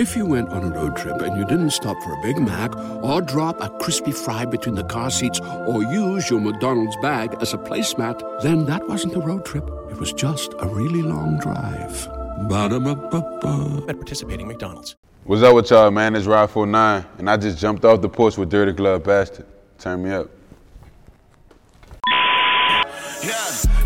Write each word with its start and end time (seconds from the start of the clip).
If 0.00 0.16
you 0.16 0.24
went 0.24 0.48
on 0.48 0.64
a 0.64 0.70
road 0.74 0.96
trip 0.96 1.20
and 1.20 1.36
you 1.36 1.44
didn't 1.44 1.72
stop 1.72 1.94
for 2.02 2.14
a 2.14 2.22
Big 2.22 2.38
Mac 2.38 2.74
or 3.04 3.20
drop 3.20 3.60
a 3.60 3.68
crispy 3.80 4.12
fry 4.12 4.46
between 4.46 4.74
the 4.74 4.84
car 4.84 5.10
seats 5.10 5.38
or 5.40 5.82
use 5.82 6.30
your 6.30 6.40
McDonald's 6.40 6.96
bag 7.02 7.36
as 7.42 7.52
a 7.52 7.58
placemat, 7.58 8.40
then 8.40 8.64
that 8.64 8.88
wasn't 8.88 9.14
a 9.14 9.20
road 9.20 9.44
trip. 9.44 9.68
It 9.90 9.98
was 9.98 10.14
just 10.14 10.54
a 10.58 10.66
really 10.66 11.02
long 11.02 11.38
drive. 11.38 12.08
Ba-da-ba-ba-ba. 12.48 13.84
At 13.90 13.96
participating 13.96 14.48
McDonald's. 14.48 14.96
What's 15.24 15.42
up 15.42 15.54
with 15.54 15.70
y'all, 15.70 15.90
man? 15.90 16.16
It's 16.16 16.24
Rob 16.24 16.48
49, 16.48 17.04
and 17.18 17.28
I 17.28 17.36
just 17.36 17.58
jumped 17.58 17.84
off 17.84 18.00
the 18.00 18.08
porch 18.08 18.38
with 18.38 18.48
Dirty 18.48 18.72
Glove 18.72 19.04
Bastard. 19.04 19.44
Turn 19.78 20.02
me 20.02 20.12
up. 20.12 20.30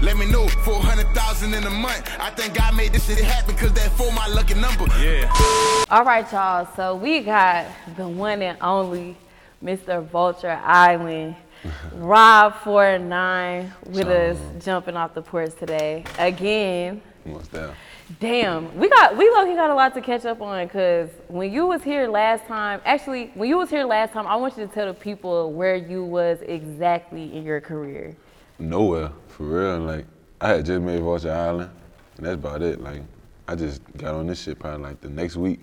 Let 0.04 0.18
me 0.18 0.26
know. 0.26 0.46
400,000 0.46 1.54
in 1.54 1.64
a 1.64 1.70
month. 1.70 2.10
I 2.20 2.30
think 2.30 2.54
God 2.54 2.76
made 2.76 2.92
this 2.92 3.06
shit 3.06 3.18
happen 3.24 3.54
because 3.54 3.72
that 3.72 3.90
for 3.92 4.12
my 4.12 4.26
lucky 4.28 4.54
number. 4.54 4.86
Yeah. 5.00 5.84
All 5.90 6.04
right, 6.04 6.30
y'all. 6.30 6.68
So 6.76 6.94
we 6.94 7.20
got 7.20 7.66
the 7.96 8.06
one 8.06 8.42
and 8.42 8.58
only 8.60 9.16
Mr. 9.62 10.06
Vulture 10.06 10.60
Island, 10.62 11.36
Rob 11.94 12.54
Four 12.56 12.98
Nine, 12.98 13.72
with 13.86 14.08
us 14.08 14.38
jumping 14.62 14.96
off 14.96 15.14
the 15.14 15.22
porch 15.22 15.54
today 15.58 16.04
again. 16.18 17.00
What's 17.24 17.48
that? 17.48 17.74
Damn, 18.20 18.76
we 18.78 18.90
got 18.90 19.16
we 19.16 19.30
lucky 19.30 19.54
got 19.54 19.70
a 19.70 19.74
lot 19.74 19.94
to 19.94 20.02
catch 20.02 20.26
up 20.26 20.42
on 20.42 20.66
because 20.66 21.08
when 21.28 21.50
you 21.50 21.66
was 21.66 21.82
here 21.82 22.06
last 22.06 22.44
time, 22.44 22.82
actually 22.84 23.30
when 23.34 23.48
you 23.48 23.56
was 23.56 23.70
here 23.70 23.86
last 23.86 24.12
time, 24.12 24.26
I 24.26 24.36
want 24.36 24.58
you 24.58 24.66
to 24.66 24.72
tell 24.72 24.86
the 24.86 24.94
people 24.94 25.50
where 25.52 25.74
you 25.74 26.04
was 26.04 26.38
exactly 26.42 27.34
in 27.34 27.44
your 27.44 27.62
career. 27.62 28.14
Nowhere, 28.58 29.10
for 29.36 29.44
real. 29.44 29.78
Like, 29.80 30.06
I 30.40 30.48
had 30.48 30.66
just 30.66 30.80
made 30.82 31.00
Vulture 31.02 31.32
Island, 31.32 31.70
and 32.16 32.26
that's 32.26 32.34
about 32.34 32.62
it. 32.62 32.80
Like, 32.80 33.02
I 33.48 33.54
just 33.54 33.82
got 33.96 34.14
on 34.14 34.26
this 34.26 34.42
shit 34.42 34.58
probably 34.58 34.82
like 34.82 35.00
the 35.00 35.08
next 35.10 35.36
week. 35.36 35.60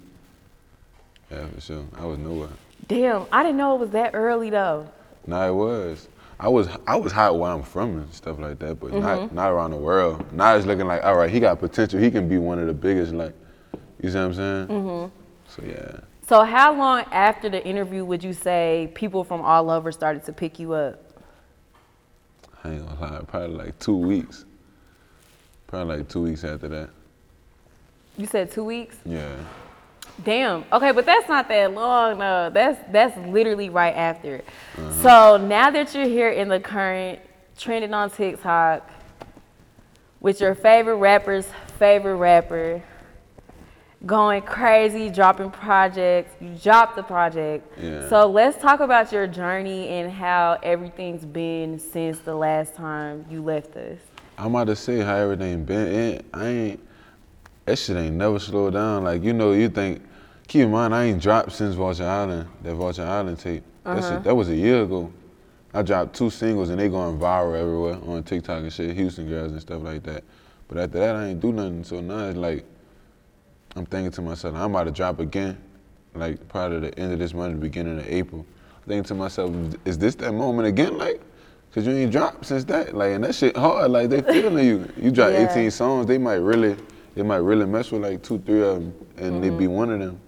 Yeah, 1.32 1.48
for 1.48 1.62
sure. 1.62 1.86
I 1.98 2.06
was 2.06 2.20
nowhere. 2.20 2.50
Damn, 2.88 3.26
I 3.32 3.44
didn't 3.44 3.58
know 3.58 3.76
it 3.76 3.80
was 3.80 3.92
that 3.92 4.12
early 4.14 4.50
though. 4.50 4.88
Nah, 5.26 5.48
it 5.48 5.54
was. 5.54 6.08
I 6.40 6.48
was 6.48 6.68
I 6.88 6.96
was 6.96 7.12
hot 7.12 7.38
where 7.38 7.52
I'm 7.52 7.62
from 7.64 7.98
and 7.98 8.14
stuff 8.14 8.40
like 8.40 8.60
that, 8.60 8.80
but 8.80 8.92
Mm-hmm. 8.92 9.00
not 9.02 9.34
not 9.34 9.52
around 9.52 9.72
the 9.72 9.78
world. 9.78 10.32
Now 10.34 10.56
it's 10.56 10.66
looking 10.66 10.88
like, 10.88 11.04
all 11.04 11.16
right, 11.16 11.30
he 11.30 11.40
got 11.40 11.60
potential. 11.60 12.00
He 12.00 12.12
can 12.12 12.28
be 12.28 12.38
one 12.38 12.60
of 12.60 12.68
the 12.68 12.74
biggest. 12.74 13.14
Like, 13.14 13.34
you 14.02 14.10
see 14.10 14.18
what 14.18 14.26
I'm 14.26 14.34
saying? 14.34 14.68
Mm-hmm. 14.68 15.16
So 15.48 15.64
yeah, 15.66 16.00
So 16.28 16.44
how 16.44 16.74
long 16.74 17.04
after 17.12 17.50
the 17.50 17.64
interview 17.66 18.04
would 18.06 18.24
you 18.24 18.34
say 18.34 18.92
people 18.96 19.24
from 19.24 19.42
all 19.42 19.70
over 19.70 19.92
started 19.92 20.26
to 20.26 20.34
pick 20.34 20.60
you 20.60 20.74
up? 20.74 21.11
I 22.64 22.72
ain't 22.72 22.86
gonna 22.86 23.00
lie, 23.00 23.22
probably 23.28 23.56
like 23.56 23.80
two 23.80 23.98
weeks. 23.98 24.46
Probably 25.68 25.98
like 25.98 26.10
two 26.10 26.22
weeks 26.22 26.44
after 26.44 26.68
that. 26.68 26.90
You 28.18 28.28
said 28.28 28.52
two 28.52 28.64
weeks? 28.64 28.98
Yeah. 29.06 29.36
Damn. 30.24 30.66
Okay, 30.72 30.92
but 30.92 31.06
that's 31.06 31.28
not 31.28 31.48
that 31.48 31.74
long 31.74 32.20
though. 32.20 32.52
That's 32.54 32.80
that's 32.92 33.18
literally 33.28 33.70
right 33.70 33.96
after. 33.96 34.42
Uh-huh. 34.78 34.92
So 35.02 35.38
now 35.38 35.72
that 35.72 35.96
you're 35.96 36.08
here 36.08 36.30
in 36.30 36.50
the 36.50 36.60
current 36.60 37.20
trending 37.58 37.94
on 37.94 38.10
TikTok 38.10 38.90
with 40.20 40.42
your 40.42 40.54
favorite 40.54 40.98
rapper's 40.98 41.48
favorite 41.80 42.18
rapper, 42.18 42.84
going 44.06 44.42
crazy, 44.42 45.10
dropping 45.10 45.52
projects, 45.52 46.34
you 46.42 46.56
dropped 46.62 46.96
the 46.96 47.04
project. 47.04 47.78
Yeah. 47.80 48.08
So 48.10 48.28
let's 48.28 48.60
talk 48.62 48.80
about 48.80 49.12
your 49.12 49.28
journey 49.28 49.90
and 49.90 50.12
how 50.12 50.60
everything's 50.64 51.26
been 51.26 51.78
since 51.80 52.20
the 52.20 52.36
last 52.36 52.76
time 52.76 53.26
you 53.30 53.44
left 53.44 53.76
us. 53.76 54.00
I'm 54.38 54.56
about 54.56 54.68
to 54.68 54.76
say 54.76 55.00
how 55.00 55.16
everything 55.16 55.66
been. 55.66 55.88
It, 55.88 56.26
I 56.34 56.48
ain't. 56.48 56.88
That 57.66 57.78
shit 57.78 57.96
ain't 57.96 58.16
never 58.16 58.40
slowed 58.40 58.74
down. 58.74 59.04
Like 59.04 59.24
you 59.24 59.34
know, 59.34 59.52
you 59.54 59.70
think. 59.70 60.02
Keep 60.48 60.64
in 60.64 60.72
mind, 60.72 60.94
I 60.94 61.06
ain't 61.06 61.22
dropped 61.22 61.54
since 61.54 61.76
Vulture 61.76 62.04
Island. 62.04 62.50
That 62.64 62.76
Vulture 62.76 63.06
Island 63.06 63.40
tape. 63.40 63.64
That 63.86 63.96
shit. 63.98 64.04
Uh-huh. 64.04 64.20
That 64.20 64.36
was 64.36 64.50
a 64.50 64.56
year 64.56 64.84
ago. 64.84 65.14
I 65.74 65.82
dropped 65.82 66.16
two 66.16 66.30
singles 66.30 66.70
and 66.70 66.80
they 66.80 66.90
going 66.90 67.18
viral 67.18 67.58
everywhere 67.58 67.98
on 68.06 68.24
TikTok 68.24 68.64
and 68.64 68.74
shit, 68.74 68.94
Houston 68.96 69.30
girls 69.30 69.54
and 69.54 69.62
stuff 69.62 69.82
like 69.82 70.04
that. 70.04 70.26
But 70.68 70.78
after 70.78 71.00
that, 71.00 71.16
I 71.16 71.28
ain't 71.28 71.40
do 71.40 71.54
nothing. 71.54 71.86
So 71.86 72.02
now 72.02 72.28
it's 72.28 72.38
like, 72.38 72.66
I'm 73.76 73.86
thinking 73.86 74.12
to 74.12 74.22
myself, 74.22 74.56
I'm 74.56 74.72
about 74.72 74.86
to 74.86 74.92
drop 74.92 75.20
again, 75.20 75.58
like 76.14 76.48
probably 76.50 76.80
the 76.90 77.00
end 77.00 77.14
of 77.14 77.20
this 77.20 77.34
month, 77.34 77.56
the 77.56 77.62
beginning 77.62 78.00
of 78.00 78.08
April. 78.08 78.46
I'm 78.78 78.84
thinking 78.88 79.04
to 79.04 79.16
myself, 79.16 79.56
is 79.86 79.98
this 79.98 80.16
that 80.16 80.34
moment 80.34 80.68
again? 80.68 80.98
Like, 80.98 81.22
cause 81.74 81.88
you 81.88 81.94
ain't 81.94 82.12
dropped 82.12 82.46
since 82.46 82.64
that. 82.66 82.96
Like, 82.96 83.12
and 83.12 83.24
that 83.24 83.36
shit 83.36 83.56
hard. 83.56 83.92
Like 83.92 84.10
they 84.10 84.22
feeling 84.22 84.66
you. 84.66 84.92
You 84.98 85.12
drop 85.12 85.32
Yeah. 85.34 85.50
18 85.52 85.72
songs, 85.72 86.06
they 86.06 86.18
might 86.18 86.36
really, 86.36 86.76
they 87.16 87.24
might 87.24 87.38
really 87.38 87.66
mess 87.66 87.92
with 87.92 88.02
like 88.02 88.22
two, 88.22 88.40
three 88.40 88.62
of 88.62 88.76
them, 88.76 88.94
and 89.18 89.44
they 89.44 89.50
be 89.50 89.66
mm-hmm. 89.66 89.74
one 89.74 89.92
of 89.92 90.00
them. 90.00 90.20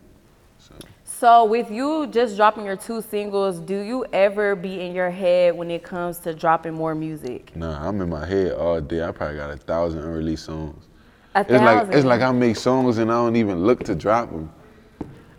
So 1.24 1.46
with 1.46 1.72
you 1.72 2.08
just 2.08 2.36
dropping 2.36 2.66
your 2.66 2.75
two 2.75 3.02
singles, 3.02 3.62
do 3.62 3.80
you 3.80 4.06
ever 4.12 4.58
be 4.58 4.81
in 4.81 4.94
your 4.94 5.10
head 5.10 5.56
when 5.56 5.72
it 5.72 5.81
comes 5.81 6.20
to 6.20 6.34
dropping 6.34 6.74
more 6.74 6.94
music? 6.94 7.56
Nah, 7.56 7.88
I'm 7.88 8.02
in 8.02 8.10
my 8.10 8.25
head 8.25 8.52
all 8.52 8.81
day. 8.81 9.02
I 9.02 9.12
probably 9.12 9.38
got 9.38 9.50
a 9.50 9.56
thousand 9.56 10.02
unreleased 10.02 10.44
songs. 10.44 10.90
A 11.35 11.41
It's 11.41 11.51
like 11.51 11.88
it's 11.94 12.05
like 12.05 12.21
I 12.21 12.31
make 12.31 12.55
songs 12.55 12.97
and 12.97 13.11
I 13.11 13.16
don't 13.16 13.35
even 13.35 13.66
look 13.66 13.83
to 13.85 13.95
drop 13.95 14.29
them. 14.29 14.51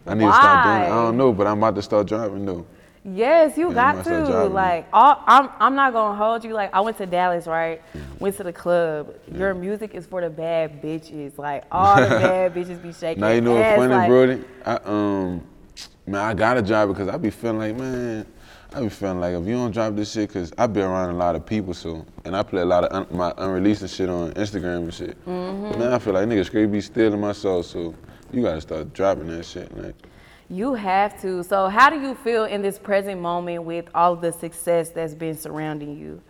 I 0.07 0.15
need 0.15 0.27
to 0.27 0.33
stop 0.33 0.63
doing 0.65 0.83
it. 0.83 0.87
I 0.87 0.89
don't 0.89 1.17
know, 1.17 1.33
but 1.33 1.47
I'm 1.47 1.59
about 1.59 1.77
to 1.77 1.83
start 1.83 2.07
dropping 2.07 2.45
though. 2.45 2.67
Yes, 3.05 3.59
you 3.59 3.69
Yeah, 3.69 3.75
got 3.75 4.05
to. 4.05 4.47
Like, 4.47 4.87
all, 4.91 5.23
I'm, 5.27 5.51
I'm 5.61 5.75
not 5.75 5.93
gonna 5.93 6.17
hold 6.17 6.43
you. 6.43 6.55
Like, 6.55 6.73
I 6.73 6.81
went 6.81 6.97
to 6.99 7.07
Dallas, 7.07 7.47
right? 7.47 7.83
Went 8.19 8.37
to 8.39 8.43
the 8.43 8.53
club. 8.53 9.15
Your 9.31 9.53
music 9.53 9.95
is 9.95 10.07
for 10.07 10.23
the 10.23 10.31
bad 10.31 10.81
bitches. 10.83 11.37
Like, 11.37 11.65
all 11.71 11.97
the 11.97 12.09
bad 12.09 12.55
bitches 12.55 12.83
be 12.83 12.95
shaking. 12.95 13.21
Now 13.21 13.29
you 13.29 13.43
know 13.43 13.57
what's 13.57 13.69
funny, 13.77 13.95
like, 13.95 14.09
Brody? 14.09 14.45
I 14.65 14.77
um, 14.85 15.47
man, 16.07 16.23
I 16.23 16.33
got 16.33 16.57
a 16.57 16.63
job 16.63 16.89
because 16.89 17.09
I 17.09 17.19
be 17.19 17.29
feeling 17.29 17.59
like, 17.59 17.77
man, 17.77 18.27
I 18.75 18.81
be 18.81 18.89
feeling 18.89 19.21
like 19.21 19.35
if 19.35 19.47
you 19.47 19.55
don't 19.55 19.71
drop 19.71 19.95
this 19.95 20.13
shit, 20.13 20.33
cause 20.33 20.53
I 20.59 20.67
be 20.67 20.81
around 20.81 21.11
a 21.11 21.17
lot 21.17 21.37
of 21.37 21.47
people, 21.47 21.75
so 21.75 22.05
and 22.25 22.35
I 22.35 22.43
play 22.43 22.63
a 22.63 22.65
lot 22.65 22.83
of 22.83 22.93
un- 22.93 23.17
my 23.17 23.33
unreleased 23.39 23.89
shit 23.89 24.09
on 24.09 24.33
Instagram 24.33 24.79
and 24.79 24.95
shit. 24.95 25.25
Mm-hmm. 25.27 25.79
Man, 25.79 25.93
I 25.93 25.99
feel 26.01 26.13
like 26.13 26.27
niggas 26.27 26.47
straight 26.47 26.67
be 26.73 26.81
stealing 26.81 27.21
my 27.21 27.31
soul, 27.31 27.63
so 27.63 27.95
you 28.33 28.43
gotta 28.43 28.61
start 28.61 28.93
dropping 28.93 29.29
that 29.29 29.45
shit, 29.45 29.77
like. 29.77 29.95
You 30.51 30.75
have 30.75 31.21
to. 31.23 31.43
So, 31.45 31.69
how 31.69 31.89
do 31.89 32.01
you 32.01 32.17
feel 32.17 32.45
in 32.45 32.63
this 32.63 32.79
present 32.79 33.21
moment 33.21 33.63
with 33.63 33.87
all 33.95 34.13
of 34.13 34.21
the 34.21 34.33
success 34.33 34.91
that's 34.91 35.15
been 35.15 35.37
surrounding 35.37 35.97
you? 35.97 36.21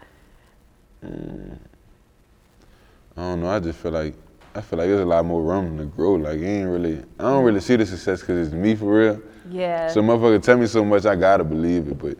I 3.16 3.21
don't 3.21 3.41
know. 3.41 3.49
I 3.49 3.59
just 3.59 3.78
feel 3.78 3.93
like 3.93 4.15
I 4.55 4.61
feel 4.61 4.78
like 4.78 4.88
there's 4.88 5.00
a 5.00 5.06
lot 5.06 5.25
more 5.25 5.43
room 5.43 5.78
to 5.78 5.84
grow. 5.84 6.12
Like 6.12 6.38
it 6.38 6.47
ain't 6.47 6.69
really. 6.69 6.99
I 7.19 7.22
don't 7.22 7.44
really 7.44 7.61
see 7.61 7.76
the 7.76 7.87
success 7.87 8.21
because 8.21 8.49
it's 8.49 8.55
me 8.55 8.76
for 8.76 8.99
real. 8.99 9.22
Yeah. 9.50 9.88
So 9.88 10.03
motherfucker 10.03 10.43
tell 10.43 10.59
me 10.59 10.66
so 10.66 10.84
much, 10.84 11.06
I 11.06 11.16
gotta 11.16 11.44
believe 11.44 11.88
it. 11.88 11.99
But 11.99 12.16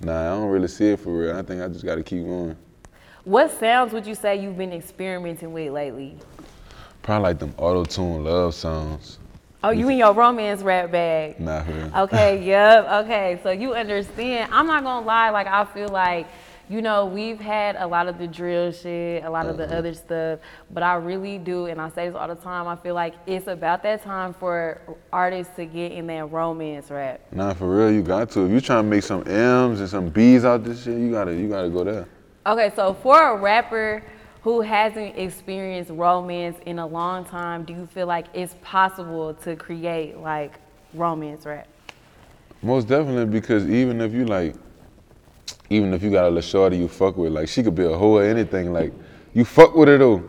nah, 0.00 0.32
I 0.32 0.36
don't 0.36 0.48
really 0.48 0.68
see 0.68 0.88
it 0.88 1.00
for 1.00 1.16
real. 1.16 1.36
I 1.36 1.42
think 1.42 1.62
I 1.62 1.68
just 1.68 1.84
gotta 1.84 2.02
keep 2.02 2.24
going. 2.24 2.56
what 3.24 3.50
sounds 3.58 3.92
would 3.92 4.06
you 4.06 4.14
say 4.14 4.36
you've 4.36 4.58
been 4.58 4.72
experimenting 4.72 5.52
with 5.52 5.72
lately? 5.72 6.16
Probably 7.02 7.22
like 7.22 7.38
them 7.38 7.54
auto 7.58 7.84
tune 7.84 8.24
love 8.24 8.54
songs. 8.54 9.18
Oh, 9.62 9.70
you 9.70 9.88
in 9.88 9.96
your 9.96 10.12
romance 10.12 10.60
rap 10.60 10.90
bag. 10.90 11.40
Nah, 11.40 11.62
for 11.62 11.72
real. 11.72 11.90
Okay, 11.96 12.44
yep, 12.46 12.86
okay. 13.04 13.40
So 13.42 13.50
you 13.50 13.72
understand. 13.74 14.52
I'm 14.52 14.66
not 14.66 14.84
gonna 14.84 15.06
lie, 15.06 15.30
like 15.30 15.46
I 15.46 15.64
feel 15.64 15.88
like, 15.88 16.26
you 16.68 16.80
know, 16.80 17.04
we've 17.04 17.38
had 17.38 17.76
a 17.76 17.86
lot 17.86 18.08
of 18.08 18.18
the 18.18 18.26
drill 18.26 18.72
shit, 18.72 19.22
a 19.24 19.30
lot 19.30 19.46
of 19.46 19.56
the 19.56 19.64
uh-huh. 19.64 19.76
other 19.76 19.94
stuff, 19.94 20.38
but 20.70 20.82
I 20.82 20.94
really 20.94 21.38
do, 21.38 21.66
and 21.66 21.80
I 21.80 21.90
say 21.90 22.08
this 22.08 22.16
all 22.16 22.28
the 22.28 22.34
time, 22.34 22.66
I 22.66 22.76
feel 22.76 22.94
like 22.94 23.14
it's 23.26 23.46
about 23.46 23.82
that 23.82 24.02
time 24.02 24.32
for 24.34 24.80
artists 25.12 25.54
to 25.56 25.66
get 25.66 25.92
in 25.92 26.06
that 26.06 26.30
romance 26.32 26.90
rap. 26.90 27.20
Nah, 27.32 27.52
for 27.54 27.76
real, 27.76 27.92
you 27.92 28.02
got 28.02 28.30
to. 28.30 28.46
If 28.46 28.50
you 28.50 28.60
trying 28.60 28.84
to 28.84 28.88
make 28.88 29.02
some 29.02 29.26
M's 29.28 29.80
and 29.80 29.88
some 29.88 30.08
B's 30.08 30.44
out 30.44 30.64
this 30.64 30.84
shit, 30.84 30.98
you 30.98 31.10
gotta, 31.10 31.34
you 31.34 31.48
gotta 31.48 31.68
go 31.68 31.84
there. 31.84 32.08
Okay, 32.46 32.72
so 32.74 32.94
for 32.94 33.30
a 33.30 33.36
rapper 33.36 34.02
who 34.42 34.60
hasn't 34.60 35.16
experienced 35.16 35.90
romance 35.90 36.58
in 36.66 36.78
a 36.78 36.86
long 36.86 37.24
time, 37.24 37.64
do 37.64 37.72
you 37.72 37.86
feel 37.86 38.06
like 38.06 38.26
it's 38.34 38.54
possible 38.62 39.34
to 39.34 39.56
create 39.56 40.18
like 40.18 40.54
romance 40.92 41.46
rap? 41.46 41.66
Most 42.62 42.88
definitely, 42.88 43.26
because 43.26 43.68
even 43.68 44.00
if 44.00 44.12
you 44.12 44.24
like, 44.24 44.54
even 45.70 45.94
if 45.94 46.02
you 46.02 46.10
got 46.10 46.24
a 46.24 46.28
little 46.28 46.40
shorty 46.40 46.76
you 46.76 46.88
fuck 46.88 47.16
with, 47.16 47.32
like 47.32 47.48
she 47.48 47.62
could 47.62 47.74
be 47.74 47.84
a 47.84 47.96
hoe 47.96 48.18
or 48.18 48.24
anything, 48.24 48.72
like 48.72 48.92
you 49.32 49.44
fuck 49.44 49.74
with 49.74 49.88
her 49.88 49.98
though. 49.98 50.22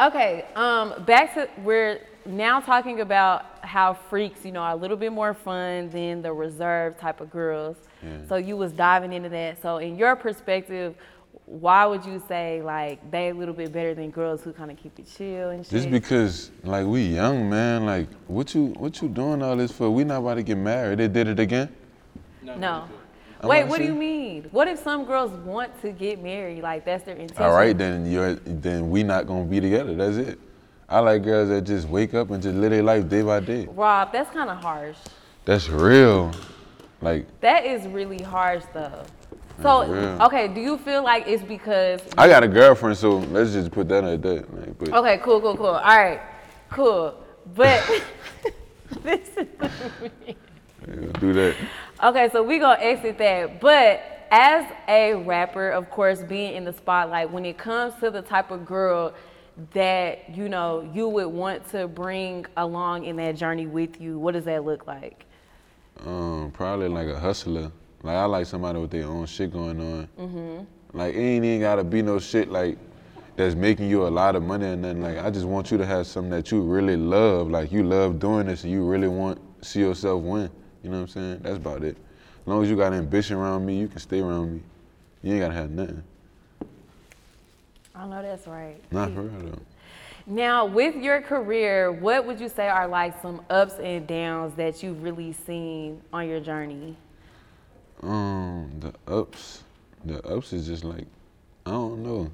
Okay, 0.00 0.46
um, 0.56 0.94
back 1.04 1.34
to 1.34 1.48
we're 1.62 2.00
now 2.26 2.60
talking 2.60 3.00
about 3.00 3.64
how 3.64 3.94
freaks, 3.94 4.44
you 4.44 4.52
know, 4.52 4.60
are 4.60 4.72
a 4.72 4.76
little 4.76 4.96
bit 4.96 5.12
more 5.12 5.34
fun 5.34 5.90
than 5.90 6.22
the 6.22 6.32
reserved 6.32 6.98
type 6.98 7.20
of 7.20 7.30
girls. 7.30 7.76
So 8.28 8.36
you 8.36 8.56
was 8.56 8.72
diving 8.72 9.12
into 9.12 9.28
that. 9.28 9.60
So 9.60 9.76
in 9.76 9.98
your 9.98 10.16
perspective, 10.16 10.94
why 11.44 11.84
would 11.84 12.04
you 12.04 12.22
say 12.28 12.62
like 12.62 13.10
they 13.10 13.28
a 13.28 13.34
little 13.34 13.52
bit 13.52 13.72
better 13.72 13.94
than 13.94 14.10
girls 14.10 14.42
who 14.42 14.52
kind 14.52 14.70
of 14.70 14.78
keep 14.78 14.98
it 14.98 15.06
chill 15.16 15.50
and 15.50 15.66
shit? 15.66 15.72
Just 15.72 15.90
because 15.90 16.50
like 16.62 16.86
we 16.86 17.02
young 17.02 17.50
man, 17.50 17.84
like 17.84 18.08
what 18.26 18.54
you 18.54 18.66
what 18.78 19.02
you 19.02 19.08
doing 19.08 19.42
all 19.42 19.56
this 19.56 19.70
for? 19.70 19.90
We 19.90 20.04
not 20.04 20.20
about 20.20 20.34
to 20.34 20.42
get 20.42 20.56
married. 20.56 20.98
They 20.98 21.08
did 21.08 21.28
it 21.28 21.38
again. 21.38 21.68
no. 22.42 22.88
I'm 23.40 23.48
Wait, 23.48 23.66
what 23.66 23.78
do 23.78 23.84
you 23.84 23.94
mean? 23.94 24.48
What 24.50 24.68
if 24.68 24.78
some 24.80 25.04
girls 25.06 25.30
want 25.30 25.80
to 25.80 25.92
get 25.92 26.22
married? 26.22 26.62
Like 26.62 26.84
that's 26.84 27.04
their 27.04 27.16
intention. 27.16 27.42
All 27.42 27.54
right, 27.54 27.76
then 27.76 28.10
you're 28.10 28.34
then 28.34 28.90
we 28.90 29.02
not 29.02 29.26
gonna 29.26 29.44
be 29.44 29.60
together. 29.60 29.94
That's 29.94 30.16
it. 30.16 30.38
I 30.88 30.98
like 30.98 31.22
girls 31.22 31.48
that 31.48 31.62
just 31.62 31.88
wake 31.88 32.12
up 32.12 32.30
and 32.30 32.42
just 32.42 32.56
live 32.56 32.70
their 32.70 32.82
life 32.82 33.08
day 33.08 33.22
by 33.22 33.40
day. 33.40 33.66
Rob, 33.70 34.12
that's 34.12 34.30
kind 34.30 34.50
of 34.50 34.58
harsh. 34.58 34.98
That's 35.46 35.68
real. 35.70 36.32
Like 37.00 37.26
That 37.40 37.64
is 37.64 37.86
really 37.86 38.22
harsh 38.22 38.64
though. 38.74 39.04
So 39.62 39.86
real. 39.86 40.22
okay, 40.22 40.48
do 40.48 40.60
you 40.60 40.76
feel 40.76 41.02
like 41.02 41.26
it's 41.26 41.42
because 41.42 42.02
I 42.18 42.28
got 42.28 42.42
a 42.42 42.48
girlfriend, 42.48 42.98
so 42.98 43.18
let's 43.18 43.52
just 43.52 43.70
put 43.70 43.88
that 43.88 44.04
at 44.04 44.20
that. 44.20 44.54
Like, 44.54 44.78
but 44.78 44.88
Okay, 44.90 45.18
cool, 45.22 45.40
cool, 45.40 45.56
cool. 45.56 45.66
All 45.66 45.80
right, 45.80 46.20
cool. 46.68 47.14
But 47.54 47.88
this 49.02 49.28
is 49.36 49.46
yeah, 50.88 51.06
do 51.20 51.32
that. 51.32 51.56
Okay. 52.02 52.28
So 52.30 52.42
we're 52.42 52.60
gonna 52.60 52.80
exit 52.80 53.18
that. 53.18 53.60
But 53.60 54.02
as 54.30 54.66
a 54.88 55.14
rapper, 55.14 55.70
of 55.70 55.90
course, 55.90 56.22
being 56.22 56.54
in 56.54 56.64
the 56.64 56.72
spotlight, 56.72 57.30
when 57.30 57.44
it 57.44 57.58
comes 57.58 57.94
to 58.00 58.10
the 58.10 58.22
type 58.22 58.50
of 58.50 58.64
girl 58.64 59.12
that 59.72 60.34
you 60.34 60.48
know 60.48 60.88
you 60.94 61.08
would 61.08 61.26
want 61.26 61.68
to 61.70 61.88
bring 61.88 62.46
along 62.56 63.04
in 63.04 63.16
that 63.16 63.36
journey 63.36 63.66
with 63.66 64.00
you, 64.00 64.18
what 64.18 64.34
does 64.34 64.44
that 64.44 64.64
look 64.64 64.86
like? 64.86 65.26
Um, 66.04 66.50
probably 66.52 66.88
like 66.88 67.08
a 67.08 67.18
hustler. 67.18 67.70
Like 68.02 68.16
I 68.16 68.24
like 68.24 68.46
somebody 68.46 68.78
with 68.78 68.90
their 68.90 69.06
own 69.06 69.26
shit 69.26 69.52
going 69.52 69.80
on. 69.80 70.08
Mm-hmm. 70.18 70.98
Like 70.98 71.14
it 71.14 71.18
ain't 71.18 71.44
even 71.44 71.60
gotta 71.60 71.84
be 71.84 72.02
no 72.02 72.18
shit 72.18 72.50
like 72.50 72.78
that's 73.36 73.54
making 73.54 73.88
you 73.88 74.06
a 74.06 74.08
lot 74.08 74.36
of 74.36 74.42
money 74.42 74.66
or 74.66 74.76
nothing. 74.76 75.02
Like 75.02 75.18
I 75.18 75.30
just 75.30 75.46
want 75.46 75.70
you 75.70 75.78
to 75.78 75.86
have 75.86 76.06
something 76.06 76.30
that 76.30 76.50
you 76.50 76.62
really 76.62 76.96
love. 76.96 77.50
Like 77.50 77.70
you 77.72 77.82
love 77.82 78.18
doing 78.18 78.46
this 78.46 78.64
and 78.64 78.72
you 78.72 78.84
really 78.84 79.08
want 79.08 79.40
see 79.64 79.80
yourself 79.80 80.22
win. 80.22 80.50
You 80.82 80.90
know 80.90 80.96
what 80.96 81.02
I'm 81.02 81.08
saying? 81.08 81.40
That's 81.42 81.56
about 81.56 81.84
it. 81.84 81.96
As 82.42 82.46
long 82.46 82.62
as 82.62 82.70
you 82.70 82.76
got 82.76 82.92
ambition 82.92 83.36
around 83.36 83.66
me, 83.66 83.78
you 83.78 83.88
can 83.88 83.98
stay 83.98 84.20
around 84.20 84.54
me. 84.54 84.60
You 85.22 85.34
ain't 85.34 85.42
gotta 85.42 85.54
have 85.54 85.70
nothing. 85.70 86.02
I 87.94 88.06
know 88.06 88.22
that's 88.22 88.46
right. 88.46 88.82
Not 88.90 89.12
for 89.12 89.22
real 89.22 89.50
though. 89.50 89.62
Now, 90.26 90.64
with 90.64 90.96
your 90.96 91.20
career, 91.20 91.90
what 91.90 92.26
would 92.26 92.40
you 92.40 92.48
say 92.48 92.68
are 92.68 92.86
like 92.86 93.20
some 93.20 93.42
ups 93.50 93.74
and 93.74 94.06
downs 94.06 94.54
that 94.54 94.82
you've 94.82 95.02
really 95.02 95.32
seen 95.32 96.00
on 96.12 96.28
your 96.28 96.40
journey? 96.40 96.96
Um, 98.02 98.70
the 98.78 98.94
ups, 99.12 99.64
the 100.04 100.24
ups 100.26 100.52
is 100.52 100.66
just 100.66 100.84
like, 100.84 101.06
I 101.66 101.72
don't 101.72 102.02
know. 102.02 102.30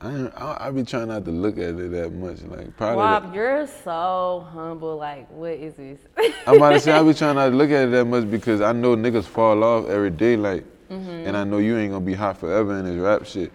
I 0.00 0.28
I, 0.36 0.68
I 0.68 0.70
be 0.70 0.82
trying 0.82 1.08
not 1.08 1.24
to 1.24 1.30
look 1.30 1.56
at 1.56 1.74
it 1.74 1.90
that 1.92 2.12
much. 2.12 2.42
Like 2.42 2.76
probably. 2.76 3.02
Rob, 3.02 3.34
you're 3.34 3.66
so 3.66 4.46
humble. 4.52 4.96
Like, 4.96 5.30
what 5.30 5.52
is 5.52 5.74
this? 5.74 5.98
I'm 6.46 6.56
about 6.56 6.70
to 6.70 6.80
say 6.80 6.92
I 6.92 7.02
be 7.02 7.14
trying 7.14 7.36
not 7.36 7.50
to 7.50 7.56
look 7.56 7.70
at 7.70 7.88
it 7.88 7.90
that 7.92 8.04
much 8.04 8.30
because 8.30 8.60
I 8.60 8.72
know 8.72 8.94
niggas 8.94 9.24
fall 9.24 9.64
off 9.64 9.88
every 9.88 10.10
day, 10.10 10.36
like, 10.36 10.64
mm-hmm. 10.90 11.26
and 11.26 11.36
I 11.36 11.44
know 11.44 11.58
you 11.58 11.78
ain't 11.78 11.92
gonna 11.92 12.04
be 12.04 12.14
hot 12.14 12.38
forever 12.38 12.78
in 12.78 12.84
this 12.84 12.96
rap 12.96 13.24
shit. 13.24 13.52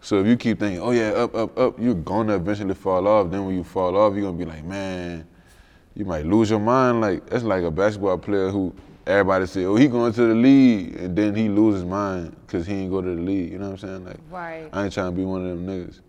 So 0.00 0.20
if 0.20 0.26
you 0.26 0.36
keep 0.36 0.58
thinking, 0.58 0.80
oh 0.80 0.90
yeah, 0.90 1.10
up, 1.10 1.34
up, 1.34 1.58
up, 1.58 1.78
you're 1.80 1.94
gonna 1.94 2.36
eventually 2.36 2.74
fall 2.74 3.06
off. 3.06 3.30
Then 3.30 3.44
when 3.46 3.54
you 3.54 3.64
fall 3.64 3.96
off, 3.96 4.14
you're 4.14 4.22
gonna 4.22 4.36
be 4.36 4.44
like, 4.44 4.64
man, 4.64 5.26
you 5.94 6.04
might 6.04 6.26
lose 6.26 6.50
your 6.50 6.60
mind. 6.60 7.00
Like 7.00 7.26
that's 7.28 7.44
like 7.44 7.64
a 7.64 7.70
basketball 7.70 8.18
player 8.18 8.50
who 8.50 8.74
everybody 9.06 9.46
say, 9.46 9.64
oh 9.64 9.76
he 9.76 9.88
going 9.88 10.12
to 10.12 10.26
the 10.26 10.34
league, 10.34 10.96
and 10.96 11.16
then 11.16 11.34
he 11.34 11.48
lose 11.48 11.74
his 11.76 11.84
mind 11.84 12.36
because 12.46 12.66
he 12.66 12.74
ain't 12.74 12.90
go 12.90 13.00
to 13.00 13.14
the 13.14 13.20
league. 13.20 13.52
You 13.52 13.58
know 13.58 13.70
what 13.70 13.82
I'm 13.82 13.88
saying? 13.88 14.04
Like, 14.04 14.18
Right. 14.30 14.68
I 14.72 14.84
ain't 14.84 14.92
trying 14.92 15.10
to 15.10 15.16
be 15.16 15.24
one 15.24 15.46
of 15.46 15.48
them 15.48 15.66
niggas. 15.66 16.00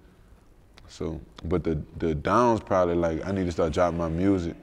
So, 0.87 1.19
but 1.45 1.63
the 1.63 1.81
the 1.97 2.13
downs 2.13 2.59
probably 2.59 2.95
like 2.95 3.25
I 3.25 3.31
need 3.31 3.45
to 3.45 3.51
start 3.51 3.73
dropping 3.73 3.97
my 3.97 4.09
music. 4.09 4.55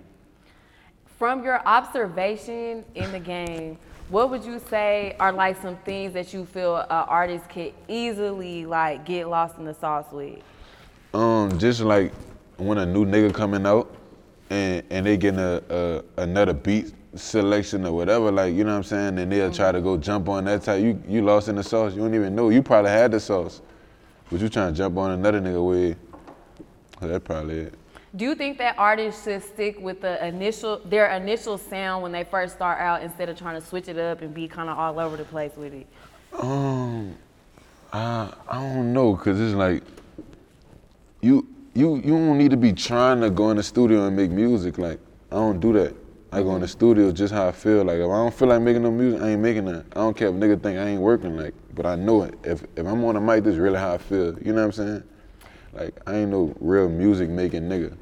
From 1.18 1.42
your 1.42 1.60
observation 1.66 2.84
in 2.94 3.12
the 3.12 3.18
game, 3.18 3.78
what 4.10 4.30
would 4.30 4.44
you 4.44 4.60
say 4.70 5.16
are 5.20 5.32
like 5.32 5.60
some 5.60 5.76
things 5.78 6.12
that 6.14 6.32
you 6.32 6.44
feel 6.44 6.76
an 6.76 6.86
artist 6.88 7.48
could 7.48 7.72
easily 7.88 8.64
like 8.64 9.04
get 9.04 9.28
lost 9.28 9.58
in 9.58 9.64
the 9.64 9.74
sauce 9.74 10.06
with? 10.12 10.38
Um, 11.12 11.58
just 11.58 11.80
like 11.80 12.12
when 12.56 12.78
a 12.78 12.86
new 12.86 13.04
nigga 13.04 13.34
coming 13.34 13.66
out 13.66 13.94
and 14.50 14.84
and 14.90 15.06
they 15.06 15.16
getting 15.16 15.40
a, 15.40 15.62
a 15.68 16.22
another 16.22 16.52
beat 16.52 16.92
selection 17.14 17.86
or 17.86 17.92
whatever, 17.92 18.30
like 18.30 18.54
you 18.54 18.64
know 18.64 18.70
what 18.70 18.76
I'm 18.78 18.82
saying, 18.84 19.18
and 19.18 19.30
they'll 19.30 19.52
try 19.52 19.72
to 19.72 19.80
go 19.80 19.96
jump 19.96 20.28
on 20.28 20.44
that 20.44 20.62
type. 20.62 20.82
You 20.82 21.02
you 21.08 21.22
lost 21.22 21.48
in 21.48 21.56
the 21.56 21.62
sauce. 21.62 21.94
You 21.94 22.00
don't 22.02 22.14
even 22.14 22.34
know. 22.34 22.50
You 22.50 22.62
probably 22.62 22.90
had 22.90 23.10
the 23.10 23.20
sauce, 23.20 23.60
but 24.30 24.40
you 24.40 24.48
trying 24.48 24.72
to 24.72 24.76
jump 24.76 24.96
on 24.96 25.12
another 25.12 25.40
nigga 25.40 25.66
with. 25.66 25.96
So 27.00 27.08
that's 27.08 27.24
probably 27.24 27.60
it. 27.60 27.74
Do 28.14 28.24
you 28.24 28.34
think 28.34 28.58
that 28.58 28.74
artists 28.76 29.24
should 29.24 29.42
stick 29.42 29.78
with 29.80 30.00
the 30.00 30.24
initial 30.26 30.80
their 30.84 31.10
initial 31.10 31.58
sound 31.58 32.02
when 32.02 32.12
they 32.12 32.24
first 32.24 32.54
start 32.54 32.80
out 32.80 33.02
instead 33.02 33.28
of 33.28 33.38
trying 33.38 33.60
to 33.60 33.66
switch 33.66 33.88
it 33.88 33.98
up 33.98 34.22
and 34.22 34.34
be 34.34 34.48
kind 34.48 34.68
of 34.68 34.78
all 34.78 34.98
over 34.98 35.16
the 35.16 35.24
place 35.24 35.52
with 35.56 35.72
it? 35.72 35.86
Um, 36.32 37.16
I 37.92 38.32
I 38.48 38.54
don't 38.58 38.92
know, 38.92 39.16
cause 39.16 39.40
it's 39.40 39.54
like 39.54 39.82
you 41.20 41.46
you 41.74 41.96
you 41.96 42.12
don't 42.12 42.38
need 42.38 42.50
to 42.50 42.56
be 42.56 42.72
trying 42.72 43.20
to 43.20 43.30
go 43.30 43.50
in 43.50 43.56
the 43.56 43.62
studio 43.62 44.06
and 44.06 44.16
make 44.16 44.30
music. 44.30 44.78
Like 44.78 44.98
I 45.30 45.36
don't 45.36 45.60
do 45.60 45.72
that. 45.74 45.94
I 46.32 46.42
go 46.42 46.54
in 46.54 46.60
the 46.60 46.68
studio 46.68 47.10
just 47.10 47.34
how 47.34 47.48
I 47.48 47.52
feel. 47.52 47.84
Like 47.84 47.96
if 47.96 48.04
I 48.04 48.16
don't 48.16 48.32
feel 48.32 48.48
like 48.48 48.62
making 48.62 48.82
no 48.82 48.90
music, 48.90 49.20
I 49.20 49.30
ain't 49.30 49.40
making 49.40 49.64
that. 49.66 49.84
I 49.92 50.00
don't 50.00 50.16
care 50.16 50.28
if 50.28 50.34
nigga 50.34 50.62
think 50.62 50.78
I 50.78 50.86
ain't 50.86 51.00
working. 51.00 51.36
Like, 51.36 51.54
but 51.74 51.86
I 51.86 51.96
know 51.96 52.22
it. 52.22 52.34
If 52.44 52.62
if 52.76 52.86
I'm 52.86 53.04
on 53.04 53.14
the 53.14 53.20
mic, 53.20 53.42
this 53.42 53.54
is 53.54 53.58
really 53.58 53.78
how 53.78 53.94
I 53.94 53.98
feel. 53.98 54.38
You 54.38 54.52
know 54.52 54.66
what 54.66 54.66
I'm 54.66 54.72
saying? 54.72 55.02
Like 55.72 56.00
I 56.06 56.16
ain't 56.16 56.30
no 56.30 56.54
real 56.60 56.88
music 56.88 57.28
making 57.28 57.62
nigga. 57.62 57.96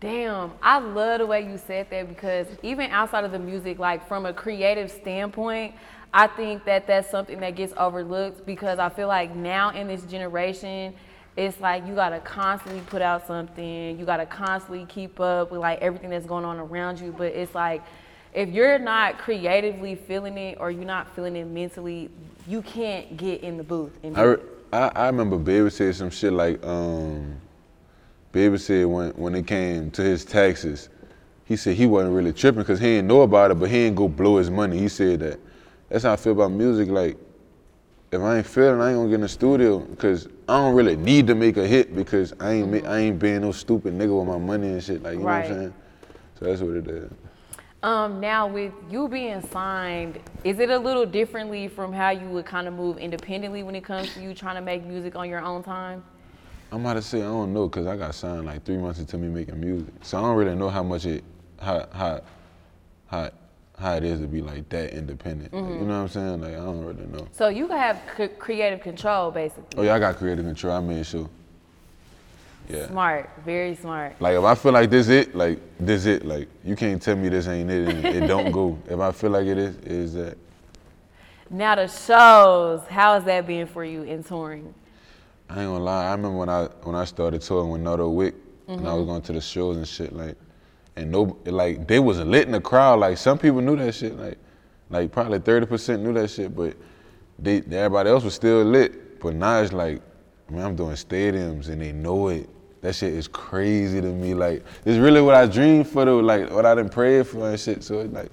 Damn, 0.00 0.52
I 0.60 0.80
love 0.80 1.20
the 1.20 1.26
way 1.26 1.48
you 1.48 1.56
said 1.56 1.88
that 1.90 2.08
because 2.08 2.46
even 2.62 2.90
outside 2.90 3.24
of 3.24 3.32
the 3.32 3.38
music, 3.38 3.78
like 3.78 4.06
from 4.06 4.26
a 4.26 4.34
creative 4.34 4.90
standpoint, 4.90 5.74
I 6.12 6.26
think 6.26 6.64
that 6.64 6.86
that's 6.86 7.10
something 7.10 7.40
that 7.40 7.56
gets 7.56 7.72
overlooked 7.76 8.44
because 8.44 8.78
I 8.78 8.88
feel 8.88 9.08
like 9.08 9.34
now 9.34 9.70
in 9.70 9.88
this 9.88 10.02
generation, 10.02 10.94
it's 11.36 11.60
like 11.60 11.86
you 11.86 11.94
gotta 11.94 12.20
constantly 12.20 12.80
put 12.82 13.02
out 13.02 13.26
something, 13.26 13.98
you 13.98 14.04
gotta 14.04 14.26
constantly 14.26 14.86
keep 14.86 15.18
up 15.18 15.50
with 15.50 15.60
like 15.60 15.80
everything 15.80 16.10
that's 16.10 16.26
going 16.26 16.44
on 16.44 16.58
around 16.58 17.00
you. 17.00 17.12
But 17.16 17.32
it's 17.32 17.54
like 17.54 17.82
if 18.32 18.48
you're 18.48 18.78
not 18.78 19.18
creatively 19.18 19.94
feeling 19.94 20.38
it 20.38 20.58
or 20.60 20.70
you're 20.70 20.84
not 20.84 21.14
feeling 21.14 21.36
it 21.36 21.46
mentally, 21.46 22.10
you 22.46 22.62
can't 22.62 23.16
get 23.16 23.42
in 23.42 23.56
the 23.56 23.64
booth 23.64 23.92
and 24.02 24.16
I, 24.16 24.22
re-. 24.22 24.42
I 24.72 24.88
I 24.94 25.06
remember 25.06 25.36
Baby 25.36 25.70
said 25.70 25.94
some 25.96 26.10
shit 26.10 26.32
like 26.32 26.64
um, 26.64 27.36
Baby 28.30 28.58
said 28.58 28.86
when 28.86 29.10
when 29.12 29.34
it 29.34 29.46
came 29.46 29.90
to 29.92 30.02
his 30.02 30.24
taxes, 30.24 30.88
he 31.46 31.56
said 31.56 31.76
he 31.76 31.86
wasn't 31.86 32.14
really 32.14 32.32
tripping 32.32 32.60
because 32.60 32.78
he 32.78 32.86
didn't 32.86 33.08
know 33.08 33.22
about 33.22 33.50
it, 33.50 33.54
but 33.54 33.70
he 33.70 33.76
didn't 33.84 33.96
go 33.96 34.06
blow 34.08 34.36
his 34.36 34.50
money. 34.50 34.78
He 34.78 34.88
said 34.88 35.20
that. 35.20 35.40
That's 35.88 36.04
how 36.04 36.12
I 36.12 36.16
feel 36.16 36.32
about 36.32 36.50
music. 36.50 36.88
Like 36.88 37.16
if 38.14 38.20
I 38.20 38.38
ain't 38.38 38.46
feeling, 38.46 38.80
I 38.80 38.90
ain't 38.90 38.98
gonna 38.98 39.08
get 39.08 39.14
in 39.16 39.20
the 39.22 39.28
studio 39.28 39.78
because 39.78 40.26
I 40.48 40.58
don't 40.58 40.74
really 40.74 40.96
need 40.96 41.26
to 41.26 41.34
make 41.34 41.56
a 41.56 41.66
hit 41.66 41.94
because 41.94 42.32
I 42.38 42.52
ain't 42.52 42.70
ma- 42.70 42.88
I 42.88 42.98
ain't 42.98 43.18
being 43.18 43.40
no 43.40 43.52
stupid 43.52 43.94
nigga 43.94 44.18
with 44.18 44.28
my 44.28 44.38
money 44.38 44.68
and 44.68 44.82
shit. 44.82 45.02
Like 45.02 45.14
you 45.14 45.20
know 45.20 45.24
what 45.26 45.32
I'm 45.32 45.46
saying? 45.46 45.74
So 46.38 46.44
that's 46.46 46.60
what 46.60 46.76
it 46.76 46.88
is. 46.88 47.10
Um, 47.82 48.20
now 48.20 48.46
with 48.46 48.72
you 48.90 49.08
being 49.08 49.42
signed, 49.48 50.18
is 50.42 50.58
it 50.58 50.70
a 50.70 50.78
little 50.78 51.04
differently 51.04 51.68
from 51.68 51.92
how 51.92 52.10
you 52.10 52.26
would 52.28 52.46
kind 52.46 52.66
of 52.66 52.72
move 52.72 52.96
independently 52.96 53.62
when 53.62 53.74
it 53.74 53.84
comes 53.84 54.14
to 54.14 54.22
you 54.22 54.32
trying 54.32 54.54
to 54.54 54.62
make 54.62 54.84
music 54.84 55.16
on 55.16 55.28
your 55.28 55.42
own 55.42 55.62
time? 55.62 56.02
I'm 56.72 56.80
about 56.80 56.94
to 56.94 57.02
say 57.02 57.18
I 57.18 57.26
don't 57.26 57.52
know 57.52 57.68
because 57.68 57.86
I 57.86 57.96
got 57.96 58.14
signed 58.14 58.46
like 58.46 58.64
three 58.64 58.78
months 58.78 59.00
into 59.00 59.18
me 59.18 59.28
making 59.28 59.60
music, 59.60 59.92
so 60.02 60.18
I 60.18 60.22
don't 60.22 60.36
really 60.36 60.54
know 60.54 60.70
how 60.70 60.82
much 60.82 61.04
it, 61.04 61.24
how 61.60 61.86
how 61.92 62.22
how 63.06 63.30
how 63.78 63.94
it 63.94 64.04
is 64.04 64.20
to 64.20 64.26
be 64.26 64.40
like 64.40 64.68
that 64.68 64.92
independent. 64.92 65.52
Like, 65.52 65.62
you 65.62 65.68
mm-hmm. 65.68 65.88
know 65.88 65.94
what 65.94 66.02
I'm 66.02 66.08
saying? 66.08 66.40
Like 66.40 66.52
I 66.52 66.56
don't 66.56 66.84
really 66.84 67.06
know. 67.06 67.26
So 67.32 67.48
you 67.48 67.66
can 67.66 67.76
have 67.76 68.00
c- 68.16 68.28
creative 68.28 68.80
control, 68.80 69.30
basically. 69.30 69.66
Oh 69.76 69.82
yeah, 69.82 69.94
I 69.94 69.98
got 69.98 70.16
creative 70.16 70.44
control. 70.44 70.74
I 70.74 70.80
made 70.80 71.04
sure. 71.04 71.28
Yeah. 72.68 72.88
Smart, 72.88 73.30
very 73.44 73.74
smart. 73.74 74.20
Like 74.20 74.36
if 74.36 74.44
I 74.44 74.54
feel 74.54 74.72
like 74.72 74.88
this 74.88 75.08
is 75.08 75.26
it, 75.26 75.34
like 75.34 75.58
this 75.78 76.00
is 76.02 76.06
it, 76.06 76.24
like 76.24 76.48
you 76.64 76.76
can't 76.76 77.00
tell 77.00 77.16
me 77.16 77.28
this 77.28 77.46
ain't 77.46 77.70
it 77.70 77.88
and 77.88 78.04
it 78.04 78.26
don't 78.26 78.52
go. 78.52 78.78
If 78.88 78.98
I 79.00 79.12
feel 79.12 79.30
like 79.30 79.46
it 79.46 79.58
is, 79.58 79.76
it 79.76 79.92
is 79.92 80.14
that. 80.14 80.38
Now 81.50 81.74
the 81.74 81.88
shows, 81.88 82.80
how 82.88 83.16
is 83.16 83.24
that 83.24 83.46
being 83.46 83.66
for 83.66 83.84
you 83.84 84.02
in 84.02 84.24
touring? 84.24 84.72
I 85.48 85.60
ain't 85.60 85.70
gonna 85.70 85.84
lie. 85.84 86.06
I 86.06 86.12
remember 86.12 86.38
when 86.38 86.48
I 86.48 86.64
when 86.84 86.96
I 86.96 87.04
started 87.04 87.42
touring 87.42 87.70
with 87.70 87.82
Noto 87.82 88.08
Wick, 88.08 88.34
and 88.66 88.88
I 88.88 88.94
was 88.94 89.02
mm-hmm. 89.02 89.10
going 89.10 89.22
to 89.22 89.32
the 89.34 89.40
shows 89.40 89.76
and 89.76 89.86
shit 89.86 90.12
like, 90.12 90.36
and 90.96 91.10
no, 91.10 91.36
like 91.44 91.86
they 91.86 91.98
was 91.98 92.20
lit 92.20 92.46
in 92.46 92.52
the 92.52 92.60
crowd. 92.60 93.00
Like 93.00 93.18
some 93.18 93.38
people 93.38 93.60
knew 93.60 93.76
that 93.76 93.94
shit. 93.94 94.16
Like, 94.16 94.38
like 94.90 95.12
probably 95.12 95.38
thirty 95.40 95.66
percent 95.66 96.02
knew 96.02 96.12
that 96.14 96.28
shit, 96.28 96.54
but 96.54 96.76
they 97.38 97.58
everybody 97.58 98.10
else 98.10 98.24
was 98.24 98.34
still 98.34 98.62
lit. 98.62 99.20
But 99.20 99.34
now 99.34 99.60
it's 99.60 99.72
like, 99.72 100.02
man, 100.50 100.64
I'm 100.64 100.76
doing 100.76 100.94
stadiums 100.94 101.68
and 101.68 101.80
they 101.80 101.92
know 101.92 102.28
it. 102.28 102.48
That 102.82 102.94
shit 102.94 103.14
is 103.14 103.26
crazy 103.26 104.00
to 104.00 104.08
me. 104.08 104.34
Like 104.34 104.64
it's 104.84 104.98
really 104.98 105.20
what 105.20 105.34
I 105.34 105.46
dreamed 105.46 105.88
for 105.88 106.04
though. 106.04 106.20
Like 106.20 106.50
what 106.50 106.66
I 106.66 106.74
done 106.74 106.88
prayed 106.88 107.26
for 107.26 107.48
and 107.48 107.58
shit. 107.58 107.82
So 107.82 108.00
it's 108.00 108.12
like, 108.12 108.30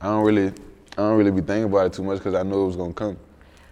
I 0.00 0.06
don't 0.06 0.24
really, 0.24 0.48
I 0.48 0.96
don't 0.96 1.18
really 1.18 1.30
be 1.30 1.42
thinking 1.42 1.64
about 1.64 1.86
it 1.86 1.92
too 1.92 2.02
much 2.02 2.18
because 2.18 2.34
I 2.34 2.42
know 2.42 2.64
it 2.64 2.66
was 2.68 2.76
gonna 2.76 2.94
come. 2.94 3.16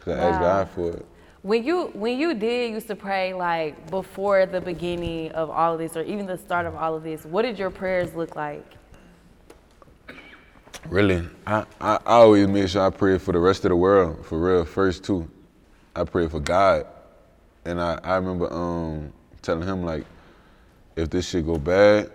Cause 0.01 0.17
I 0.17 0.21
asked 0.21 0.41
God 0.41 0.71
for 0.71 0.91
it. 0.93 1.07
When 1.43 1.65
you 1.65 1.87
when 1.95 2.19
you 2.19 2.35
did 2.35 2.71
used 2.71 2.87
to 2.89 2.97
pray 2.97 3.33
like 3.33 3.91
before 3.91 4.45
the 4.45 4.61
beginning 4.61 5.33
of 5.33 5.49
all 5.49 5.73
of 5.73 5.79
this 5.79 5.97
or 5.97 6.03
even 6.03 6.27
the 6.27 6.37
start 6.37 6.67
of 6.67 6.75
all 6.75 6.95
of 6.95 7.03
this, 7.03 7.25
what 7.25 7.43
did 7.43 7.59
your 7.59 7.71
prayers 7.71 8.15
look 8.15 8.37
like? 8.37 8.65
Really, 10.87 11.27
I, 11.47 11.65
I, 11.81 11.95
I 11.95 11.99
always 12.05 12.47
make 12.47 12.69
sure 12.69 12.87
I 12.87 12.91
pray 12.91 13.17
for 13.19 13.33
the 13.33 13.39
rest 13.39 13.65
of 13.65 13.71
the 13.71 13.77
world, 13.77 14.25
for 14.27 14.39
real, 14.39 14.65
first 14.65 15.05
too. 15.05 15.31
I 15.97 16.05
pray 16.05 16.29
for 16.29 16.41
God. 16.41 16.87
And 17.65 17.81
I, 17.81 17.99
I 18.03 18.17
remember 18.17 18.53
um, 18.53 19.13
telling 19.43 19.67
him 19.67 19.83
like, 19.83 20.05
if 20.97 21.09
this 21.11 21.29
shit 21.29 21.47
go 21.47 21.57
bad, 21.59 22.11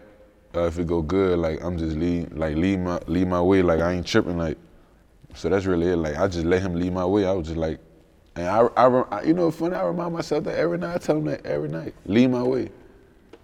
uh, 0.56 0.66
if 0.66 0.78
it 0.78 0.86
go 0.86 1.02
good, 1.02 1.40
like 1.40 1.64
I'm 1.64 1.78
just 1.80 1.98
lead 1.98 2.32
like 2.34 2.56
lead 2.58 2.80
my 2.80 3.00
lead 3.08 3.28
my 3.28 3.42
way, 3.42 3.64
like 3.64 3.80
I 3.80 3.94
ain't 3.94 4.06
tripping, 4.06 4.38
like. 4.38 4.58
So 5.34 5.50
that's 5.50 5.66
really 5.66 5.88
it. 5.88 5.98
Like 5.98 6.16
I 6.16 6.28
just 6.28 6.46
let 6.46 6.62
him 6.62 6.76
lead 6.76 6.94
my 6.94 7.06
way. 7.06 7.26
I 7.26 7.32
was 7.32 7.48
just 7.48 7.58
like, 7.58 7.80
and 8.36 8.48
I, 8.48 8.68
I, 8.76 8.88
I 8.88 9.24
you 9.24 9.34
know, 9.34 9.52
funny. 9.52 9.76
I 9.76 9.84
remind 9.84 10.14
myself 10.14 10.44
that 10.46 10.58
every 10.58 10.78
night. 10.78 10.96
I 10.96 10.98
tell 10.98 11.18
him 11.18 11.26
that 11.26 11.46
every 11.46 11.70
night, 11.70 11.94
lead 12.06 12.32
my 12.32 12.44
way. 12.44 12.70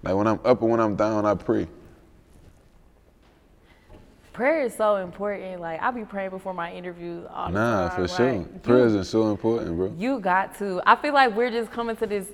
Like 0.03 0.15
when 0.15 0.27
I'm 0.27 0.39
up 0.43 0.61
and 0.61 0.71
when 0.71 0.79
I'm 0.79 0.95
down, 0.95 1.25
I 1.25 1.35
pray. 1.35 1.67
Prayer 4.33 4.61
is 4.63 4.73
so 4.75 4.95
important. 4.95 5.59
Like 5.59 5.81
I 5.81 5.91
be 5.91 6.05
praying 6.05 6.29
before 6.29 6.53
my 6.53 6.71
interviews 6.71 7.25
all 7.33 7.47
the 7.47 7.53
Nah, 7.53 7.89
time. 7.89 7.95
for 7.95 8.01
like, 8.07 8.17
sure. 8.17 8.31
you- 8.33 8.59
Prayers 8.63 8.95
is 8.95 9.09
so 9.09 9.29
important, 9.29 9.75
bro. 9.75 9.93
You 9.97 10.19
got 10.21 10.57
to. 10.59 10.81
I 10.87 10.95
feel 10.95 11.13
like 11.13 11.35
we're 11.35 11.51
just 11.51 11.69
coming 11.71 11.97
to 11.97 12.07
this 12.07 12.27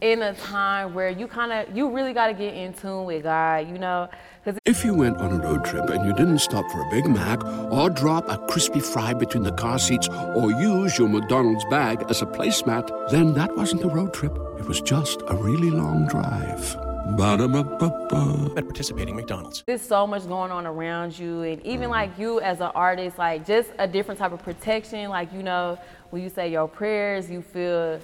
in 0.00 0.22
a 0.22 0.32
time 0.34 0.94
where 0.94 1.10
you 1.10 1.26
kind 1.26 1.50
of, 1.52 1.76
you 1.76 1.90
really 1.90 2.12
got 2.12 2.28
to 2.28 2.34
get 2.34 2.54
in 2.54 2.72
tune 2.72 3.04
with 3.04 3.24
God, 3.24 3.68
you 3.68 3.78
know? 3.78 4.08
Because 4.44 4.58
If 4.64 4.84
you 4.84 4.94
went 4.94 5.16
on 5.18 5.32
a 5.32 5.42
road 5.42 5.64
trip 5.64 5.90
and 5.90 6.04
you 6.06 6.14
didn't 6.14 6.38
stop 6.38 6.64
for 6.70 6.80
a 6.86 6.90
Big 6.90 7.06
Mac 7.08 7.44
or 7.44 7.90
drop 7.90 8.28
a 8.30 8.38
crispy 8.46 8.80
fry 8.80 9.12
between 9.12 9.42
the 9.42 9.52
car 9.52 9.78
seats 9.80 10.08
or 10.08 10.52
use 10.52 10.98
your 10.98 11.08
McDonald's 11.08 11.64
bag 11.64 12.04
as 12.08 12.22
a 12.22 12.26
placemat, 12.26 13.10
then 13.10 13.34
that 13.34 13.54
wasn't 13.56 13.82
a 13.82 13.88
road 13.88 14.14
trip. 14.14 14.32
It 14.58 14.66
was 14.66 14.80
just 14.80 15.20
a 15.26 15.34
really 15.34 15.70
long 15.70 16.06
drive. 16.06 16.76
Ba-da-ba-ba-ba. 17.16 18.52
at 18.56 18.64
participating 18.64 19.16
McDonald's. 19.16 19.62
there's 19.66 19.82
so 19.82 20.06
much 20.06 20.26
going 20.28 20.50
on 20.50 20.66
around 20.66 21.18
you. 21.18 21.42
And 21.42 21.64
even 21.66 21.88
mm. 21.88 21.92
like 21.92 22.18
you 22.18 22.40
as 22.40 22.60
an 22.60 22.70
artist, 22.74 23.18
like 23.18 23.46
just 23.46 23.70
a 23.78 23.86
different 23.88 24.18
type 24.18 24.32
of 24.32 24.42
protection. 24.42 25.10
Like, 25.10 25.32
you 25.32 25.42
know, 25.42 25.78
when 26.10 26.22
you 26.22 26.28
say 26.28 26.50
your 26.50 26.68
prayers, 26.68 27.30
you 27.30 27.42
feel 27.42 28.00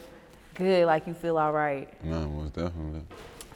good, 0.55 0.87
like 0.87 1.07
you 1.07 1.15
feel 1.15 1.39
all 1.39 1.53
right. 1.53 1.89
Nah, 2.05 2.27
most 2.27 2.55
definitely. 2.55 3.03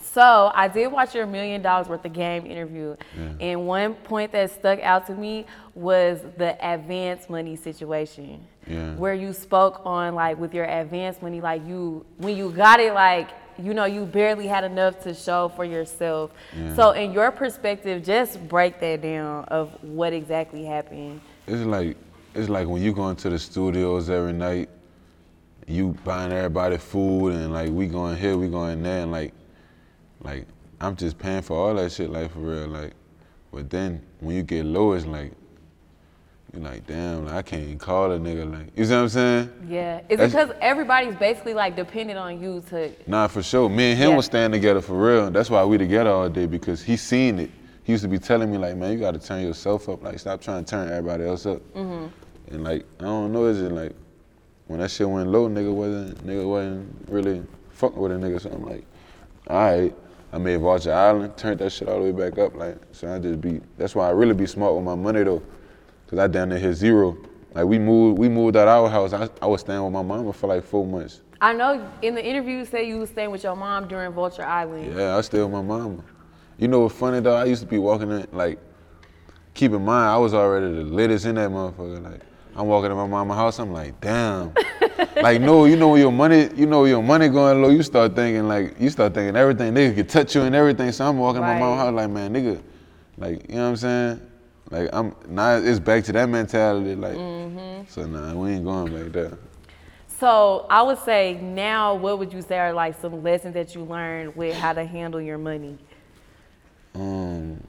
So 0.00 0.50
I 0.54 0.66
did 0.66 0.88
watch 0.88 1.14
your 1.14 1.26
million 1.26 1.62
dollars 1.62 1.88
worth 1.88 2.04
of 2.04 2.12
game 2.12 2.44
interview, 2.44 2.96
and 3.38 3.64
one 3.66 3.94
point 3.94 4.32
that 4.32 4.50
stuck 4.50 4.80
out 4.80 5.06
to 5.06 5.14
me 5.14 5.46
was 5.74 6.20
the 6.36 6.56
advance 6.68 7.28
money 7.28 7.54
situation, 7.54 8.44
Yeah. 8.66 8.94
where 8.96 9.14
you 9.14 9.32
spoke 9.32 9.82
on 9.84 10.16
like 10.16 10.36
with 10.36 10.52
your 10.52 10.64
advance 10.64 11.22
money, 11.22 11.40
like 11.40 11.64
you 11.64 12.04
when 12.18 12.36
you 12.36 12.50
got 12.50 12.80
it, 12.80 12.92
like 12.92 13.28
you 13.64 13.74
know 13.74 13.84
you 13.84 14.04
barely 14.04 14.46
had 14.46 14.64
enough 14.64 15.00
to 15.00 15.14
show 15.14 15.48
for 15.48 15.64
yourself. 15.64 16.30
Yeah. 16.56 16.74
So 16.74 16.90
in 16.92 17.12
your 17.12 17.30
perspective, 17.30 18.04
just 18.04 18.46
break 18.48 18.80
that 18.80 19.02
down 19.02 19.44
of 19.46 19.70
what 19.82 20.12
exactly 20.12 20.64
happened. 20.64 21.20
It's 21.46 21.62
like 21.62 21.96
it's 22.34 22.48
like 22.48 22.68
when 22.68 22.82
you 22.82 22.92
going 22.92 23.16
to 23.16 23.30
the 23.30 23.38
studios 23.38 24.10
every 24.10 24.32
night, 24.32 24.68
you 25.66 25.96
buying 26.04 26.32
everybody 26.32 26.78
food 26.78 27.34
and 27.34 27.52
like 27.52 27.70
we 27.70 27.86
going 27.86 28.16
here, 28.16 28.36
we 28.36 28.48
going 28.48 28.82
there, 28.82 29.02
and 29.02 29.12
like 29.12 29.32
like 30.22 30.46
I'm 30.80 30.96
just 30.96 31.18
paying 31.18 31.42
for 31.42 31.56
all 31.56 31.74
that 31.74 31.92
shit, 31.92 32.10
like 32.10 32.32
for 32.32 32.40
real, 32.40 32.68
like. 32.68 32.92
But 33.52 33.68
then 33.68 34.00
when 34.20 34.36
you 34.36 34.42
get 34.44 34.64
low, 34.64 34.92
it's 34.92 35.06
like 35.06 35.32
you're 36.52 36.62
like, 36.62 36.86
damn, 36.86 37.26
like, 37.26 37.34
I 37.34 37.42
can't 37.42 37.62
even 37.62 37.78
call 37.78 38.10
a 38.10 38.18
nigga, 38.18 38.50
like 38.50 38.76
you 38.76 38.84
see 38.84 38.92
what 38.92 39.00
I'm 39.00 39.08
saying? 39.08 39.52
Yeah, 39.68 40.00
is 40.08 40.18
it 40.20 40.26
because 40.26 40.50
everybody's 40.60 41.14
basically 41.14 41.54
like 41.54 41.76
dependent 41.76 42.18
on 42.18 42.40
you 42.42 42.62
to 42.70 42.92
Nah, 43.06 43.28
for 43.28 43.42
sure. 43.42 43.68
Me 43.68 43.90
and 43.92 43.98
him 43.98 44.10
Yeah. 44.10 44.16
was 44.16 44.26
staying 44.26 44.52
together 44.52 44.80
for 44.80 44.94
real. 44.94 45.30
That's 45.30 45.50
why 45.50 45.64
we 45.64 45.78
together 45.78 46.10
all 46.10 46.28
day 46.28 46.46
because 46.46 46.82
he 46.82 46.96
seen 46.96 47.38
it. 47.38 47.50
He 47.84 47.92
used 47.92 48.02
to 48.02 48.08
be 48.08 48.18
telling 48.18 48.50
me 48.50 48.58
like, 48.58 48.76
man, 48.76 48.92
you 48.92 48.98
got 48.98 49.14
to 49.14 49.20
turn 49.20 49.42
yourself 49.42 49.88
up. 49.88 50.02
Like, 50.02 50.18
stop 50.18 50.40
trying 50.40 50.64
to 50.64 50.70
turn 50.70 50.88
everybody 50.88 51.24
else 51.24 51.46
up. 51.46 51.60
Mm-hmm. 51.74 52.54
And 52.54 52.64
like, 52.64 52.84
I 53.00 53.04
don't 53.04 53.32
know, 53.32 53.46
is 53.46 53.60
it 53.62 53.70
like 53.72 53.92
when 54.66 54.80
that 54.80 54.90
shit 54.90 55.08
went 55.08 55.28
low, 55.28 55.48
nigga 55.48 55.72
wasn't 55.72 56.26
nigga 56.26 56.46
wasn't 56.48 57.08
really 57.08 57.42
fucking 57.70 57.98
with 57.98 58.12
a 58.12 58.16
nigga. 58.16 58.40
So 58.40 58.50
I'm 58.50 58.64
like, 58.64 58.84
all 59.46 59.56
right. 59.56 59.94
I 60.32 60.38
made 60.38 60.60
Vulture 60.60 60.92
Island, 60.94 61.36
turned 61.36 61.58
that 61.58 61.70
shit 61.70 61.88
all 61.88 61.96
the 62.00 62.12
way 62.12 62.30
back 62.30 62.38
up. 62.38 62.54
Like, 62.54 62.76
so 62.92 63.12
I 63.12 63.18
just 63.18 63.40
be. 63.40 63.60
That's 63.76 63.96
why 63.96 64.06
I 64.06 64.10
really 64.10 64.34
be 64.34 64.46
smart 64.46 64.74
with 64.76 64.84
my 64.84 64.94
money 64.94 65.24
though, 65.24 65.42
cause 66.10 66.18
I 66.18 66.26
down 66.26 66.48
there 66.48 66.58
hit 66.58 66.74
zero. 66.74 67.16
Like 67.54 67.64
we 67.64 67.78
moved, 67.78 68.18
we 68.18 68.28
moved 68.28 68.56
out 68.56 68.68
our 68.68 68.88
house. 68.88 69.12
I, 69.12 69.28
I 69.40 69.46
was 69.46 69.60
staying 69.60 69.82
with 69.82 69.92
my 69.92 70.02
mama 70.02 70.32
for 70.32 70.48
like 70.48 70.64
four 70.64 70.84
months. 70.84 71.20
I 71.40 71.52
know 71.52 71.88
in 72.02 72.14
the 72.14 72.24
interview 72.24 72.58
you 72.58 72.64
say 72.64 72.86
you 72.86 72.98
was 72.98 73.10
staying 73.10 73.30
with 73.30 73.44
your 73.44 73.56
mom 73.56 73.88
during 73.88 74.12
Vulture 74.12 74.44
Island. 74.44 74.94
Yeah, 74.94 75.16
I 75.16 75.20
stay 75.22 75.40
with 75.40 75.50
my 75.50 75.62
mama. 75.62 76.02
You 76.58 76.68
know 76.68 76.80
what's 76.80 76.94
funny 76.94 77.20
though? 77.20 77.34
I 77.34 77.44
used 77.44 77.62
to 77.62 77.68
be 77.68 77.78
walking 77.78 78.10
in 78.10 78.26
like, 78.32 78.58
keep 79.54 79.72
in 79.72 79.84
mind 79.84 80.10
I 80.10 80.16
was 80.18 80.34
already 80.34 80.66
the 80.66 80.84
latest 80.84 81.26
in 81.26 81.36
that 81.36 81.50
motherfucker. 81.50 82.02
Like, 82.02 82.20
I'm 82.54 82.66
walking 82.66 82.90
in 82.90 82.96
my 82.96 83.06
mama's 83.06 83.36
house. 83.36 83.58
I'm 83.58 83.72
like, 83.72 83.98
damn. 84.00 84.52
like, 85.16 85.40
no, 85.40 85.64
you 85.64 85.76
know 85.76 85.88
when 85.88 86.00
your 86.00 86.12
money, 86.12 86.50
you 86.54 86.66
know 86.66 86.84
your 86.84 87.02
money 87.02 87.28
going 87.28 87.62
low. 87.62 87.70
You 87.70 87.82
start 87.82 88.14
thinking 88.14 88.46
like, 88.46 88.78
you 88.78 88.90
start 88.90 89.14
thinking 89.14 89.36
everything. 89.36 89.72
Nigga 89.72 89.94
could 89.94 90.08
touch 90.08 90.34
you 90.34 90.42
and 90.42 90.54
everything. 90.54 90.92
So 90.92 91.08
I'm 91.08 91.16
walking 91.16 91.42
in 91.42 91.48
my 91.48 91.58
mama's 91.58 91.78
house 91.78 91.94
like, 91.94 92.10
man, 92.10 92.34
nigga, 92.34 92.60
like, 93.16 93.48
you 93.48 93.56
know 93.56 93.62
what 93.62 93.68
I'm 93.70 93.76
saying? 93.76 94.29
Like, 94.70 94.88
I'm 94.92 95.14
now 95.28 95.56
it's 95.56 95.80
back 95.80 96.04
to 96.04 96.12
that 96.12 96.28
mentality. 96.28 96.94
Like, 96.94 97.14
so 97.88 98.06
nah, 98.06 98.34
we 98.34 98.52
ain't 98.52 98.64
going 98.64 98.92
back 98.92 99.12
there. 99.12 99.38
So 100.06 100.66
I 100.68 100.82
would 100.82 100.98
say 100.98 101.40
now, 101.40 101.94
what 101.94 102.18
would 102.18 102.32
you 102.32 102.42
say 102.42 102.58
are 102.58 102.72
like 102.72 103.00
some 103.00 103.22
lessons 103.22 103.54
that 103.54 103.74
you 103.74 103.82
learned 103.82 104.36
with 104.36 104.54
how 104.54 104.72
to 104.72 104.84
handle 104.84 105.20
your 105.20 105.38
money? 105.38 105.78
Um, 106.94 107.62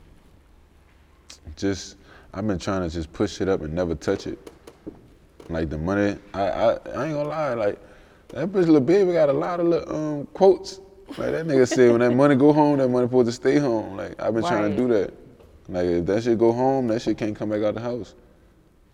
just 1.55 1.95
I've 2.33 2.45
been 2.45 2.59
trying 2.59 2.87
to 2.87 2.93
just 2.93 3.11
push 3.13 3.41
it 3.41 3.47
up 3.47 3.61
and 3.61 3.73
never 3.73 3.95
touch 3.95 4.27
it. 4.27 4.51
Like 5.49 5.69
the 5.69 5.77
money, 5.77 6.17
I 6.33 6.41
I, 6.41 6.69
I 6.71 6.75
ain't 6.75 7.13
gonna 7.13 7.23
lie, 7.23 7.53
like 7.53 7.79
that 8.29 8.49
bitch 8.49 8.65
little 8.65 8.79
baby 8.79 9.13
got 9.13 9.29
a 9.29 9.33
lot 9.33 9.59
of 9.59 9.67
little 9.67 9.95
um 9.95 10.25
quotes. 10.33 10.79
Like 11.17 11.31
that 11.31 11.47
nigga 11.47 11.67
said, 11.67 11.91
when 11.91 11.99
that 12.01 12.13
money 12.13 12.35
go 12.35 12.53
home, 12.53 12.77
that 12.77 12.87
money 12.89 13.07
supposed 13.07 13.27
to 13.27 13.33
stay 13.33 13.57
home. 13.57 13.97
Like 13.97 14.21
I've 14.21 14.33
been 14.33 14.43
trying 14.43 14.71
to 14.71 14.77
do 14.77 14.87
that. 14.89 15.13
Like 15.71 15.85
if 15.85 16.05
that 16.07 16.23
shit 16.23 16.37
go 16.37 16.51
home, 16.51 16.87
that 16.87 17.01
shit 17.01 17.17
can't 17.17 17.35
come 17.35 17.49
back 17.49 17.63
out 17.63 17.75
the 17.75 17.81
house. 17.81 18.13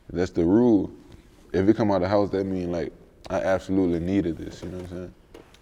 That's 0.10 0.32
the 0.32 0.46
rule. 0.46 0.92
If 1.52 1.68
it 1.68 1.76
come 1.76 1.92
out 1.92 2.02
the 2.02 2.08
house, 2.08 2.30
that 2.30 2.46
mean 2.46 2.72
like 2.72 2.94
I 3.30 3.42
absolutely 3.42 4.00
needed 4.00 4.38
this. 4.38 4.62
You 4.62 4.70
know 4.70 4.78
what 4.78 4.92
I'm 4.92 4.98
saying? 4.98 5.14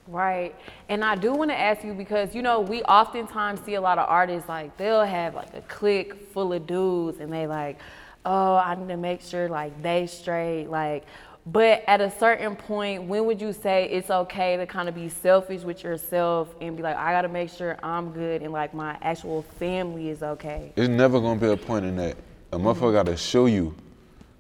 Right. 0.08 0.56
And 0.90 1.04
I 1.04 1.16
do 1.16 1.34
want 1.34 1.50
to 1.50 1.58
ask 1.58 1.84
you 1.84 1.94
because, 1.94 2.36
you 2.36 2.44
know, 2.44 2.60
we 2.60 2.84
oftentimes 2.84 3.60
see 3.62 3.74
a 3.74 3.82
lot 3.82 3.98
of 3.98 4.08
artists 4.08 4.48
like 4.48 4.78
they'll 4.78 5.04
have 5.04 5.34
like 5.34 5.54
a 5.56 5.62
clique 5.62 6.32
full 6.32 6.54
of 6.54 6.68
dudes 6.68 7.20
and 7.20 7.34
they 7.34 7.48
like, 7.48 7.80
oh, 8.24 8.56
I 8.56 8.76
need 8.76 8.90
to 8.90 8.98
make 8.98 9.22
sure 9.22 9.50
like 9.50 9.82
they 9.82 10.06
straight. 10.06 10.68
Like, 10.68 11.06
but 11.46 11.84
at 11.86 12.02
a 12.02 12.10
certain 12.10 12.56
point, 12.56 13.04
when 13.04 13.26
would 13.28 13.40
you 13.40 13.54
say 13.54 13.88
it's 13.90 14.10
okay 14.10 14.58
to 14.58 14.66
kind 14.66 14.90
of 14.90 14.96
be 14.96 15.10
selfish 15.10 15.62
with 15.62 15.84
yourself 15.84 16.56
and 16.60 16.76
be 16.76 16.82
like, 16.82 16.96
I 16.96 17.12
got 17.12 17.22
to 17.22 17.28
make 17.28 17.52
sure 17.52 17.78
I'm 17.84 18.12
good 18.12 18.42
and 18.42 18.52
like 18.52 18.74
my 18.74 18.98
actual 19.02 19.44
family 19.44 20.10
is 20.10 20.24
okay? 20.24 20.74
It's 20.76 20.90
never 20.90 21.20
gonna 21.20 21.40
be 21.40 21.50
a 21.50 21.58
point 21.58 21.86
in 21.86 21.96
that. 21.98 22.18
A 22.52 22.58
motherfucker 22.58 22.94
gotta 22.94 23.18
show 23.18 23.46
you. 23.46 23.76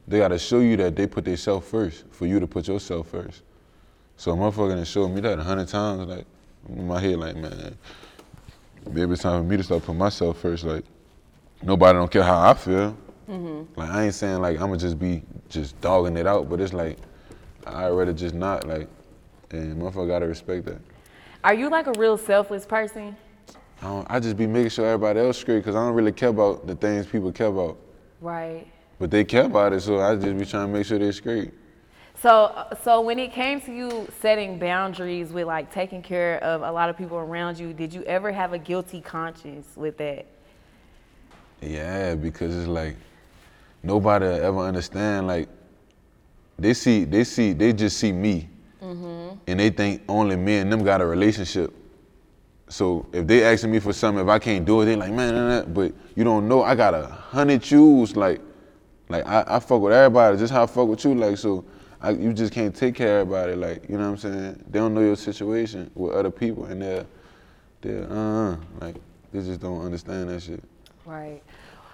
They 0.08 0.18
gotta 0.20 0.40
show 0.40 0.60
you 0.60 0.78
that 0.78 0.96
they 0.96 1.06
put 1.06 1.26
themselves 1.26 1.68
first 1.68 2.06
for 2.12 2.26
you 2.26 2.40
to 2.40 2.48
put 2.48 2.68
yourself 2.68 3.10
first. 3.10 3.44
So 4.18 4.32
a 4.32 4.36
motherfucker 4.36 4.76
done 4.76 4.86
showed 4.86 5.10
me 5.10 5.22
that 5.22 5.38
a 5.38 5.44
hundred 5.44 5.68
times, 5.68 6.08
like 6.08 6.26
in 6.70 6.88
my 6.88 7.00
head, 7.00 7.18
like 7.18 7.36
man, 7.36 7.78
maybe 8.90 9.12
it's 9.14 9.22
time 9.22 9.44
for 9.44 9.48
me 9.48 9.58
to 9.58 9.64
start 9.64 9.84
putting 9.84 10.00
myself 10.00 10.40
first. 10.40 10.64
Like 10.64 10.86
nobody 11.62 11.98
don't 12.00 12.10
care 12.10 12.24
how 12.24 12.50
I 12.50 12.54
feel. 12.56 12.98
Mm-hmm. 13.29 13.79
Like 13.79 13.89
I 13.89 14.05
ain't 14.05 14.13
saying 14.13 14.41
like 14.41 14.62
I'ma 14.62 14.75
just 14.75 15.00
be 15.00 15.24
just 15.50 15.79
dogging 15.82 16.17
it 16.17 16.27
out, 16.27 16.50
but 16.50 16.62
it's 16.62 16.74
like 16.74 16.98
I'd 17.65 17.89
rather 17.89 18.13
just 18.13 18.36
not 18.36 18.67
like, 18.67 18.88
and 19.51 19.82
motherfucker 19.82 20.08
gotta 20.08 20.27
respect 20.27 20.65
that. 20.65 20.79
Are 21.44 21.53
you 21.53 21.70
like 21.70 21.88
a 21.88 21.94
real 21.98 22.17
selfless 22.17 22.65
person? 22.65 23.15
I, 23.82 23.86
don't, 23.88 24.08
I 24.10 24.20
just 24.20 24.38
be 24.38 24.48
making 24.48 24.70
sure 24.70 24.86
everybody 24.86 25.20
else 25.20 25.38
straight 25.38 25.58
because 25.58 25.75
I 25.75 25.86
don't 25.86 25.94
really 25.94 26.12
care 26.12 26.29
about 26.29 26.65
the 26.65 26.75
things 26.75 27.05
people 27.05 27.32
care 27.32 27.48
about. 27.48 27.77
Right. 28.22 28.67
But 29.00 29.12
they 29.12 29.24
care 29.24 29.46
about 29.46 29.74
it, 29.74 29.82
so 29.82 30.00
I 30.00 30.15
just 30.15 30.38
be 30.38 30.46
trying 30.46 30.67
to 30.67 30.74
make 30.74 30.86
sure 30.86 30.98
they're 30.98 31.12
straight. 31.12 31.51
So, 32.22 32.67
so 32.84 33.01
when 33.01 33.20
it 33.20 33.34
came 33.34 33.60
to 33.62 33.74
you 33.74 34.08
setting 34.22 34.58
boundaries 34.58 35.32
with 35.32 35.46
like 35.46 35.72
taking 35.72 36.01
care 36.01 36.41
of 36.44 36.62
a 36.62 36.72
lot 36.72 36.89
of 36.89 36.98
people 36.98 37.17
around 37.17 37.60
you, 37.60 37.74
did 37.74 37.94
you 37.94 38.03
ever 38.03 38.32
have 38.32 38.53
a 38.53 38.58
guilty 38.58 39.01
conscience 39.01 39.67
with 39.75 39.98
that? 39.98 40.25
Yeah, 41.62 42.15
because 42.15 42.55
it's 42.55 42.67
like 42.67 42.96
nobody 43.86 44.25
ever 44.25 44.60
understand. 44.60 45.27
Like 45.27 45.48
they 46.58 46.74
see, 46.74 47.04
they 47.06 47.24
see, 47.24 47.54
they 47.54 47.74
just 47.74 47.98
see 47.98 48.12
me, 48.12 48.50
and 49.48 49.60
they 49.60 49.70
think 49.70 50.01
only 50.10 50.36
me 50.36 50.58
and 50.58 50.72
them 50.72 50.84
got 50.84 51.01
a 51.01 51.06
relationship. 51.06 51.74
So 52.68 53.06
if 53.13 53.27
they 53.27 53.44
asking 53.44 53.72
me 53.72 53.80
for 53.80 53.94
something, 53.94 54.24
if 54.24 54.30
I 54.30 54.39
can't 54.39 54.65
do 54.65 54.82
it, 54.82 54.86
they 54.86 54.96
like 54.96 55.12
man, 55.12 55.36
nah, 55.36 55.60
nah. 55.60 55.65
but 55.65 55.94
you 56.15 56.24
don't 56.24 56.48
know. 56.48 56.63
I 56.63 56.75
got 56.75 56.94
a 56.94 57.06
hundred 57.06 57.63
shoes. 57.63 58.15
Like, 58.15 58.42
like 59.08 59.25
I, 59.27 59.44
I 59.48 59.60
fuck 59.60 59.82
with 59.82 59.94
everybody, 59.94 60.38
just 60.38 60.51
how 60.51 60.63
I 60.63 60.65
fuck 60.65 60.88
with 60.88 61.04
you. 61.06 61.15
Like 61.15 61.38
so. 61.38 61.63
I, 62.01 62.12
you 62.12 62.34
just 62.34 62.54
can't 62.54 62.75
take 62.75 62.94
care 62.94 63.22
of 63.22 63.32
everybody, 63.32 63.56
like 63.56 63.89
you 63.89 63.98
know 63.98 64.12
what 64.12 64.12
I'm 64.12 64.18
saying. 64.18 64.63
They 64.70 64.77
don't 64.77 64.94
know 64.94 65.01
your 65.01 65.15
situation 65.15 65.89
with 65.96 66.13
other 66.13 66.30
people, 66.30 66.65
and 66.65 66.80
they're, 66.80 67.06
they're 67.82 68.06
uh, 68.12 68.58
like 68.80 68.96
they 69.32 69.39
just 69.39 69.60
don't 69.60 69.84
understand 69.84 70.30
that 70.30 70.44
shit. 70.44 70.63
Right. 71.06 71.42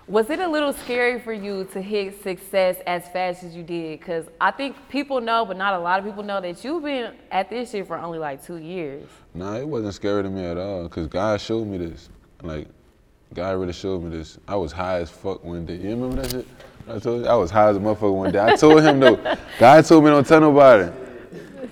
Was 0.07 0.29
it 0.29 0.39
a 0.39 0.47
little 0.47 0.73
scary 0.73 1.19
for 1.19 1.31
you 1.31 1.63
to 1.73 1.81
hit 1.81 2.21
success 2.23 2.77
as 2.87 3.07
fast 3.09 3.43
as 3.43 3.55
you 3.55 3.61
did? 3.63 3.99
Because 3.99 4.25
I 4.41 4.51
think 4.51 4.75
people 4.89 5.21
know, 5.21 5.45
but 5.45 5.57
not 5.57 5.75
a 5.75 5.79
lot 5.79 5.99
of 5.99 6.05
people 6.05 6.23
know 6.23 6.41
that 6.41 6.63
you've 6.63 6.83
been 6.83 7.13
at 7.31 7.49
this 7.49 7.71
shit 7.71 7.87
for 7.87 7.97
only 7.97 8.17
like 8.17 8.43
two 8.43 8.57
years. 8.57 9.07
Nah, 9.33 9.57
it 9.57 9.67
wasn't 9.67 9.93
scary 9.93 10.23
to 10.23 10.29
me 10.29 10.43
at 10.43 10.57
all, 10.57 10.89
cause 10.89 11.07
God 11.07 11.39
showed 11.39 11.67
me 11.67 11.77
this. 11.77 12.09
Like, 12.41 12.67
God 13.33 13.51
really 13.57 13.73
showed 13.73 14.03
me 14.03 14.09
this. 14.09 14.39
I 14.47 14.55
was 14.55 14.71
high 14.71 14.99
as 14.99 15.09
fuck 15.09 15.43
one 15.43 15.65
day. 15.65 15.75
You 15.75 15.91
remember 15.91 16.23
that 16.23 16.31
shit? 16.31 16.47
I 16.89 16.99
told 16.99 17.21
you 17.21 17.27
I 17.27 17.35
was 17.35 17.51
high 17.51 17.69
as 17.69 17.77
a 17.77 17.79
motherfucker 17.79 18.13
one 18.13 18.31
day. 18.31 18.39
I 18.39 18.55
told 18.55 18.81
him 18.81 18.99
though, 18.99 19.37
God 19.59 19.85
told 19.85 20.03
me 20.03 20.09
don't 20.09 20.27
tell 20.27 20.41
nobody. 20.41 20.91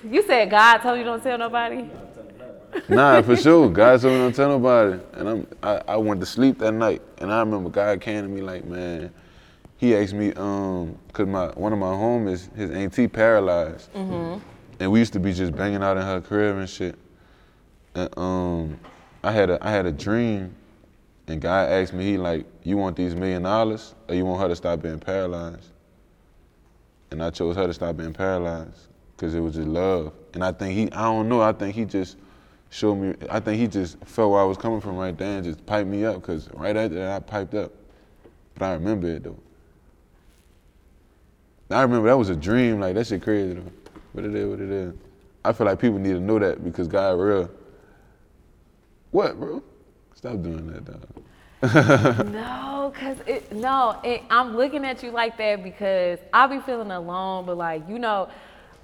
You 0.10 0.24
said 0.24 0.50
God 0.50 0.78
told 0.78 1.00
you 1.00 1.04
don't 1.04 1.22
tell 1.22 1.38
nobody. 1.38 1.90
Nah, 2.88 3.22
for 3.22 3.36
sure. 3.36 3.70
God 3.70 4.02
told 4.02 4.14
me 4.14 4.20
don't 4.20 4.36
tell 4.36 4.50
nobody. 4.50 5.00
And 5.14 5.30
I'm, 5.30 5.48
I, 5.62 5.82
I 5.90 5.98
went 5.98 6.20
to 6.22 6.26
sleep 6.26 6.58
that 6.60 6.72
night, 6.74 7.02
and 7.20 7.32
I 7.32 7.40
remember 7.40 7.70
God 7.70 8.02
came 8.02 8.24
to 8.24 8.28
me 8.30 8.42
like, 8.42 8.66
man, 8.66 9.12
he 9.78 9.96
asked 9.96 10.14
me, 10.14 10.34
um, 10.34 10.98
cause 11.14 11.28
my 11.28 11.48
one 11.50 11.72
of 11.72 11.80
my 11.80 11.88
homies, 11.88 12.54
his 12.56 12.72
auntie 12.72 13.08
paralyzed, 13.08 13.94
Mhm. 13.94 14.42
and 14.80 14.92
we 14.92 15.00
used 15.00 15.14
to 15.14 15.20
be 15.20 15.34
just 15.34 15.56
banging 15.56 15.84
out 15.84 15.98
in 15.98 16.04
her 16.04 16.20
crib 16.20 16.58
and 16.58 16.70
shit. 16.70 16.96
And 17.96 18.10
um, 18.18 18.80
I 19.24 19.32
had 19.32 19.50
a 19.50 19.66
I 19.66 19.72
had 19.72 19.86
a 19.86 19.92
dream, 19.92 20.54
and 21.28 21.40
God 21.40 21.70
asked 21.70 21.94
me, 21.94 22.04
he 22.04 22.18
like, 22.18 22.46
you 22.64 22.76
want 22.78 22.96
these 22.98 23.16
million 23.16 23.44
dollars, 23.44 23.96
or 24.08 24.16
you 24.16 24.26
want 24.26 24.42
her 24.42 24.48
to 24.50 24.56
stop 24.56 24.82
being 24.82 25.00
paralyzed? 25.00 25.70
And 27.12 27.24
I 27.24 27.30
chose 27.30 27.56
her 27.56 27.66
to 27.68 27.74
stop 27.74 27.98
being 27.98 28.14
paralyzed, 28.14 28.88
cause 29.18 29.34
it 29.34 29.40
was 29.40 29.56
just 29.56 29.68
love. 29.68 30.12
And 30.34 30.44
I 30.44 30.52
think 30.52 30.74
he, 30.76 30.92
I 30.92 31.04
don't 31.04 31.30
know, 31.30 31.42
I 31.42 31.54
think 31.54 31.74
he 31.76 31.86
just 31.86 32.18
showed 32.70 32.96
me, 32.96 33.16
I 33.30 33.40
think 33.40 33.60
he 33.60 33.68
just 33.68 33.98
felt 34.06 34.32
where 34.32 34.42
I 34.42 34.46
was 34.46 34.58
coming 34.58 34.80
from 34.82 34.96
right 34.96 35.18
there 35.18 35.38
and 35.38 35.44
just 35.44 35.66
piped 35.66 35.90
me 35.90 36.06
up, 36.06 36.22
cause 36.22 36.50
right 36.54 36.76
after 36.76 36.96
that 36.96 37.12
I 37.12 37.20
piped 37.20 37.56
up. 37.56 37.72
But 38.54 38.66
I 38.66 38.74
remember 38.74 39.08
it 39.08 39.24
though. 39.24 39.40
I 41.72 41.82
remember 41.82 42.08
that 42.08 42.18
was 42.18 42.30
a 42.30 42.36
dream, 42.36 42.80
like 42.80 42.96
that 42.96 43.08
shit 43.08 43.22
crazy 43.22 43.54
though. 43.54 43.72
But 44.14 44.26
it 44.26 44.36
is 44.36 44.48
what 44.48 44.60
it 44.60 44.70
is. 44.70 44.94
I 45.46 45.54
feel 45.54 45.66
like 45.68 45.80
people 45.80 46.00
need 46.00 46.14
to 46.14 46.20
know 46.20 46.40
that 46.40 46.64
because 46.64 46.88
God 46.88 47.20
real. 47.20 47.50
What, 49.12 49.40
bro? 49.40 49.64
Stop 50.16 50.42
doing 50.42 50.68
that, 50.68 50.86
dog. 50.86 51.08
No, 52.32 52.94
cause 52.98 53.18
it 53.28 53.52
no, 53.52 54.00
it, 54.04 54.24
I'm 54.30 54.56
looking 54.56 54.86
at 54.86 55.04
you 55.04 55.12
like 55.12 55.38
that 55.38 55.64
because 55.64 56.20
I 56.34 56.48
be 56.48 56.60
feeling 56.60 56.92
alone, 56.92 57.46
but 57.46 57.58
like 57.58 57.88
you 57.90 58.00
know, 58.00 58.30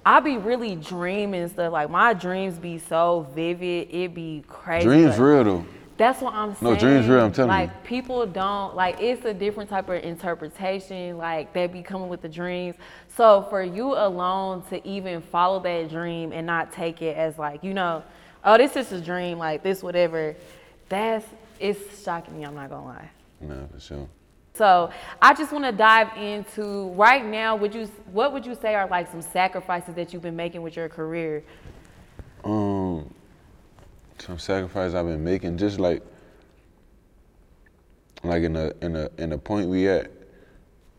I 0.06 0.20
be 0.20 0.38
really 0.38 0.76
dreaming 0.76 1.48
stuff. 1.48 1.72
Like 1.72 1.90
my 1.90 2.14
dreams 2.14 2.58
be 2.58 2.78
so 2.78 3.26
vivid, 3.34 3.88
it 3.90 4.14
be 4.14 4.44
crazy. 4.46 4.84
Dreams 4.84 5.18
real 5.18 5.42
though. 5.42 5.66
That's 5.96 6.20
what 6.20 6.32
I'm 6.32 6.54
saying. 6.54 6.74
No, 6.74 6.78
dreams 6.78 7.08
real, 7.08 7.24
I'm 7.24 7.32
telling 7.32 7.50
you. 7.50 7.56
like, 7.56 7.82
people 7.82 8.24
don't 8.24 8.76
like 8.76 9.00
it's 9.00 9.24
a 9.24 9.34
different 9.34 9.68
type 9.68 9.88
of 9.88 10.04
interpretation. 10.04 11.18
Like 11.18 11.52
they 11.52 11.66
be 11.66 11.82
coming 11.82 12.08
with 12.08 12.22
the 12.22 12.28
dreams. 12.28 12.76
So 13.16 13.48
for 13.50 13.64
you 13.64 13.94
alone 13.94 14.62
to 14.70 14.86
even 14.86 15.22
follow 15.22 15.58
that 15.60 15.90
dream 15.90 16.32
and 16.32 16.46
not 16.46 16.72
take 16.72 17.02
it 17.02 17.16
as 17.16 17.36
like 17.36 17.64
you 17.64 17.74
know, 17.74 18.04
oh 18.44 18.56
this 18.56 18.76
is 18.76 18.92
a 18.92 19.00
dream, 19.00 19.38
like 19.38 19.64
this 19.64 19.82
whatever. 19.82 20.36
That's 20.88 21.26
it's 21.58 22.04
shocking 22.04 22.38
me. 22.38 22.44
I'm 22.44 22.54
not 22.54 22.70
gonna 22.70 22.86
lie. 22.86 23.10
Nah, 23.40 23.66
for 23.66 23.80
sure. 23.80 24.08
So 24.56 24.90
I 25.20 25.34
just 25.34 25.52
want 25.52 25.64
to 25.64 25.72
dive 25.72 26.16
into 26.16 26.88
right 26.90 27.24
now. 27.24 27.56
Would 27.56 27.74
you 27.74 27.86
what 28.12 28.32
would 28.32 28.46
you 28.46 28.54
say 28.54 28.74
are 28.74 28.88
like 28.88 29.10
some 29.10 29.22
sacrifices 29.22 29.94
that 29.94 30.12
you've 30.12 30.22
been 30.22 30.36
making 30.36 30.62
with 30.62 30.76
your 30.76 30.88
career? 30.88 31.44
Um, 32.44 33.12
some 34.18 34.38
sacrifice 34.38 34.94
I've 34.94 35.06
been 35.06 35.24
making, 35.24 35.58
just 35.58 35.78
like, 35.78 36.02
like 38.22 38.42
in 38.42 38.54
the 38.54 38.74
in 38.80 38.92
the 38.94 39.10
in 39.18 39.30
the 39.30 39.38
point 39.38 39.68
we 39.68 39.88
at, 39.88 40.10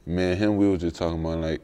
me 0.06 0.32
and 0.32 0.40
him, 0.40 0.58
we 0.58 0.70
was 0.70 0.82
just 0.82 0.96
talking 0.96 1.20
about 1.20 1.40
like 1.40 1.62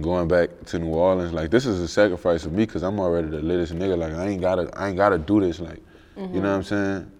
going 0.00 0.28
back 0.28 0.50
to 0.66 0.78
New 0.78 0.94
Orleans. 0.94 1.32
Like 1.32 1.50
this 1.50 1.66
is 1.66 1.80
a 1.80 1.88
sacrifice 1.88 2.44
for 2.44 2.50
me 2.50 2.64
because 2.64 2.82
I'm 2.82 2.98
already 2.98 3.28
the 3.28 3.42
latest 3.42 3.74
nigga. 3.74 3.98
Like 3.98 4.14
I 4.14 4.28
ain't 4.28 4.40
gotta 4.40 4.70
I 4.78 4.88
ain't 4.88 4.96
gotta 4.96 5.18
do 5.18 5.40
this. 5.40 5.60
Like 5.60 5.82
you 6.16 6.40
know 6.40 6.50
what 6.50 6.56
I'm 6.56 6.62
saying? 6.62 7.12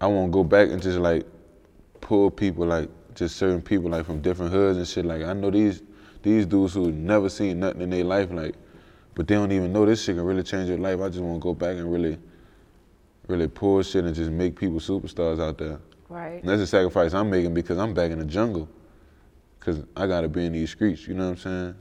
I 0.00 0.06
won't 0.06 0.30
go 0.30 0.44
back 0.44 0.68
and 0.68 0.80
just 0.80 0.98
like 0.98 1.26
pull 2.00 2.30
people 2.30 2.66
like 2.66 2.88
just 3.14 3.36
certain 3.36 3.60
people 3.60 3.90
like 3.90 4.06
from 4.06 4.20
different 4.20 4.52
hoods 4.52 4.78
and 4.78 4.86
shit. 4.86 5.04
Like 5.04 5.22
I 5.22 5.32
know 5.32 5.50
these 5.50 5.82
these 6.22 6.46
dudes 6.46 6.74
who 6.74 6.92
never 6.92 7.28
seen 7.28 7.60
nothing 7.60 7.82
in 7.82 7.90
their 7.90 8.04
life 8.04 8.30
like, 8.30 8.54
but 9.14 9.26
they 9.26 9.34
don't 9.34 9.52
even 9.52 9.72
know 9.72 9.86
this 9.86 10.02
shit 10.02 10.16
can 10.16 10.24
really 10.24 10.42
change 10.42 10.68
your 10.68 10.78
life. 10.78 11.00
I 11.00 11.08
just 11.08 11.20
want 11.20 11.40
to 11.40 11.42
go 11.42 11.54
back 11.54 11.76
and 11.76 11.90
really, 11.92 12.18
really 13.26 13.48
pull 13.48 13.82
shit 13.82 14.04
and 14.04 14.14
just 14.14 14.30
make 14.30 14.56
people 14.56 14.78
superstars 14.78 15.40
out 15.40 15.58
there. 15.58 15.80
Right. 16.08 16.40
And 16.40 16.48
that's 16.48 16.62
a 16.62 16.66
sacrifice 16.66 17.14
I'm 17.14 17.30
making 17.30 17.54
because 17.54 17.78
I'm 17.78 17.94
back 17.94 18.10
in 18.10 18.18
the 18.18 18.24
jungle. 18.24 18.68
Cause 19.60 19.84
I 19.96 20.06
gotta 20.06 20.28
be 20.28 20.46
in 20.46 20.52
these 20.52 20.70
streets. 20.70 21.06
You 21.06 21.14
know 21.14 21.24
what 21.24 21.30
I'm 21.30 21.36
saying? 21.36 21.74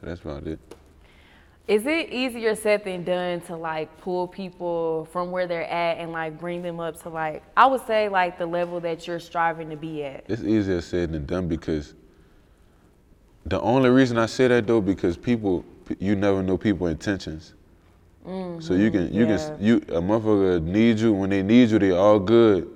So 0.00 0.06
that's 0.06 0.20
about 0.20 0.46
it. 0.46 0.60
Is 1.68 1.84
it 1.84 2.10
easier 2.10 2.54
said 2.54 2.82
than 2.82 3.04
done 3.04 3.42
to 3.42 3.54
like 3.54 3.94
pull 4.00 4.26
people 4.26 5.06
from 5.12 5.30
where 5.30 5.46
they're 5.46 5.70
at 5.70 5.98
and 5.98 6.12
like 6.12 6.40
bring 6.40 6.62
them 6.62 6.80
up 6.80 7.00
to 7.02 7.10
like 7.10 7.42
I 7.58 7.66
would 7.66 7.86
say 7.86 8.08
like 8.08 8.38
the 8.38 8.46
level 8.46 8.80
that 8.80 9.06
you're 9.06 9.20
striving 9.20 9.68
to 9.68 9.76
be 9.76 10.02
at? 10.02 10.24
It's 10.28 10.42
easier 10.42 10.80
said 10.80 11.12
than 11.12 11.26
done 11.26 11.46
because 11.46 11.94
the 13.44 13.60
only 13.60 13.90
reason 13.90 14.16
I 14.16 14.24
say 14.24 14.48
that 14.48 14.66
though 14.66 14.80
because 14.80 15.18
people 15.18 15.62
you 15.98 16.16
never 16.16 16.42
know 16.42 16.56
people's 16.56 16.90
intentions. 16.90 17.52
So 18.60 18.74
you 18.74 18.90
can 18.90 19.12
you 19.12 19.26
yeah. 19.26 19.36
can 19.36 19.38
mm-hmm. 19.38 19.64
you 19.64 19.76
a 19.76 20.02
motherfucker 20.02 20.62
need 20.62 20.98
you 20.98 21.12
when 21.12 21.30
they 21.30 21.42
need 21.42 21.70
you 21.70 21.78
they 21.78 21.92
all 21.92 22.18
good, 22.18 22.68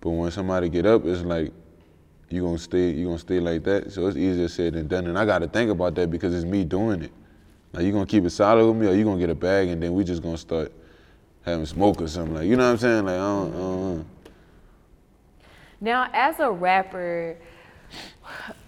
but 0.00 0.10
when 0.10 0.30
somebody 0.30 0.68
get 0.68 0.86
up 0.86 1.04
it's 1.04 1.22
like 1.22 1.52
you 2.28 2.42
gonna 2.42 2.58
stay 2.58 2.90
you 2.90 3.06
gonna 3.06 3.18
stay 3.18 3.40
like 3.40 3.64
that. 3.64 3.92
So 3.92 4.06
it's 4.06 4.16
easier 4.16 4.46
said 4.46 4.74
than 4.74 4.86
done, 4.86 5.08
and 5.08 5.18
I 5.18 5.24
got 5.24 5.40
to 5.40 5.48
think 5.48 5.70
about 5.70 5.96
that 5.96 6.10
because 6.12 6.32
it's 6.34 6.44
me 6.44 6.64
doing 6.64 7.02
it. 7.02 7.12
Like 7.76 7.84
you 7.84 7.92
gonna 7.92 8.06
keep 8.06 8.24
it 8.24 8.30
solid 8.30 8.66
with 8.66 8.76
me, 8.76 8.86
or 8.86 8.94
you 8.94 9.04
gonna 9.04 9.20
get 9.20 9.28
a 9.28 9.34
bag 9.34 9.68
and 9.68 9.82
then 9.82 9.92
we 9.92 10.02
just 10.02 10.22
gonna 10.22 10.38
start 10.38 10.72
having 11.44 11.66
smoke 11.66 12.00
or 12.00 12.08
something 12.08 12.34
like 12.34 12.46
you 12.46 12.56
know 12.56 12.64
what 12.64 12.72
I'm 12.72 12.78
saying? 12.78 13.04
Like 13.04 13.16
I 13.16 13.18
don't, 13.18 13.54
I 13.54 13.58
don't. 13.58 14.06
Now, 15.78 16.08
as 16.14 16.40
a 16.40 16.50
rapper, 16.50 17.36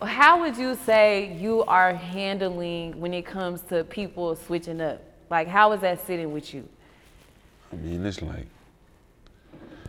how 0.03 0.41
would 0.41 0.59
you 0.59 0.75
say 0.85 1.35
you 1.41 1.65
are 1.65 1.95
handling 1.95 3.01
when 3.01 3.15
it 3.15 3.25
comes 3.25 3.63
to 3.63 3.83
people 3.85 4.37
switching 4.37 4.83
up? 4.83 5.03
Like, 5.31 5.49
how 5.49 5.73
is 5.73 5.81
that 5.81 6.07
sitting 6.07 6.31
with 6.31 6.53
you? 6.53 6.69
I 7.73 7.77
mean, 7.77 8.05
it's 8.05 8.21
like, 8.21 8.47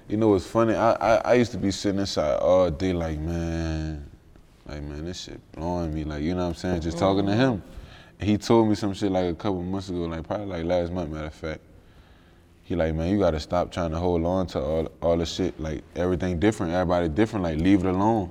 you 0.07 0.15
know, 0.15 0.29
what's 0.29 0.47
funny. 0.47 0.75
I, 0.75 0.93
I 0.93 1.15
I 1.17 1.33
used 1.33 1.51
to 1.51 1.57
be 1.57 1.71
sitting 1.71 1.99
inside 1.99 2.37
all 2.37 2.71
day, 2.71 2.93
like, 2.93 3.19
man, 3.19 4.09
like, 4.65 4.81
man, 4.81 5.03
this 5.03 5.23
shit 5.23 5.51
blowing 5.51 5.93
me. 5.93 6.05
Like, 6.05 6.23
you 6.23 6.35
know 6.35 6.43
what 6.43 6.47
I'm 6.47 6.55
saying? 6.55 6.79
Just 6.79 6.97
talking 6.97 7.25
to 7.25 7.35
him. 7.35 7.57
Mm-hmm. 7.57 7.78
He 8.19 8.37
told 8.37 8.67
me 8.67 8.75
some 8.75 8.93
shit 8.93 9.11
like 9.11 9.25
a 9.25 9.33
couple 9.33 9.61
months 9.63 9.89
ago, 9.89 9.99
like 9.99 10.27
probably 10.27 10.47
like 10.47 10.65
last 10.65 10.91
month, 10.91 11.11
matter 11.11 11.27
of 11.27 11.33
fact. 11.33 11.61
He 12.63 12.75
like, 12.75 12.93
man, 12.93 13.09
you 13.09 13.17
gotta 13.17 13.39
stop 13.39 13.71
trying 13.71 13.91
to 13.91 13.97
hold 13.97 14.25
on 14.25 14.45
to 14.47 14.59
all 14.59 14.87
all 15.01 15.17
the 15.17 15.25
shit. 15.25 15.59
Like 15.59 15.83
everything 15.95 16.39
different, 16.39 16.73
everybody 16.73 17.07
different. 17.07 17.43
Like 17.43 17.57
leave 17.59 17.85
it 17.85 17.87
alone. 17.89 18.29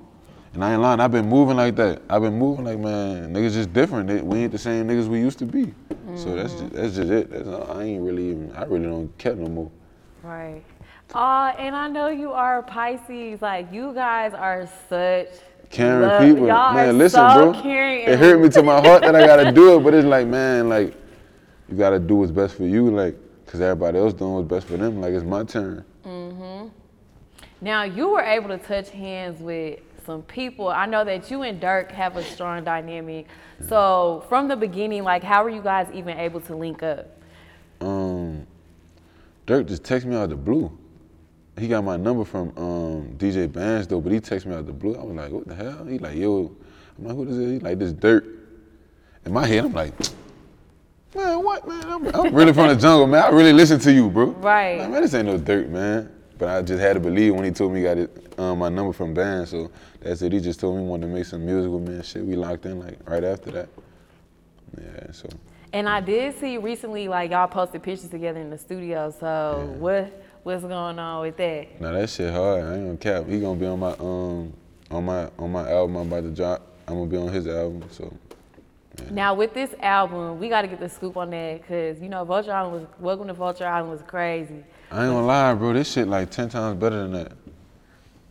And 0.55 0.65
I 0.65 0.73
ain't 0.73 0.83
lying. 0.83 1.01
I've 1.01 1.11
been 1.13 1.29
moving 1.29 1.57
like 1.57 1.77
that. 1.77 2.03
I've 2.09 2.23
been 2.23 2.39
moving 2.39 2.65
like, 2.65 2.79
man, 2.79 3.33
niggas 3.35 3.53
just 3.53 3.73
different. 3.73 4.09
They- 4.09 4.23
We 4.23 4.39
ain't 4.41 4.53
the 4.53 4.59
same 4.59 4.87
niggas 4.89 5.07
we 5.09 5.21
used 5.21 5.39
to 5.41 5.45
be. 5.47 5.75
So 6.17 6.35
that's 6.35 6.55
just, 6.55 6.73
that's 6.73 6.95
just 6.97 7.11
it. 7.11 7.31
That's 7.31 7.49
all, 7.49 7.71
I 7.79 7.85
ain't 7.85 8.03
really 8.03 8.31
even. 8.31 8.53
I 8.57 8.65
really 8.65 8.87
don't 8.87 9.17
care 9.19 9.35
no 9.35 9.47
more. 9.49 9.71
Right. 10.23 10.63
Uh, 11.15 11.53
and 11.59 11.77
I 11.77 11.89
know 11.89 12.09
you 12.09 12.33
are 12.33 12.63
Pisces. 12.63 13.41
Like, 13.43 13.73
you 13.73 13.93
guys 13.95 14.33
are 14.35 14.67
such 14.89 15.29
caring 15.71 16.09
love- 16.09 16.23
people. 16.23 16.47
Man, 16.47 16.99
listen, 16.99 17.21
so 17.31 17.53
bro. 17.53 17.63
caring 17.63 18.01
It 18.09 18.19
hurt 18.19 18.41
me 18.41 18.49
to 18.51 18.63
my 18.63 18.81
heart 18.81 19.03
that 19.03 19.15
I 19.15 19.27
gotta 19.27 19.53
do 19.61 19.77
it, 19.77 19.85
but 19.85 19.95
it's 19.95 20.07
like, 20.07 20.27
man, 20.27 20.69
like, 20.69 20.95
you 21.69 21.77
gotta 21.77 21.99
do 21.99 22.17
what's 22.17 22.31
best 22.33 22.55
for 22.57 22.65
you, 22.65 22.91
like, 22.91 23.17
cause 23.47 23.61
everybody 23.61 23.99
else 23.99 24.13
doing 24.15 24.35
what's 24.35 24.49
best 24.49 24.67
for 24.67 24.77
them. 24.77 25.01
Like, 25.01 25.13
it's 25.13 25.25
my 25.25 25.45
turn. 25.45 25.85
Mhm. 26.07 26.71
Now 27.61 27.83
you 27.83 28.11
were 28.11 28.21
able 28.23 28.49
to 28.49 28.59
touch 28.59 28.91
hands 28.91 29.41
with 29.41 29.81
some 30.07 30.23
people. 30.23 30.69
I 30.69 30.87
know 30.87 31.05
that 31.05 31.31
you 31.31 31.43
and 31.43 31.61
Durk 31.61 31.91
have 31.91 32.17
a 32.17 32.23
strong 32.23 32.65
dynamic. 32.65 33.27
So 33.69 34.25
from 34.29 34.49
the 34.49 34.57
beginning, 34.57 35.03
like 35.03 35.23
how 35.23 35.43
were 35.43 35.51
you 35.51 35.61
guys 35.61 35.89
even 35.93 36.17
able 36.19 36.41
to 36.43 36.55
link 36.57 36.83
up? 36.83 37.09
Um, 37.81 38.47
Durk 39.47 39.67
just 39.67 39.83
texted 39.83 40.07
me 40.07 40.17
out 40.17 40.25
of 40.25 40.31
the 40.31 40.37
blue. 40.37 40.71
He 41.59 41.69
got 41.69 41.85
my 41.85 41.97
number 41.97 42.25
from 42.25 42.53
um, 42.57 43.15
DJ 43.17 43.51
Bands 43.51 43.87
though, 43.87 44.01
but 44.01 44.13
he 44.13 44.21
texted 44.21 44.47
me 44.47 44.55
out 44.55 44.67
the 44.67 44.73
blue. 44.73 44.95
I 44.95 45.03
was 45.03 45.17
like, 45.17 45.31
what 45.31 45.47
the 45.47 45.55
hell? 45.55 45.85
He 45.85 45.99
like, 45.99 46.17
yo, 46.17 46.55
I'm 46.99 47.05
like, 47.05 47.17
what 47.17 47.29
is 47.29 47.39
it? 47.39 47.53
He 47.53 47.59
like, 47.59 47.79
this 47.79 47.93
Durk. 47.93 48.37
In 49.25 49.33
my 49.33 49.47
head, 49.47 49.65
I'm 49.65 49.73
like, 49.73 49.93
man, 51.15 51.43
what, 51.43 51.67
man? 51.67 51.85
I'm, 51.85 52.07
I'm 52.15 52.35
really 52.35 52.53
from 52.53 52.69
the 52.69 52.77
jungle, 52.77 53.07
man. 53.07 53.25
I 53.25 53.29
really 53.29 53.53
listen 53.53 53.79
to 53.81 53.93
you, 53.93 54.09
bro. 54.09 54.27
Right. 54.27 54.79
Like, 54.79 54.91
man, 54.91 55.03
this 55.03 55.15
ain't 55.15 55.27
no 55.27 55.39
Durk, 55.39 55.69
man. 55.69 56.11
But 56.39 56.49
I 56.49 56.63
just 56.63 56.81
had 56.81 56.95
to 56.95 57.01
believe 57.01 57.35
when 57.35 57.45
he 57.45 57.51
told 57.51 57.73
me 57.73 57.81
he 57.81 57.85
got 57.85 57.99
it, 57.99 58.35
um, 58.39 58.61
my 58.61 58.69
number 58.69 58.93
from 58.93 59.13
Bands. 59.13 59.51
So 59.51 59.71
that's 60.01 60.23
it. 60.23 60.33
He 60.33 60.41
just 60.41 60.61
told 60.61 60.77
me 60.77 60.83
he 60.83 60.89
wanted 60.89 61.09
to 61.09 61.13
make 61.13 61.25
some 61.25 61.45
music 61.45 61.71
with 61.71 61.83
me 61.83 61.95
and 61.95 62.05
shit. 62.05 62.25
We 62.25 62.37
locked 62.37 62.65
in 62.67 62.79
like 62.79 62.99
right 63.09 63.25
after 63.25 63.51
that. 63.51 63.69
Yeah, 64.77 65.13
so. 65.13 65.29
And 65.73 65.89
I 65.89 66.01
did 66.01 66.39
see 66.39 66.57
recently, 66.57 67.09
like 67.09 67.33
y'all 67.33 67.49
posted 67.49 67.83
pictures 67.83 68.09
together 68.09 68.41
in 68.41 68.51
the 68.51 68.59
studio. 68.59 69.13
So 69.19 69.75
what 69.79 70.13
what's 70.49 70.65
going 70.65 70.99
on 70.99 71.21
with 71.21 71.37
that? 71.37 71.79
Now 71.79 71.93
that 71.93 72.09
shit 72.09 72.33
hard. 72.33 72.65
I 72.65 72.77
ain't 72.77 72.87
gonna 72.87 72.97
cap. 72.97 73.29
He 73.29 73.39
gonna 73.39 73.61
be 73.61 73.67
on 73.67 73.79
my 73.79 73.93
um 73.99 74.55
on 74.91 75.05
my 75.05 75.29
on 75.39 75.53
my 75.53 75.71
album 75.71 75.97
I'm 75.97 76.07
about 76.07 76.23
to 76.23 76.31
drop. 76.31 76.67
I'm 76.87 76.95
gonna 76.95 77.11
be 77.11 77.19
on 77.19 77.29
his 77.29 77.47
album. 77.47 77.85
So 77.91 78.11
Now 79.11 79.35
with 79.35 79.53
this 79.53 79.75
album, 79.83 80.39
we 80.39 80.49
got 80.49 80.63
to 80.63 80.69
get 80.69 80.81
the 80.81 80.89
scoop 80.89 81.19
on 81.19 81.29
that 81.31 81.61
because 81.61 82.01
you 82.01 82.09
know 82.09 82.25
Vulture 82.25 82.53
Island 82.53 82.73
was 82.73 82.87
Welcome 82.99 83.27
to 83.27 83.35
Vulture 83.35 83.67
Island 83.67 83.91
was 83.91 84.01
crazy. 84.07 84.65
I 84.91 85.05
ain't 85.05 85.13
gonna 85.13 85.27
lie, 85.27 85.53
bro. 85.53 85.75
This 85.75 85.93
shit 85.93 86.09
like 86.09 86.31
ten 86.31 86.49
times 86.49 86.81
better 86.81 86.97
than 86.97 87.13
that. 87.13 87.33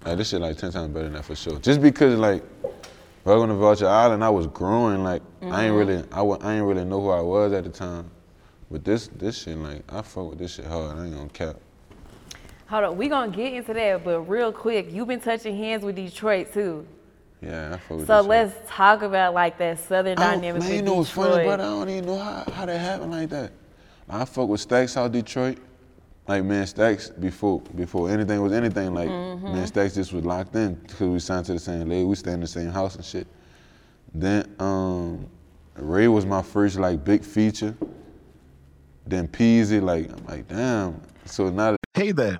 Like 0.03 0.17
this 0.17 0.29
shit 0.29 0.41
like 0.41 0.57
ten 0.57 0.71
times 0.71 0.91
better 0.91 1.05
than 1.05 1.13
that 1.13 1.25
for 1.25 1.35
sure. 1.35 1.59
Just 1.59 1.83
because 1.83 2.17
like 2.17 2.43
welcome 3.25 3.49
to 3.49 3.55
Vulture 3.55 3.87
Island, 3.87 4.23
I 4.23 4.29
was 4.31 4.47
growing. 4.47 5.03
Like 5.03 5.21
I 5.43 5.65
ain't 5.65 5.75
really, 5.75 6.03
I, 6.11 6.21
I 6.23 6.55
ain't 6.55 6.65
really 6.65 6.83
know 6.83 6.99
who 6.99 7.09
I 7.09 7.21
was 7.21 7.53
at 7.53 7.63
the 7.63 7.69
time. 7.69 8.09
But 8.71 8.83
this 8.83 9.07
this 9.09 9.43
shit 9.43 9.55
like 9.59 9.83
I 9.93 10.01
fuck 10.01 10.31
with 10.31 10.39
this 10.39 10.55
shit 10.55 10.65
hard. 10.65 10.97
I 10.97 11.05
ain't 11.05 11.15
gonna 11.15 11.29
cap. 11.29 11.57
Hold 12.69 12.83
on, 12.83 12.97
we 12.97 13.07
gonna 13.07 13.31
get 13.31 13.53
into 13.53 13.73
that, 13.73 14.03
but 14.03 14.21
real 14.21 14.51
quick, 14.51 14.91
you've 14.91 15.07
been 15.07 15.21
touching 15.21 15.55
hands 15.55 15.83
with 15.83 15.95
Detroit 15.95 16.53
too. 16.53 16.85
Yeah, 17.41 17.75
I 17.75 17.77
fuck 17.77 17.97
with 17.97 18.07
So 18.07 18.17
this 18.17 18.27
let's 18.27 18.55
talk 18.69 19.03
about 19.03 19.33
like 19.33 19.57
that 19.59 19.79
southern 19.79 20.17
I 20.17 20.35
dynamic 20.35 20.63
Man, 20.63 20.75
you 20.75 20.81
know 20.81 20.95
what's 20.95 21.09
funny, 21.09 21.43
brother? 21.45 21.63
I 21.63 21.67
don't 21.67 21.89
even 21.89 22.05
know 22.05 22.17
how, 22.17 22.43
how 22.51 22.65
that 22.65 22.77
happened 22.77 23.11
like 23.11 23.29
that. 23.29 23.51
I 24.09 24.25
fuck 24.25 24.49
with 24.49 24.61
Stacks 24.61 24.97
out 24.97 25.11
Detroit. 25.11 25.59
Like 26.27 26.43
man, 26.43 26.67
Stacks 26.67 27.09
before 27.09 27.61
before 27.61 28.09
anything 28.09 28.41
was 28.41 28.51
anything. 28.51 28.93
Like 28.93 29.09
Mm-hmm. 29.09 29.53
man, 29.53 29.67
Stacks 29.67 29.95
just 29.95 30.11
was 30.11 30.25
locked 30.25 30.53
in 30.55 30.73
because 30.75 30.99
we 31.07 31.19
signed 31.19 31.45
to 31.45 31.53
the 31.53 31.59
same 31.59 31.87
label. 31.87 32.09
We 32.09 32.15
stay 32.15 32.33
in 32.33 32.41
the 32.41 32.47
same 32.47 32.69
house 32.69 32.95
and 32.95 33.05
shit. 33.05 33.27
Then 34.13 34.53
um, 34.59 35.27
Ray 35.75 36.09
was 36.09 36.25
my 36.25 36.41
first 36.41 36.77
like 36.77 37.05
big 37.05 37.23
feature. 37.23 37.75
Then 39.05 39.29
Peezy, 39.29 39.81
like 39.81 40.11
I'm 40.11 40.25
like 40.25 40.47
damn. 40.49 40.99
So 41.23 41.49
now 41.49 41.77
Hey 41.93 42.11
there, 42.11 42.39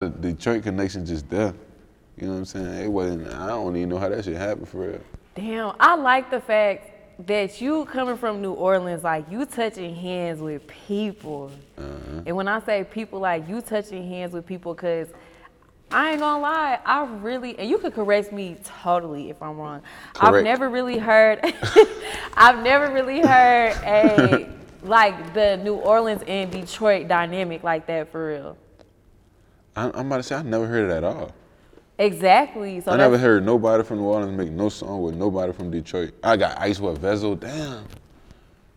The 0.00 0.08
Detroit 0.10 0.62
connection 0.62 1.04
just 1.04 1.28
there. 1.28 1.52
You 2.16 2.26
know 2.26 2.34
what 2.34 2.38
I'm 2.38 2.44
saying? 2.44 2.84
It 2.84 2.88
wasn't. 2.88 3.34
I 3.34 3.48
don't 3.48 3.76
even 3.76 3.88
know 3.88 3.98
how 3.98 4.08
that 4.08 4.24
shit 4.24 4.36
happened 4.36 4.68
for 4.68 4.88
real. 4.88 5.00
Damn, 5.34 5.74
I 5.80 5.96
like 5.96 6.30
the 6.30 6.40
fact 6.40 7.26
that 7.26 7.60
you 7.60 7.84
coming 7.86 8.16
from 8.16 8.40
New 8.40 8.52
Orleans, 8.52 9.02
like 9.02 9.28
you 9.28 9.44
touching 9.44 9.94
hands 9.96 10.40
with 10.40 10.64
people. 10.68 11.50
Uh-huh. 11.76 12.22
And 12.26 12.36
when 12.36 12.46
I 12.46 12.60
say 12.60 12.84
people, 12.84 13.18
like 13.18 13.48
you 13.48 13.60
touching 13.60 14.08
hands 14.08 14.32
with 14.32 14.46
people, 14.46 14.72
cause 14.72 15.08
I 15.90 16.12
ain't 16.12 16.20
gonna 16.20 16.42
lie, 16.42 16.78
I 16.84 17.04
really, 17.04 17.58
and 17.58 17.68
you 17.68 17.78
could 17.78 17.94
correct 17.94 18.32
me 18.32 18.56
totally 18.62 19.30
if 19.30 19.42
I'm 19.42 19.56
wrong. 19.56 19.82
Correct. 20.14 20.36
I've 20.36 20.44
never 20.44 20.68
really 20.68 20.98
heard, 20.98 21.40
I've 22.34 22.62
never 22.62 22.92
really 22.92 23.20
heard 23.20 23.72
a 23.82 24.48
like 24.84 25.34
the 25.34 25.56
New 25.56 25.74
Orleans 25.74 26.22
and 26.28 26.52
Detroit 26.52 27.08
dynamic 27.08 27.64
like 27.64 27.86
that 27.88 28.12
for 28.12 28.28
real. 28.28 28.56
I, 29.78 29.90
I'm 29.98 30.06
about 30.06 30.16
to 30.18 30.22
say 30.24 30.34
I 30.34 30.42
never 30.42 30.66
heard 30.66 30.90
it 30.90 30.92
at 30.92 31.04
all. 31.04 31.32
Exactly. 31.98 32.80
So 32.80 32.92
I 32.92 32.96
never 32.96 33.18
heard 33.18 33.44
nobody 33.44 33.82
from 33.84 33.98
New 33.98 34.04
Orleans 34.04 34.36
make 34.36 34.50
no 34.50 34.68
song 34.68 35.02
with 35.02 35.14
nobody 35.14 35.52
from 35.52 35.70
Detroit. 35.70 36.14
I 36.22 36.36
got 36.36 36.56
Icewear 36.58 36.96
Vezzo, 36.96 37.38
damn. 37.38 37.84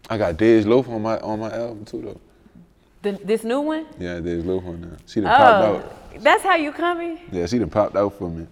I 0.10 0.18
got 0.18 0.36
Dej 0.36 0.66
Loaf 0.66 0.90
on 0.90 1.02
my 1.02 1.18
on 1.20 1.40
my 1.40 1.52
album 1.52 1.86
too 1.86 2.02
though. 2.02 2.22
the, 3.04 3.12
this 3.24 3.44
new 3.44 3.62
one. 3.62 3.86
Yeah, 4.00 4.20
Dej 4.20 4.46
Loaf 4.46 4.66
on 4.66 4.82
there. 4.82 4.98
She 5.06 5.22
done 5.22 5.36
popped 5.36 5.66
Oh, 5.68 5.76
out. 6.18 6.24
that's 6.24 6.44
how 6.44 6.56
you 6.56 6.72
coming. 6.72 7.20
Yeah, 7.32 7.46
she 7.46 7.60
done 7.60 7.70
popped 7.70 7.96
out 7.96 8.14
for 8.18 8.30
me. 8.30 8.48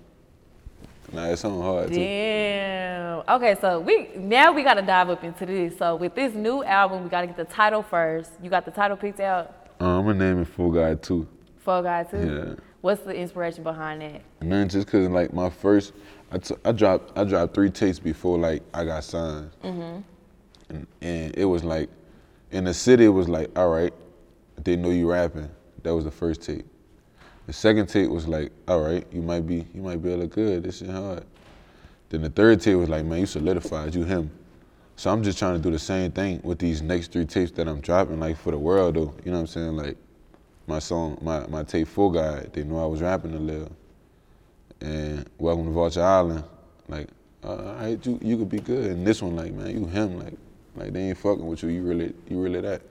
Nah, 1.11 1.25
it's 1.29 1.43
on 1.43 1.59
hard 1.61 1.89
too. 1.89 1.95
Damn. 1.95 3.23
Okay, 3.27 3.55
so 3.59 3.79
we 3.79 4.09
now 4.15 4.51
we 4.51 4.63
gotta 4.63 4.83
dive 4.83 5.09
up 5.09 5.23
into 5.23 5.45
this. 5.47 5.77
So 5.79 5.95
with 5.95 6.13
this 6.15 6.33
new 6.35 6.63
album, 6.63 7.03
we 7.03 7.09
gotta 7.09 7.27
get 7.27 7.37
the 7.37 7.45
title 7.45 7.81
first. 7.81 8.31
You 8.41 8.49
got 8.51 8.65
the 8.65 8.71
title 8.71 8.95
picked 8.97 9.19
out 9.19 9.53
Uh, 9.81 9.97
I'm 9.99 10.05
gonna 10.05 10.19
name 10.33 10.41
it 10.43 10.55
4God 10.55 11.01
2. 11.01 11.27
For 11.59 11.83
guy 11.83 12.03
too. 12.03 12.17
Yeah. 12.17 12.55
What's 12.81 13.01
the 13.01 13.13
inspiration 13.13 13.63
behind 13.63 14.01
that? 14.01 14.21
None 14.41 14.69
just 14.69 14.87
cause 14.87 15.07
like 15.09 15.33
my 15.33 15.49
first, 15.49 15.93
I, 16.31 16.37
t- 16.37 16.55
I 16.63 16.71
dropped 16.71 17.17
I 17.17 17.23
dropped 17.25 17.53
three 17.53 17.69
tapes 17.69 17.99
before 17.99 18.37
like 18.37 18.63
I 18.73 18.85
got 18.85 19.03
signed, 19.03 19.51
mm-hmm. 19.63 20.01
and, 20.69 20.87
and 21.01 21.37
it 21.37 21.45
was 21.45 21.63
like, 21.63 21.89
in 22.51 22.63
the 22.63 22.73
city 22.73 23.05
it 23.05 23.09
was 23.09 23.27
like 23.27 23.57
all 23.57 23.69
right, 23.69 23.93
they 24.63 24.75
know 24.75 24.89
you 24.89 25.11
rapping. 25.11 25.49
That 25.83 25.93
was 25.93 26.05
the 26.05 26.11
first 26.11 26.41
tape. 26.41 26.65
The 27.47 27.53
second 27.53 27.87
tape 27.87 28.09
was 28.09 28.27
like 28.27 28.51
all 28.67 28.81
right, 28.81 29.05
you 29.11 29.21
might 29.21 29.45
be 29.45 29.65
you 29.73 29.81
might 29.81 30.01
be 30.01 30.11
able 30.11 30.21
to 30.21 30.27
good. 30.27 30.63
This 30.63 30.79
shit 30.79 30.89
hard. 30.89 31.25
Then 32.09 32.21
the 32.21 32.29
third 32.29 32.61
tape 32.61 32.77
was 32.77 32.89
like 32.89 33.03
man, 33.03 33.19
you 33.19 33.25
solidified, 33.25 33.93
you 33.93 34.05
him. 34.05 34.31
So 34.95 35.09
I'm 35.11 35.23
just 35.23 35.37
trying 35.39 35.55
to 35.55 35.61
do 35.61 35.71
the 35.71 35.79
same 35.79 36.11
thing 36.11 36.41
with 36.43 36.59
these 36.59 36.81
next 36.81 37.11
three 37.11 37.25
tapes 37.25 37.51
that 37.51 37.67
I'm 37.67 37.79
dropping, 37.79 38.19
like 38.19 38.37
for 38.37 38.51
the 38.51 38.57
world 38.57 38.95
though. 38.95 39.13
You 39.25 39.31
know 39.31 39.37
what 39.37 39.41
I'm 39.41 39.47
saying? 39.47 39.75
Like 39.75 39.97
my 40.69 40.79
song, 40.79 41.17
my, 41.21 41.45
my 41.47 41.63
tape 41.63 41.87
4God, 41.87 42.53
they 42.53 42.63
knew 42.63 42.77
I 42.77 42.85
was 42.85 43.01
rapping 43.01 43.33
a 43.33 43.39
little. 43.39 43.71
And 44.79 45.27
Welcome 45.39 45.65
to 45.65 45.71
Vulture 45.71 46.03
Island, 46.03 46.43
like, 46.87 47.07
uh, 47.43 47.47
all 47.47 47.73
right, 47.75 48.05
you, 48.05 48.19
you 48.21 48.37
could 48.37 48.49
be 48.49 48.59
good. 48.59 48.91
And 48.91 49.05
this 49.05 49.21
one, 49.21 49.35
like, 49.35 49.51
man, 49.51 49.71
you 49.71 49.87
him, 49.87 50.19
like, 50.19 50.35
like 50.75 50.93
they 50.93 51.09
ain't 51.09 51.17
fucking 51.17 51.45
with 51.45 51.63
you. 51.63 51.69
You 51.69 51.81
really, 51.81 52.13
you 52.29 52.39
really 52.39 52.61
that. 52.61 52.83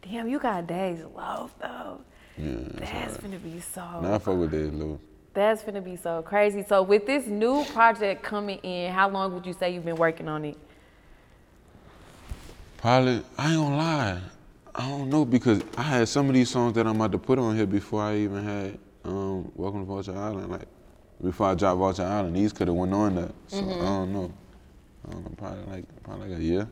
Damn, 0.00 0.28
you 0.28 0.38
got 0.38 0.66
Dej 0.66 1.12
Loaf 1.14 1.54
though. 1.60 2.00
Yeah. 2.38 2.54
That's 2.74 3.16
gonna 3.18 3.38
be 3.38 3.60
so. 3.60 4.00
Now 4.00 4.14
I 4.14 4.18
fuck 4.18 4.38
with 4.38 4.52
that 4.52 4.72
little. 4.72 5.00
That's 5.34 5.62
gonna 5.62 5.82
be 5.82 5.96
so 5.96 6.22
crazy. 6.22 6.64
So 6.66 6.82
with 6.82 7.04
this 7.04 7.26
new 7.26 7.64
project 7.64 8.22
coming 8.22 8.58
in, 8.58 8.92
how 8.92 9.10
long 9.10 9.34
would 9.34 9.44
you 9.44 9.52
say 9.52 9.74
you've 9.74 9.84
been 9.84 9.96
working 9.96 10.28
on 10.28 10.44
it? 10.44 10.56
Probably, 12.78 13.22
I 13.36 13.52
ain't 13.52 13.60
gonna 13.60 13.76
lie. 13.76 14.20
I 14.78 14.88
don't 14.88 15.10
know 15.10 15.24
because 15.24 15.60
I 15.76 15.82
had 15.82 16.08
some 16.08 16.28
of 16.28 16.34
these 16.34 16.50
songs 16.50 16.74
that 16.74 16.86
I'm 16.86 16.94
about 16.94 17.10
to 17.10 17.18
put 17.18 17.36
on 17.36 17.56
here 17.56 17.66
before 17.66 18.00
I 18.00 18.16
even 18.18 18.44
had 18.44 18.78
um, 19.04 19.50
Welcome 19.56 19.80
to 19.80 19.86
Vulture 19.86 20.16
Island. 20.16 20.52
Like 20.52 20.68
before 21.20 21.48
I 21.48 21.54
dropped 21.56 21.78
Vulture 21.80 22.04
Island, 22.04 22.36
these 22.36 22.52
could 22.52 22.68
have 22.68 22.76
went 22.76 22.94
on 22.94 23.16
that. 23.16 23.34
So 23.48 23.58
I 23.58 23.62
don't 23.62 24.12
know. 24.12 24.32
I 25.04 25.10
don't 25.10 25.24
know. 25.24 25.32
Probably 25.36 25.64
like 25.64 26.02
probably 26.04 26.28
like 26.28 26.38
a 26.38 26.42
year. 26.42 26.68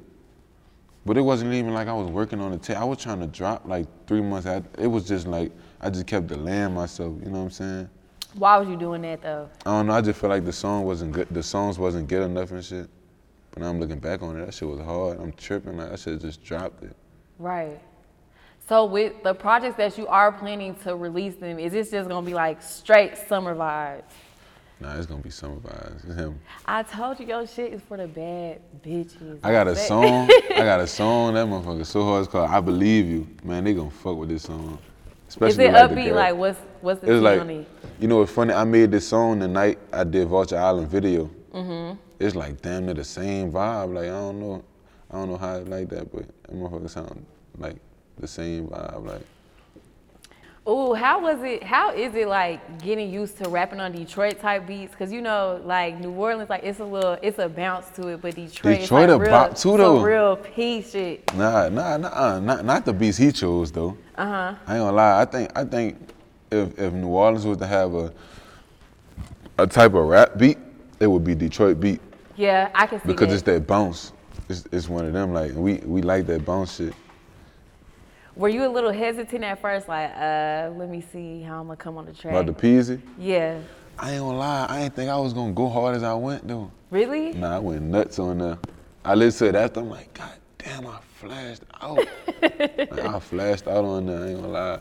But 1.05 1.19
it 1.19 1.23
wasn't 1.23 1.53
even 1.53 1.75
like 1.75 1.89
I 1.89 1.93
was 1.95 2.09
working 2.09 2.41
on 2.41 2.53
the 2.53 2.59
tape. 2.59 2.77
I 2.77 2.85
was 2.85 2.99
trying 2.99 3.19
to 3.19 3.27
drop 3.27 3.67
like 3.67 3.89
three 4.07 4.21
months 4.21 4.47
after. 4.47 4.81
It 4.81 4.87
was 4.87 5.09
just 5.09 5.27
like 5.27 5.51
I 5.81 5.91
just 5.91 6.07
kept 6.07 6.29
delaying 6.29 6.75
myself. 6.75 7.13
You 7.25 7.31
know 7.33 7.39
what 7.39 7.45
I'm 7.47 7.51
saying? 7.51 7.91
Why 8.35 8.57
was 8.57 8.69
you 8.69 8.77
doing 8.77 9.03
that 9.03 9.21
though? 9.21 9.51
I 9.65 9.71
don't 9.71 9.89
know. 9.89 9.95
I 9.95 10.01
just 10.01 10.21
feel 10.21 10.31
like 10.31 10.45
the 10.45 10.53
song 10.53 10.85
wasn't 10.85 11.11
good. 11.11 11.27
The 11.33 11.43
songs 11.43 11.77
wasn't 11.77 12.07
good 12.07 12.23
enough 12.23 12.53
and 12.53 12.65
shit. 12.65 12.89
But 13.51 13.63
now 13.63 13.71
I'm 13.71 13.81
looking 13.81 13.99
back 13.99 14.23
on 14.23 14.41
it. 14.41 14.47
That 14.47 14.55
shit 14.55 14.69
was 14.69 14.79
hard. 14.79 15.19
I'm 15.19 15.33
tripping. 15.33 15.77
Like 15.77 15.91
I 15.91 15.97
should 15.97 16.13
have 16.13 16.23
just 16.23 16.45
dropped 16.45 16.85
it. 16.85 16.95
Right. 17.41 17.81
So 18.69 18.85
with 18.85 19.23
the 19.23 19.33
projects 19.33 19.77
that 19.77 19.97
you 19.97 20.09
are 20.09 20.33
planning 20.33 20.75
to 20.83 20.97
release 20.97 21.37
them, 21.37 21.61
is 21.61 21.73
this 21.73 21.93
just 21.93 22.09
gonna 22.09 22.27
be 22.27 22.35
like 22.35 22.61
straight 22.61 23.17
summer 23.17 23.55
vibes? 23.55 24.03
Nah, 24.81 24.97
it's 24.97 25.07
gonna 25.07 25.23
be 25.23 25.31
summer 25.31 25.57
vibes. 25.57 26.05
It's 26.05 26.17
him. 26.17 26.41
I 26.67 26.83
told 26.83 27.21
you 27.21 27.27
your 27.27 27.47
shit 27.47 27.73
is 27.73 27.81
for 27.83 27.97
the 27.97 28.09
bad 28.09 28.61
bitches. 28.85 29.39
I 29.45 29.53
got 29.53 29.69
a 29.69 29.77
song. 29.89 30.29
I 30.51 30.65
got 30.65 30.81
a 30.81 30.87
song. 30.87 31.35
That 31.35 31.47
motherfucker 31.47 31.87
so 31.87 32.03
hard. 32.03 32.25
It's 32.25 32.33
called 32.33 32.51
"I 32.51 32.61
Believe 32.61 33.07
You." 33.07 33.29
Man, 33.45 33.63
they 33.63 33.73
gonna 33.73 33.89
fuck 33.89 34.17
with 34.17 34.31
this 34.31 34.43
song. 34.43 34.79
Especially 35.29 35.67
Is 35.67 35.71
it 35.71 35.73
like 35.73 35.91
upbeat? 35.93 36.13
Like 36.13 36.37
what's 36.37 36.59
what's 36.81 37.01
the 37.01 37.15
It's 37.15 37.23
like, 37.23 37.41
on 37.41 37.51
it? 37.51 37.69
you 38.01 38.09
know, 38.09 38.19
what's 38.19 38.33
funny. 38.33 38.53
I 38.53 38.65
made 38.65 38.91
this 38.91 39.07
song 39.07 39.39
the 39.39 39.49
night 39.49 39.79
I 39.93 40.03
did 40.03 40.27
Vulture 40.27 40.59
Island 40.59 40.89
video. 40.89 41.31
Mm-hmm. 41.55 41.99
It's 42.19 42.35
like 42.35 42.61
damn 42.63 42.87
near 42.87 42.95
the 42.95 43.05
same 43.05 43.53
vibe. 43.53 43.95
Like 43.95 44.07
I 44.07 44.09
don't 44.09 44.41
know, 44.41 44.65
I 45.11 45.15
don't 45.15 45.31
know 45.31 45.37
how 45.37 45.55
it's 45.57 45.69
like 45.69 45.89
that, 45.91 46.13
but 46.13 46.27
that 46.27 46.53
motherfucker 46.53 46.91
sound 46.91 47.25
like 47.59 47.77
the 48.19 48.27
same 48.27 48.69
vibe. 48.69 49.07
Like 49.07 49.23
Ooh, 50.69 50.95
how 50.95 51.21
was 51.21 51.41
it? 51.45 51.63
How 51.63 51.93
is 51.93 52.15
it 52.17 52.27
like 52.27 52.83
getting 52.83 53.09
used 53.13 53.39
to 53.39 53.49
rapping 53.49 53.79
on 53.79 53.93
Detroit 53.93 54.41
type 54.41 54.67
beats? 54.67 54.97
Cause 54.97 55.13
you 55.13 55.23
know, 55.23 55.61
like 55.65 56.01
New 56.01 56.11
Orleans, 56.11 56.51
like 56.51 56.65
it's 56.65 56.81
a 56.81 56.85
little, 56.85 57.17
it's 57.23 57.39
a 57.39 57.49
bounce 57.49 57.89
to 57.91 58.09
it, 58.09 58.21
but 58.21 58.35
Detroit, 58.35 58.81
Detroit 58.81 58.81
it's 58.81 58.91
a 58.91 59.17
like 59.17 59.21
real, 59.21 59.31
bop 59.31 59.57
too, 59.57 59.77
though. 59.77 60.03
real 60.03 60.37
peace 60.37 60.91
shit. 60.91 61.33
Nah, 61.37 61.69
nah, 61.69 61.97
nah, 61.99 62.09
uh, 62.09 62.41
not 62.41 62.65
not 62.65 62.85
the 62.85 62.93
beats 62.93 63.17
he 63.17 63.31
chose 63.31 63.71
though. 63.71 63.97
Uh 64.17 64.27
huh. 64.27 64.55
I 64.67 64.75
ain't 64.75 64.83
gonna 64.83 64.93
lie. 64.93 65.21
I 65.21 65.25
think 65.25 65.53
I 65.57 65.65
think 65.65 65.99
if 66.51 66.77
if 66.77 66.93
New 66.93 67.09
Orleans 67.09 67.47
was 67.47 67.59
to 67.59 67.67
have 67.67 67.95
a 67.95 68.13
a 69.59 69.69
type 69.69 69.95
of 69.95 70.05
rap 70.09 70.37
beat, 70.37 70.59
it 70.99 71.07
would 71.07 71.23
be 71.23 71.37
Detroit 71.37 71.79
beat 71.79 72.01
Yeah, 72.35 72.71
I 72.75 72.89
can 72.89 73.01
see 73.01 73.07
because 73.07 73.29
that. 73.29 73.35
it's 73.35 73.43
that 73.45 73.67
bounce. 73.69 74.13
It's, 74.49 74.67
it's 74.73 74.89
one 74.89 75.05
of 75.07 75.13
them 75.13 75.33
like 75.33 75.53
we 75.55 75.75
we 75.85 76.03
like 76.03 76.27
that 76.27 76.45
bounce 76.45 76.75
shit. 76.77 76.93
Were 78.37 78.51
you 78.51 78.67
a 78.67 78.69
little 78.69 78.93
hesitant 78.93 79.43
at 79.45 79.63
first, 79.63 79.89
like, 79.89 80.11
uh, 80.15 80.71
let 80.77 80.91
me 80.91 81.01
see 81.01 81.41
how 81.41 81.61
I'm 81.61 81.69
gonna 81.69 81.77
come 81.77 81.97
on 81.97 82.05
the 82.05 82.13
track? 82.13 82.35
About 82.35 82.47
the 82.47 82.53
Peezy, 82.53 83.01
yeah. 83.19 83.59
I 83.99 84.13
ain't 84.13 84.21
gonna 84.21 84.37
lie, 84.37 84.67
I 84.69 84.81
ain't 84.83 84.95
think 84.95 85.09
I 85.09 85.17
was 85.17 85.33
gonna 85.33 85.55
go 85.55 85.71
hard 85.71 85.97
as 85.97 86.03
I 86.03 86.13
went 86.13 86.47
though. 86.47 86.71
Really? 86.91 87.33
Nah, 87.33 87.57
I 87.57 87.59
went 87.59 87.81
nuts 87.81 88.19
on 88.19 88.37
there. 88.37 88.59
I 89.07 89.15
listened 89.15 89.55
to 89.55 89.59
it 89.59 89.63
after 89.63 89.81
I'm 89.81 89.89
like, 89.89 90.13
God 90.13 90.35
damn, 90.59 90.87
I 90.87 90.99
flashed 91.15 91.63
out. 91.81 91.97
like, 92.43 92.99
I 92.99 93.19
flashed 93.21 93.69
out 93.69 93.85
on 93.87 94.05
there. 94.05 94.23
I 94.23 94.29
ain't 94.29 94.41
gonna 94.43 94.53
lie. 94.53 94.81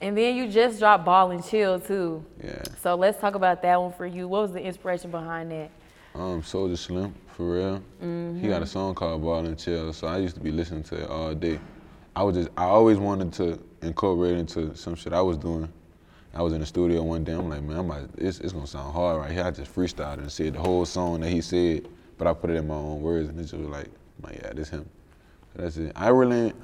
And 0.00 0.18
then 0.18 0.34
you 0.34 0.48
just 0.48 0.80
dropped 0.80 1.04
Ball 1.04 1.30
N 1.30 1.44
Chill 1.44 1.78
too. 1.78 2.24
Yeah. 2.42 2.60
So 2.82 2.96
let's 2.96 3.20
talk 3.20 3.36
about 3.36 3.62
that 3.62 3.80
one 3.80 3.92
for 3.92 4.04
you. 4.04 4.26
What 4.26 4.42
was 4.42 4.52
the 4.52 4.60
inspiration 4.60 5.12
behind 5.12 5.52
that? 5.52 5.70
Um, 6.16 6.42
Soulja 6.42 6.76
Slim, 6.76 7.14
for 7.28 7.54
real. 7.54 7.82
He 8.40 8.48
got 8.48 8.62
a 8.62 8.66
song 8.66 8.96
called 8.96 9.22
Ball 9.22 9.46
N 9.46 9.54
Chill, 9.54 9.92
so 9.92 10.08
I 10.08 10.18
used 10.18 10.34
to 10.34 10.40
be 10.40 10.50
listening 10.50 10.82
to 10.84 11.04
it 11.04 11.08
all 11.08 11.32
day. 11.36 11.60
I 12.14 12.22
was 12.22 12.36
just, 12.36 12.50
I 12.56 12.64
always 12.64 12.98
wanted 12.98 13.32
to 13.34 13.58
incorporate 13.82 14.36
into 14.36 14.74
some 14.76 14.94
shit 14.94 15.12
I 15.12 15.22
was 15.22 15.38
doing. 15.38 15.72
I 16.34 16.42
was 16.42 16.52
in 16.52 16.60
the 16.60 16.66
studio 16.66 17.02
one 17.02 17.24
day. 17.24 17.32
I'm 17.32 17.48
like, 17.48 17.62
man, 17.62 17.76
I'm 17.76 17.88
like, 17.88 18.04
it's, 18.16 18.40
it's 18.40 18.52
gonna 18.52 18.66
sound 18.66 18.92
hard 18.92 19.18
right 19.18 19.30
here. 19.30 19.44
I 19.44 19.50
just 19.50 19.74
freestyled 19.74 20.18
and 20.18 20.32
said 20.32 20.54
the 20.54 20.60
whole 20.60 20.84
song 20.86 21.20
that 21.20 21.30
he 21.30 21.40
said, 21.42 21.88
but 22.16 22.26
I 22.26 22.32
put 22.32 22.50
it 22.50 22.56
in 22.56 22.66
my 22.66 22.74
own 22.74 23.02
words, 23.02 23.28
and 23.28 23.38
it 23.38 23.42
just 23.42 23.54
was 23.54 23.68
like, 23.68 23.86
I'm 23.86 24.30
like, 24.30 24.42
yeah, 24.42 24.52
this 24.54 24.70
him. 24.70 24.88
So 25.54 25.62
that's 25.62 25.76
it. 25.76 25.92
I 25.94 26.08
really, 26.08 26.54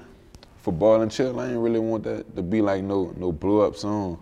for 0.63 0.73
Ball 0.73 1.03
N 1.03 1.11
Chill, 1.11 1.39
I 1.39 1.47
didn't 1.47 1.63
really 1.63 1.81
want 1.81 2.05
that 2.05 2.35
to 2.37 2.43
be 2.43 2.63
like 2.63 2.83
no 2.83 3.13
no 3.17 3.33
blew 3.33 3.61
up 3.61 3.77
song. 3.77 4.19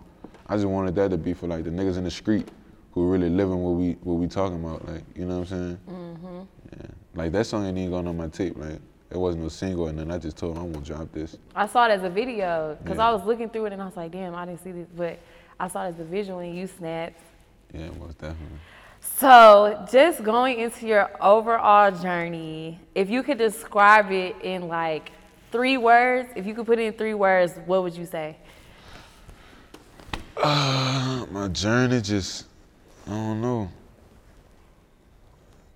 I 0.49 0.57
just 0.57 0.67
wanted 0.67 0.95
that 0.97 1.11
to 1.11 1.19
be 1.19 1.33
for 1.33 1.47
like 1.47 1.65
the 1.65 1.71
niggas 1.71 1.97
in 1.97 2.05
the 2.05 2.11
street 2.11 2.49
who 2.93 3.11
really 3.11 3.29
living 3.29 3.63
what 3.63 3.73
we 3.73 3.93
what 4.03 4.15
we 4.15 4.27
talking 4.27 4.65
about. 4.65 4.87
Like, 4.89 5.03
you 5.15 5.27
know 5.27 5.41
what 5.41 5.53
I'm 5.53 5.59
saying? 5.59 5.79
Mm-hmm. 5.89 6.41
Yeah. 6.73 6.87
Like 7.15 7.33
that 7.33 7.47
song 7.47 7.67
ain't 7.67 7.79
even 7.79 7.91
going 7.91 8.09
on 8.09 8.17
my 8.17 8.29
tape. 8.29 8.57
Like, 8.57 8.81
it 9.11 9.17
wasn't 9.17 9.45
no 9.45 9.49
single, 9.49 9.87
and 9.89 9.99
then 9.99 10.11
I 10.11 10.19
just 10.19 10.37
told 10.37 10.57
him 10.57 10.65
I'm 10.65 10.73
gonna 10.73 10.85
drop 10.85 11.13
this. 11.13 11.37
I 11.55 11.67
saw 11.67 11.87
it 11.87 11.91
as 11.93 12.03
a 12.03 12.11
video 12.11 12.77
because 12.83 12.99
Yeah. 12.99 13.09
I 13.09 13.13
was 13.13 13.25
looking 13.25 13.49
through 13.49 13.67
it 13.67 13.73
and 13.73 13.83
I 13.83 13.85
was 13.85 13.97
like, 13.97 14.11
damn, 14.11 14.35
I 14.35 14.45
didn't 14.47 14.63
see 14.65 14.73
this, 14.73 14.89
but 14.97 15.19
I 15.61 15.69
saw 15.69 15.85
it 15.85 15.89
as 15.91 16.01
a 16.01 16.05
visual 16.05 16.41
and 16.41 16.57
you 16.57 16.67
snapped. 16.67 17.21
Yeah, 17.73 17.89
most 18.01 18.19
definitely. 18.19 18.59
So, 19.19 19.87
just 19.91 20.23
going 20.25 20.59
into 20.59 20.87
your 20.87 21.11
overall 21.23 21.91
journey, 21.93 22.81
if 22.95 23.09
you 23.09 23.23
could 23.23 23.39
describe 23.39 24.11
it 24.11 24.37
in 24.43 24.69
like 24.69 25.13
three 25.53 25.77
words, 25.77 26.29
if 26.37 26.45
you 26.45 26.55
could 26.55 26.67
put 26.67 26.79
it 26.79 26.83
in 26.87 26.93
three 26.95 27.15
words, 27.15 27.55
what 27.67 27.83
would 27.83 27.97
you 27.97 28.05
say? 28.07 28.37
My 30.37 31.49
journey 31.53 32.01
just, 32.01 32.47
I 33.07 33.11
don't 33.11 33.41
know. 33.41 33.71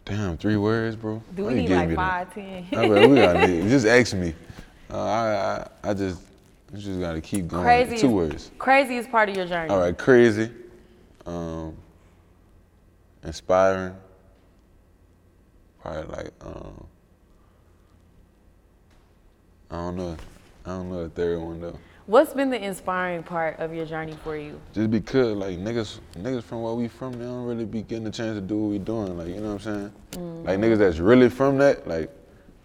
Damn, 0.04 0.36
three 0.36 0.56
words, 0.56 0.96
bro. 0.96 1.22
Do 1.36 1.44
we 1.44 1.54
need 1.54 1.70
like 1.70 1.94
five, 1.94 2.34
ten? 2.34 2.66
I 2.72 2.88
mean, 2.88 3.10
we 3.10 3.16
gotta 3.16 3.46
need- 3.46 3.68
just 3.68 3.86
ask 3.86 4.14
me. 4.14 4.34
Uh, 4.90 4.98
I, 5.04 5.66
I 5.86 5.90
I 5.90 5.94
just 5.94 6.20
you 6.72 6.78
just 6.80 7.00
gotta 7.00 7.20
keep 7.20 7.46
going. 7.48 7.62
Crazy. 7.62 7.98
Two 7.98 8.10
words. 8.10 8.50
Crazy 8.58 8.96
is 8.96 9.06
part 9.06 9.28
of 9.28 9.36
your 9.36 9.46
journey. 9.46 9.70
All 9.70 9.78
right, 9.80 9.96
crazy, 9.96 10.50
um, 11.26 11.76
inspiring. 13.22 13.94
Probably 15.80 16.02
like 16.16 16.30
um, 16.44 16.86
I 19.70 19.76
don't 19.76 19.96
know. 19.96 20.16
I 20.66 20.68
don't 20.70 20.90
know 20.90 21.02
the 21.04 21.10
third 21.10 21.38
one 21.40 21.60
though. 21.60 21.78
What's 22.10 22.32
been 22.32 22.50
the 22.50 22.60
inspiring 22.60 23.22
part 23.22 23.60
of 23.60 23.72
your 23.72 23.86
journey 23.86 24.16
for 24.24 24.36
you? 24.36 24.60
Just 24.74 24.90
because 24.90 25.36
like 25.36 25.60
niggas 25.60 26.00
niggas 26.16 26.42
from 26.42 26.60
where 26.62 26.74
we 26.74 26.88
from, 26.88 27.12
they 27.12 27.24
don't 27.24 27.44
really 27.44 27.64
be 27.64 27.82
getting 27.82 28.04
a 28.08 28.10
chance 28.10 28.36
to 28.36 28.40
do 28.40 28.56
what 28.58 28.70
we 28.72 28.78
doing. 28.80 29.16
Like, 29.16 29.28
you 29.28 29.36
know 29.36 29.54
what 29.54 29.64
I'm 29.64 29.74
saying? 29.74 29.92
Mm. 30.14 30.44
Like 30.44 30.58
niggas 30.58 30.78
that's 30.78 30.98
really 30.98 31.28
from 31.28 31.56
that, 31.58 31.86
like, 31.86 32.10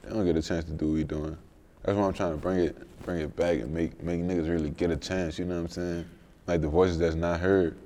they 0.01 0.09
don't 0.09 0.25
get 0.25 0.35
a 0.35 0.41
chance 0.41 0.65
to 0.65 0.71
do 0.71 0.87
what 0.87 0.93
we 0.95 1.03
doing. 1.03 1.37
That's 1.83 1.95
why 1.95 2.07
I'm 2.07 2.13
trying 2.13 2.31
to 2.31 2.37
bring 2.37 2.57
it 2.57 3.03
bring 3.03 3.19
it 3.19 3.35
back 3.35 3.59
and 3.59 3.71
make 3.71 4.01
make 4.01 4.19
niggas 4.19 4.49
really 4.49 4.71
get 4.71 4.89
a 4.89 4.97
chance, 4.97 5.37
you 5.37 5.45
know 5.45 5.57
what 5.57 5.61
I'm 5.61 5.69
saying? 5.69 6.05
Like 6.47 6.61
the 6.61 6.67
voices 6.67 6.97
that's 6.97 7.13
not 7.13 7.39
heard. 7.39 7.77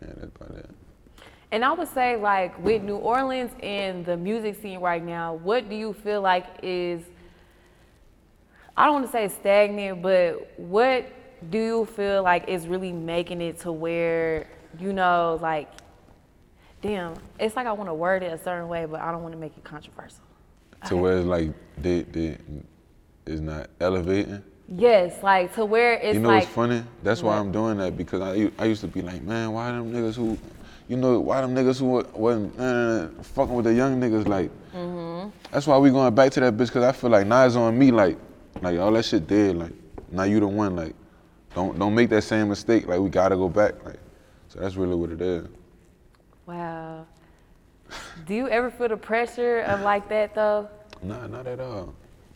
Yeah, 0.00 0.12
that's 0.16 0.30
about 0.36 0.58
it. 0.58 0.70
And 1.50 1.64
I 1.64 1.72
would 1.72 1.88
say, 1.88 2.16
like, 2.16 2.56
with 2.62 2.82
New 2.82 2.98
Orleans 2.98 3.50
and 3.64 4.06
the 4.06 4.16
music 4.16 4.62
scene 4.62 4.78
right 4.78 5.02
now, 5.02 5.34
what 5.34 5.68
do 5.68 5.74
you 5.74 5.92
feel 5.92 6.20
like 6.20 6.46
is, 6.62 7.02
I 8.76 8.84
don't 8.84 8.94
want 8.94 9.06
to 9.06 9.12
say 9.12 9.28
stagnant, 9.28 10.02
but 10.02 10.58
what 10.58 11.06
do 11.50 11.58
you 11.58 11.84
feel 11.86 12.22
like 12.22 12.48
is 12.48 12.66
really 12.66 12.92
making 12.92 13.40
it 13.40 13.58
to 13.60 13.72
where, 13.72 14.46
you 14.78 14.92
know, 14.92 15.38
like, 15.40 15.70
damn, 16.82 17.14
it's 17.38 17.56
like 17.56 17.66
I 17.66 17.72
want 17.72 17.88
to 17.88 17.94
word 17.94 18.22
it 18.22 18.32
a 18.32 18.38
certain 18.38 18.68
way, 18.68 18.84
but 18.84 19.00
I 19.00 19.10
don't 19.12 19.22
want 19.22 19.32
to 19.32 19.38
make 19.40 19.56
it 19.56 19.64
controversial. 19.64 20.20
To 20.86 20.96
where 20.96 21.18
it's 21.18 21.26
like 21.26 21.52
they 21.78 22.02
they 22.02 22.36
is 23.26 23.40
not 23.40 23.70
elevating. 23.80 24.42
Yes, 24.68 25.22
like 25.22 25.54
to 25.54 25.64
where 25.64 25.94
it's 25.94 26.14
you 26.14 26.20
know 26.20 26.28
like, 26.28 26.42
what's 26.42 26.54
funny? 26.54 26.82
That's 27.02 27.22
why 27.22 27.34
What? 27.34 27.40
I'm 27.40 27.52
doing 27.52 27.78
that 27.78 27.96
because 27.96 28.20
I 28.20 28.50
I 28.58 28.66
used 28.66 28.82
to 28.82 28.88
be 28.88 29.00
like, 29.00 29.22
man, 29.22 29.52
why 29.52 29.72
them 29.72 29.92
niggas 29.92 30.16
who, 30.16 30.36
you 30.86 30.96
know, 30.96 31.18
why 31.20 31.40
them 31.40 31.54
niggas 31.54 31.78
who 31.78 31.86
wa- 31.86 32.04
wasn't 32.14 32.60
uh, 32.60 33.08
fucking 33.22 33.54
with 33.54 33.64
the 33.64 33.74
young 33.74 34.00
niggas 34.00 34.28
like. 34.28 34.50
Mm-hmm. 34.74 35.30
That's 35.50 35.66
why 35.66 35.78
we 35.78 35.90
going 35.90 36.14
back 36.14 36.30
to 36.32 36.40
that 36.40 36.54
bitch 36.56 36.66
because 36.66 36.84
I 36.84 36.92
feel 36.92 37.10
like 37.10 37.26
now 37.26 37.46
it's 37.46 37.56
on 37.56 37.76
me 37.78 37.90
like, 37.90 38.18
like 38.62 38.78
all 38.78 38.92
that 38.92 39.04
shit 39.04 39.26
dead 39.26 39.56
like 39.56 39.72
now 40.10 40.22
you 40.24 40.40
the 40.40 40.46
one 40.48 40.76
like, 40.76 40.94
don't 41.54 41.78
don't 41.78 41.94
make 41.94 42.08
that 42.10 42.22
same 42.22 42.48
mistake 42.48 42.86
like 42.86 43.00
we 43.00 43.08
gotta 43.10 43.36
go 43.36 43.48
back 43.48 43.84
like, 43.84 43.98
so 44.48 44.60
that's 44.60 44.76
really 44.76 44.94
what 44.94 45.10
it 45.10 45.20
is. 45.20 45.46
wow. 46.46 47.06
Do 48.26 48.34
you 48.34 48.48
ever 48.48 48.68
feel 48.70 48.88
the 48.88 48.96
pressure 48.96 49.60
of 49.60 49.80
like 49.82 50.08
that 50.08 50.34
though? 50.34 50.68
Nah, 51.02 51.26
not 51.26 51.46
at 51.46 51.60
all. 51.60 51.94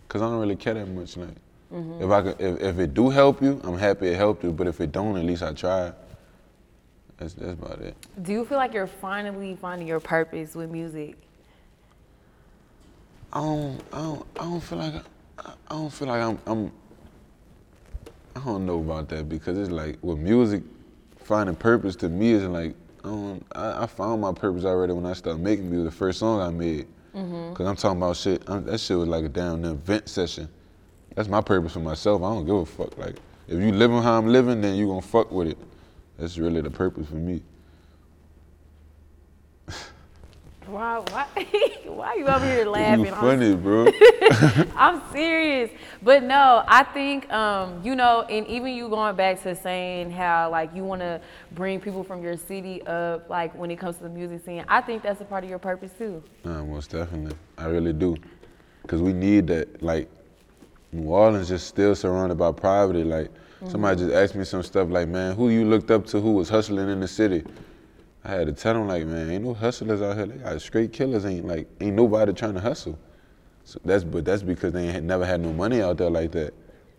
Cause 0.09 0.21
I 0.21 0.27
don't 0.27 0.39
really 0.39 0.55
care 0.57 0.75
that 0.75 0.87
much. 0.87 1.17
Like, 1.17 1.31
Mm-hmm. 1.73 2.03
if 2.03 2.11
I 2.11 2.23
could, 2.23 2.41
if, 2.41 2.61
if 2.61 2.79
it 2.81 2.95
do 2.95 3.09
help 3.11 3.41
you, 3.41 3.61
I'm 3.63 3.79
happy 3.79 4.09
it 4.09 4.17
helped 4.17 4.43
you. 4.43 4.51
But 4.51 4.67
if 4.67 4.81
it 4.81 4.91
don't, 4.91 5.17
at 5.17 5.25
least 5.25 5.41
I 5.45 5.53
tried. 5.53 5.95
That's 7.17 7.33
that's 7.35 7.53
about 7.53 7.81
it. 7.81 7.95
Do 8.23 8.33
you 8.33 8.45
feel 8.45 8.59
like 8.59 8.75
you're 8.75 8.89
finally 8.89 9.55
finding 9.55 9.87
your 9.87 10.01
purpose 10.01 10.57
with 10.57 10.69
music? 10.69 11.17
I 13.33 13.41
don't, 13.41 13.81
I 13.93 13.99
don't, 13.99 14.27
I 14.41 14.43
don't 14.43 14.61
feel 14.61 14.79
like, 14.79 14.95
I, 14.97 15.01
I 15.47 15.75
don't 15.75 15.91
feel 15.91 16.09
like 16.09 16.23
I'm, 16.23 16.39
I'm, 16.47 16.73
I 18.37 18.45
don't 18.45 18.67
know 18.67 18.81
about 18.81 19.09
that 19.11 19.29
because 19.29 19.59
it's 19.59 19.71
like 19.71 19.99
with 20.03 20.19
music, 20.19 20.63
finding 21.19 21.57
purpose 21.57 21.97
to 21.97 22.09
me 22.09 22.33
is 22.33 22.45
like, 22.45 22.75
I 23.05 23.09
don't, 23.09 23.47
I, 23.53 23.85
I 23.85 23.87
found 23.87 24.21
my 24.21 24.33
purpose 24.33 24.65
already 24.65 24.93
when 24.93 25.07
I 25.07 25.15
started 25.15 25.43
making 25.43 25.71
music. 25.71 25.93
The 25.93 25.97
first 25.97 26.19
song 26.19 26.41
I 26.41 26.51
made, 26.51 26.87
mm-hmm. 27.15 27.51
because 27.51 27.67
I'm 27.67 27.77
talking 27.77 27.99
about 27.99 28.17
shit. 28.17 28.43
I'm, 28.47 28.65
that 28.67 28.79
shit 28.79 28.99
was 28.99 29.09
like 29.09 29.25
a 29.25 29.29
damn 29.29 29.65
event 29.65 30.09
session. 30.09 30.49
That's 31.15 31.29
my 31.29 31.41
purpose 31.41 31.73
for 31.73 31.81
myself. 31.81 32.23
I 32.23 32.27
don't 32.27 32.45
give 32.47 32.57
a 32.57 32.67
fuck. 32.67 32.97
Like, 32.99 33.17
if 33.49 33.59
you 33.59 33.73
living 33.73 34.03
how 34.03 34.19
I'm 34.19 34.29
living, 34.29 34.61
then 34.61 34.77
you 34.77 34.87
gonna 34.87 35.03
fuck 35.03 35.31
with 35.33 35.49
it. 35.49 35.59
That's 36.19 36.39
really 36.39 36.61
the 36.61 36.71
purpose 36.71 37.09
for 37.09 37.17
me. 37.17 37.43
Why, 40.71 40.99
why, 41.11 41.27
why 41.87 42.15
you 42.15 42.29
over 42.29 42.47
here 42.47 42.65
laughing? 42.65 43.07
You 43.07 43.13
I'm 43.13 43.21
funny, 43.21 43.57
bro. 43.57 43.89
I'm 44.77 45.03
serious. 45.11 45.71
But 46.01 46.23
no, 46.23 46.63
I 46.69 46.85
think, 46.85 47.31
um, 47.33 47.83
you 47.83 47.97
know, 47.97 48.23
and 48.23 48.47
even 48.47 48.75
you 48.75 48.89
going 48.89 49.17
back 49.17 49.43
to 49.43 49.57
saying 49.57 50.13
how, 50.13 50.49
like, 50.51 50.73
you 50.73 50.85
want 50.85 51.01
to 51.01 51.21
bring 51.53 51.81
people 51.81 52.05
from 52.05 52.23
your 52.23 52.37
city 52.37 52.83
up, 52.87 53.29
like, 53.29 53.53
when 53.57 53.73
it 53.73 53.81
comes 53.81 53.97
to 53.97 54.05
the 54.05 54.09
music 54.09 54.45
scene, 54.45 54.65
I 54.69 54.81
think 54.81 55.03
that's 55.03 55.21
a 55.21 55.25
part 55.25 55.43
of 55.43 55.51
your 55.51 55.59
purpose, 55.59 55.91
too. 55.99 56.23
Nah, 56.45 56.63
most 56.63 56.91
definitely. 56.93 57.37
I 57.59 57.67
really 57.67 57.93
do. 57.93 58.17
Because 58.83 59.03
we 59.03 59.13
need 59.13 59.49
that. 59.49 59.83
Like, 59.83 60.09
New 60.93 61.09
Orleans 61.09 61.49
just 61.49 61.67
still 61.67 61.97
surrounded 61.97 62.39
by 62.39 62.53
poverty. 62.53 63.03
Like, 63.03 63.31
somebody 63.67 64.03
just 64.03 64.15
asked 64.15 64.37
me 64.37 64.45
some 64.45 64.63
stuff 64.63 64.89
like, 64.89 65.09
man, 65.09 65.35
who 65.35 65.49
you 65.49 65.65
looked 65.65 65.91
up 65.91 66.07
to 66.07 66.21
who 66.21 66.35
was 66.35 66.49
hustling 66.49 66.89
in 66.89 67.01
the 67.01 67.09
city? 67.09 67.43
I 68.25 68.29
had 68.33 68.47
to 68.49 68.53
tell 68.53 68.75
them, 68.75 68.87
like, 68.87 69.07
man, 69.07 69.31
ain't 69.31 69.45
no 69.45 69.55
hustlers 69.55 70.03
out 70.03 70.17
here. 70.17 70.27
They 70.27 70.37
got 70.37 70.61
straight 70.61 70.93
killers. 70.93 71.25
Ain't 71.25 71.47
like, 71.47 71.69
ain't 71.81 71.97
nobody 71.97 72.33
trying 72.33 72.55
to 72.55 72.61
hustle. 72.61 72.99
So 73.65 73.81
that's, 73.85 74.05
but 74.05 74.25
that's 74.25 74.43
because 74.43 74.73
they 74.73 74.89
ain't 74.89 75.05
never 75.05 75.25
had 75.25 75.41
no 75.41 75.53
money 75.53 75.81
out 75.81 75.97
there 75.99 76.11
like 76.11 76.33
that. 76.33 76.53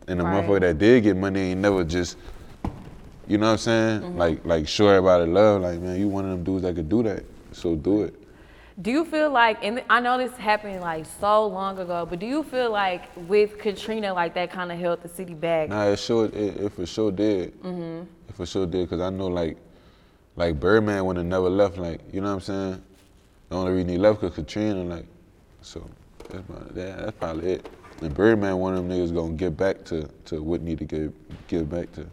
And 0.08 0.20
the 0.20 0.24
Right. 0.24 0.44
motherfucker 0.44 0.62
that 0.62 0.78
did 0.80 1.04
get 1.04 1.16
money 1.18 1.52
ain't 1.52 1.62
never 1.62 1.84
just, 1.84 2.18
you 3.28 3.38
know 3.38 3.48
what 3.48 3.52
I'm 3.54 3.58
saying? 3.60 4.18
Like, 4.18 4.46
like 4.46 4.68
show 4.68 4.88
everybody 4.88 5.26
love. 5.30 5.62
Like, 5.62 5.80
man, 5.80 6.00
you 6.00 6.08
one 6.08 6.26
of 6.26 6.32
them 6.32 6.44
dudes 6.44 6.64
that 6.64 6.76
could 6.76 6.90
do 6.90 7.04
that. 7.04 7.24
So 7.52 7.76
do 7.76 8.04
it. 8.04 8.16
Do 8.82 8.90
you 8.90 9.06
feel 9.06 9.30
like, 9.30 9.64
and 9.64 9.84
I 9.90 10.00
know 10.00 10.18
this 10.18 10.36
happened, 10.38 10.82
like, 10.82 11.06
so 11.20 11.46
long 11.46 11.78
ago, 11.78 12.08
but 12.10 12.18
do 12.18 12.26
you 12.26 12.42
feel 12.42 12.72
like 12.72 13.04
with 13.28 13.60
Katrina, 13.60 14.12
like, 14.14 14.34
that 14.34 14.50
kind 14.50 14.72
of 14.72 14.80
held 14.80 15.04
the 15.04 15.10
city 15.10 15.36
back? 15.36 15.70
Nah, 15.70 15.84
it 15.88 16.00
sure 16.00 16.26
it, 16.26 16.36
it 16.36 16.72
for 16.72 16.86
sure 16.88 17.12
did. 17.12 17.62
Mm-hmm. 17.62 18.04
It 18.30 18.36
for 18.36 18.46
sure 18.46 18.66
did, 18.66 18.90
cause 18.90 19.00
I 19.02 19.12
know 19.12 19.28
like, 19.28 19.58
like 20.36 20.60
Birdman 20.60 21.06
would 21.06 21.18
have 21.18 21.26
never 21.26 21.50
left. 21.50 21.78
Like, 21.78 22.02
you 22.12 22.22
know 22.22 22.28
what 22.28 22.34
I'm 22.36 22.42
saying? 22.42 22.84
The 23.50 23.56
only 23.56 23.74
reason 23.74 23.90
he 23.90 23.98
left 23.98 24.22
cause 24.22 24.34
Katrina, 24.34 24.84
like, 24.84 25.06
so 25.62 25.88
that's 26.30 26.48
about 26.50 26.74
that. 26.76 26.98
That's 26.98 27.18
probably 27.18 27.54
it. 27.54 27.70
And 28.02 28.14
Birdman, 28.14 28.58
one 28.58 28.76
of 28.76 28.88
them 28.88 28.98
niggas 28.98 29.14
gonna 29.14 29.34
get 29.34 29.56
back 29.56 29.84
to 29.86 30.10
to 30.26 30.42
what 30.42 30.62
need 30.62 30.80
to 30.80 30.86
get 30.86 31.48
give 31.48 31.70
back 31.70 31.92
to. 31.94 32.08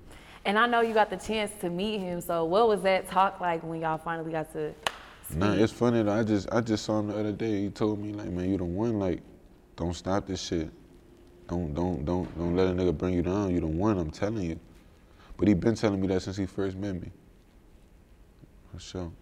And 0.44 0.58
I 0.58 0.66
know 0.66 0.80
you 0.80 0.94
got 0.94 1.10
the 1.10 1.16
chance 1.16 1.52
to 1.60 1.70
meet 1.70 1.98
him. 1.98 2.20
So 2.20 2.44
what 2.44 2.68
was 2.68 2.82
that 2.82 3.08
talk 3.08 3.40
like 3.40 3.62
when 3.62 3.80
y'all 3.80 3.98
finally 3.98 4.32
got 4.32 4.52
to? 4.52 4.74
Nah, 5.34 5.52
it's 5.52 5.72
funny 5.72 6.02
though. 6.02 6.12
I 6.12 6.24
just 6.24 6.52
I 6.52 6.60
just 6.60 6.84
saw 6.84 7.00
him 7.00 7.08
the 7.08 7.18
other 7.18 7.32
day. 7.32 7.62
He 7.62 7.70
told 7.70 7.98
me 7.98 8.12
like, 8.12 8.30
man, 8.30 8.50
you 8.50 8.58
the 8.58 8.64
one. 8.64 8.98
Like, 8.98 9.20
don't 9.76 9.94
stop 9.94 10.26
this 10.26 10.42
shit. 10.42 10.70
Don't 11.48 11.74
don't 11.74 12.04
don't 12.04 12.38
don't 12.38 12.56
let 12.56 12.66
a 12.66 12.70
nigga 12.70 12.96
bring 12.96 13.14
you 13.14 13.22
down. 13.22 13.54
You 13.54 13.60
the 13.60 13.66
one. 13.66 13.98
I'm 13.98 14.10
telling 14.10 14.42
you. 14.42 14.58
But 15.36 15.48
he 15.48 15.54
been 15.54 15.74
telling 15.74 16.00
me 16.00 16.08
that 16.08 16.20
since 16.22 16.36
he 16.36 16.46
first 16.46 16.76
met 16.76 16.94
me. 16.94 17.10
For 18.72 18.80
sure, 18.80 19.12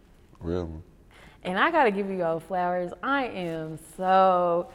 real 0.40 0.66
one. 0.66 0.82
And 1.44 1.58
I 1.58 1.70
gotta 1.70 1.90
give 1.90 2.08
you 2.08 2.16
your 2.16 2.40
flowers. 2.40 2.92
I 3.02 3.26
am 3.26 3.78
so 3.96 4.68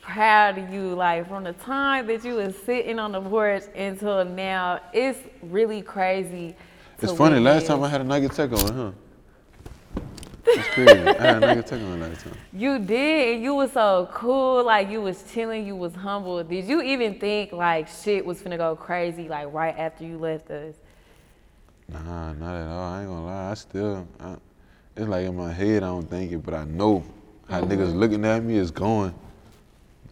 proud 0.00 0.58
of 0.58 0.72
you. 0.72 0.94
Like 0.94 1.28
from 1.28 1.44
the 1.44 1.52
time 1.52 2.06
that 2.08 2.24
you 2.24 2.34
was 2.34 2.56
sitting 2.56 2.98
on 2.98 3.12
the 3.12 3.20
porch 3.20 3.62
until 3.76 4.24
now, 4.24 4.80
it's 4.92 5.20
really 5.42 5.82
crazy. 5.82 6.56
It's 7.00 7.12
funny. 7.12 7.38
Last 7.38 7.66
time 7.66 7.82
I 7.82 7.88
had 7.88 8.00
a 8.00 8.04
Nugget 8.04 8.32
Tech 8.32 8.50
on, 8.52 8.74
huh? 8.74 8.92
It's 10.46 10.68
crazy. 10.70 10.90
I 10.90 11.12
had 11.12 11.36
a 11.36 11.40
Nugget 11.40 11.66
Tech 11.66 11.80
on 11.80 12.00
last 12.00 12.22
time. 12.22 12.34
You 12.52 12.80
did, 12.80 13.34
and 13.34 13.42
you 13.44 13.54
was 13.54 13.70
so 13.70 14.08
cool. 14.12 14.64
Like 14.64 14.90
you 14.90 15.00
was 15.00 15.22
chilling, 15.32 15.64
you 15.64 15.76
was 15.76 15.94
humble. 15.94 16.42
Did 16.42 16.64
you 16.64 16.82
even 16.82 17.20
think 17.20 17.52
like 17.52 17.86
shit 17.86 18.26
was 18.26 18.40
gonna 18.40 18.56
go 18.56 18.74
crazy 18.74 19.28
like 19.28 19.52
right 19.52 19.76
after 19.78 20.04
you 20.04 20.18
left 20.18 20.50
us? 20.50 20.74
Nah, 21.90 22.32
not 22.34 22.54
at 22.54 22.66
all. 22.66 22.92
I 22.92 23.00
ain't 23.00 23.08
gonna 23.08 23.26
lie. 23.26 23.50
I 23.50 23.54
still, 23.54 24.06
I, 24.20 24.36
it's 24.96 25.08
like 25.08 25.26
in 25.26 25.36
my 25.36 25.52
head, 25.52 25.82
I 25.82 25.86
don't 25.86 26.08
think 26.08 26.32
it, 26.32 26.38
but 26.38 26.54
I 26.54 26.64
know 26.64 27.04
how 27.48 27.60
mm-hmm. 27.60 27.72
niggas 27.72 27.94
looking 27.94 28.24
at 28.24 28.42
me 28.42 28.56
is 28.56 28.70
going. 28.70 29.14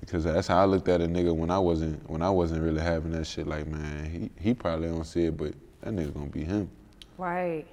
Because 0.00 0.24
that's 0.24 0.46
how 0.46 0.58
I 0.62 0.64
looked 0.66 0.88
at 0.88 1.00
a 1.00 1.06
nigga 1.06 1.34
when 1.34 1.50
I 1.50 1.58
wasn't, 1.58 2.08
when 2.08 2.22
I 2.22 2.30
wasn't 2.30 2.62
really 2.62 2.80
having 2.80 3.10
that 3.12 3.26
shit. 3.26 3.46
Like, 3.46 3.66
man, 3.66 4.30
he, 4.38 4.48
he 4.48 4.54
probably 4.54 4.88
don't 4.88 5.04
see 5.04 5.24
it, 5.24 5.36
but 5.36 5.52
that 5.80 5.92
nigga 5.92 6.14
gonna 6.14 6.26
be 6.26 6.44
him. 6.44 6.70
Right. 7.18 7.66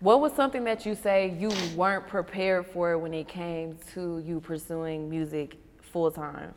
What 0.00 0.20
was 0.20 0.32
something 0.32 0.64
that 0.64 0.84
you 0.84 0.94
say 0.94 1.34
you 1.38 1.50
weren't 1.76 2.06
prepared 2.06 2.66
for 2.66 2.98
when 2.98 3.14
it 3.14 3.28
came 3.28 3.78
to 3.94 4.18
you 4.18 4.40
pursuing 4.40 5.08
music 5.08 5.56
full 5.80 6.10
time? 6.10 6.54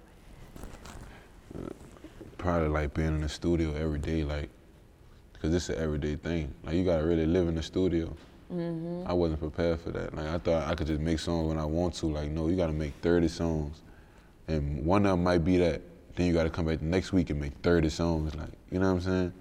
Probably 2.38 2.70
like 2.70 2.94
being 2.94 3.10
in 3.10 3.22
the 3.22 3.30
studio 3.30 3.74
every 3.76 4.00
day, 4.00 4.24
like, 4.24 4.50
cause 5.44 5.54
it's 5.54 5.70
an 5.70 5.76
everyday 5.78 6.16
thing. 6.16 6.54
Like, 6.64 6.76
you 6.76 6.86
gotta 6.86 7.04
really 7.04 7.26
live 7.26 7.50
in 7.50 7.56
the 7.56 7.64
studio. 7.64 8.16
Mm-hmm. 8.52 9.04
I 9.06 9.14
wasn't 9.14 9.42
prepared 9.42 9.82
for 9.82 9.92
that. 9.92 10.16
Like, 10.16 10.28
I 10.28 10.38
thought 10.38 10.68
I 10.68 10.74
could 10.74 10.88
just 10.88 11.02
make 11.02 11.20
songs 11.20 11.50
when 11.50 11.58
I 11.58 11.66
want 11.66 11.96
to. 11.96 12.06
Like, 12.06 12.30
no, 12.30 12.48
you 12.48 12.56
gotta 12.56 12.72
make 12.72 12.94
30 13.02 13.28
songs. 13.28 13.82
And 14.48 14.86
one 14.86 15.06
of 15.06 15.12
them 15.12 15.24
might 15.24 15.44
be 15.44 15.58
that. 15.58 15.82
Then 16.16 16.28
you 16.28 16.34
gotta 16.34 16.50
come 16.50 16.66
back 16.66 16.80
the 16.80 16.86
next 16.86 17.12
week 17.12 17.30
and 17.30 17.42
make 17.42 17.52
30 17.62 17.90
songs. 17.90 18.36
Like, 18.36 18.50
you 18.72 18.80
know 18.80 18.94
what 18.94 18.96
I'm 18.96 19.02
saying? 19.02 19.34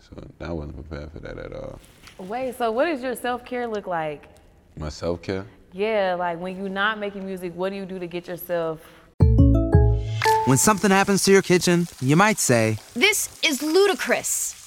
So 0.00 0.26
I 0.40 0.52
wasn't 0.52 0.88
prepared 0.88 1.12
for 1.12 1.20
that 1.20 1.38
at 1.38 1.52
all. 1.52 1.78
Wait, 2.18 2.56
so 2.56 2.70
what 2.70 2.86
does 2.86 3.02
your 3.02 3.14
self 3.14 3.44
care 3.44 3.66
look 3.66 3.86
like? 3.86 4.24
My 4.76 4.88
self 4.88 5.20
care? 5.20 5.44
Yeah, 5.72 6.14
like 6.14 6.40
when 6.40 6.56
you're 6.56 6.68
not 6.68 6.98
making 6.98 7.26
music, 7.26 7.52
what 7.54 7.70
do 7.70 7.76
you 7.76 7.84
do 7.84 7.98
to 7.98 8.06
get 8.06 8.26
yourself? 8.26 8.80
When 10.46 10.58
something 10.58 10.90
happens 10.90 11.24
to 11.24 11.32
your 11.32 11.42
kitchen, 11.42 11.88
you 12.00 12.16
might 12.16 12.38
say, 12.38 12.78
This 12.94 13.38
is 13.42 13.62
ludicrous. 13.62 14.63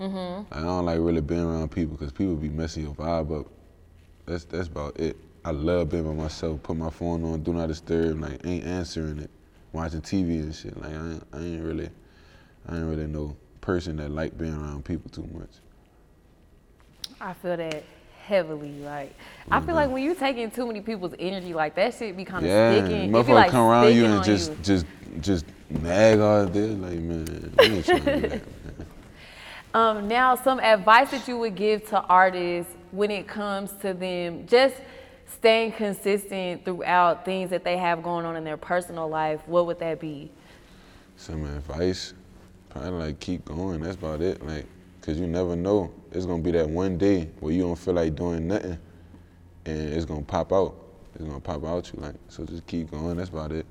Mm-hmm. 0.00 0.52
I 0.52 0.62
don't 0.62 0.86
like 0.86 0.98
really 0.98 1.20
being 1.20 1.42
around 1.44 1.70
people 1.70 1.96
because 1.96 2.12
people 2.12 2.34
be 2.34 2.48
messing 2.48 2.84
your 2.84 2.94
vibe 2.94 3.40
up. 3.40 3.46
That's 4.26 4.44
that's 4.44 4.68
about 4.68 4.98
it. 4.98 5.16
I 5.44 5.50
love 5.50 5.90
being 5.90 6.04
by 6.04 6.12
myself. 6.22 6.62
Put 6.62 6.76
my 6.76 6.90
phone 6.90 7.22
on, 7.24 7.42
do 7.42 7.52
not 7.52 7.68
disturb. 7.68 8.20
Like 8.20 8.40
ain't 8.46 8.64
answering 8.64 9.18
it, 9.18 9.30
watching 9.72 10.00
TV 10.00 10.40
and 10.42 10.54
shit. 10.54 10.76
Like 10.80 10.92
I 10.92 10.96
ain't, 10.96 11.24
I 11.34 11.38
ain't 11.38 11.64
really, 11.64 11.90
I 12.66 12.76
ain't 12.76 12.86
really 12.86 13.06
no 13.06 13.36
person 13.60 13.96
that 13.96 14.10
like 14.10 14.36
being 14.38 14.54
around 14.54 14.84
people 14.86 15.10
too 15.10 15.28
much. 15.34 15.50
I 17.20 17.34
feel 17.34 17.58
that 17.58 17.84
heavily. 18.24 18.72
Like 18.80 19.14
I 19.50 19.60
feel 19.60 19.74
like 19.74 19.90
when 19.90 20.02
you 20.02 20.14
taking 20.14 20.50
too 20.50 20.66
many 20.66 20.80
people's 20.80 21.14
energy, 21.18 21.52
like 21.52 21.74
that 21.74 21.94
shit 21.94 22.16
be 22.16 22.24
kind 22.24 22.44
of 22.46 22.50
Yeah, 22.50 22.78
sticking. 22.86 23.10
Motherfucker 23.10 23.34
like 23.34 23.50
come 23.50 23.66
around 23.66 23.94
you 23.94 24.06
and 24.06 24.24
just 24.24 24.50
you. 24.50 24.56
just 24.62 24.86
just 25.20 25.44
nag 25.68 26.20
all 26.20 26.46
day. 26.46 26.68
Like 26.68 26.98
man, 26.98 27.54
we 27.58 27.64
ain't 27.66 27.84
trying 27.84 28.02
to 28.04 28.20
do 28.20 28.28
that. 28.28 28.42
Um, 29.72 30.08
now, 30.08 30.34
some 30.34 30.58
advice 30.58 31.12
that 31.12 31.28
you 31.28 31.38
would 31.38 31.54
give 31.54 31.88
to 31.90 32.00
artists 32.00 32.72
when 32.90 33.10
it 33.10 33.28
comes 33.28 33.72
to 33.82 33.94
them 33.94 34.46
just 34.46 34.74
staying 35.26 35.72
consistent 35.72 36.64
throughout 36.64 37.24
things 37.24 37.50
that 37.50 37.62
they 37.62 37.76
have 37.76 38.02
going 38.02 38.26
on 38.26 38.34
in 38.34 38.42
their 38.42 38.56
personal 38.56 39.08
life. 39.08 39.40
What 39.46 39.66
would 39.66 39.78
that 39.78 40.00
be? 40.00 40.32
Some 41.16 41.44
advice, 41.44 42.14
probably 42.68 42.90
like 42.90 43.20
keep 43.20 43.44
going. 43.44 43.80
That's 43.80 43.96
about 43.96 44.22
it. 44.22 44.44
Like, 44.44 44.66
cause 45.02 45.18
you 45.18 45.28
never 45.28 45.54
know. 45.54 45.92
It's 46.10 46.26
gonna 46.26 46.42
be 46.42 46.50
that 46.52 46.68
one 46.68 46.98
day 46.98 47.30
where 47.38 47.52
you 47.52 47.62
don't 47.62 47.78
feel 47.78 47.94
like 47.94 48.16
doing 48.16 48.48
nothing, 48.48 48.78
and 49.66 49.94
it's 49.94 50.04
gonna 50.04 50.22
pop 50.22 50.52
out. 50.52 50.74
It's 51.14 51.22
gonna 51.22 51.38
pop 51.38 51.64
out 51.64 51.92
you 51.92 52.00
like. 52.00 52.16
So 52.28 52.44
just 52.44 52.66
keep 52.66 52.90
going. 52.90 53.18
That's 53.18 53.30
about 53.30 53.52
it. 53.52 53.66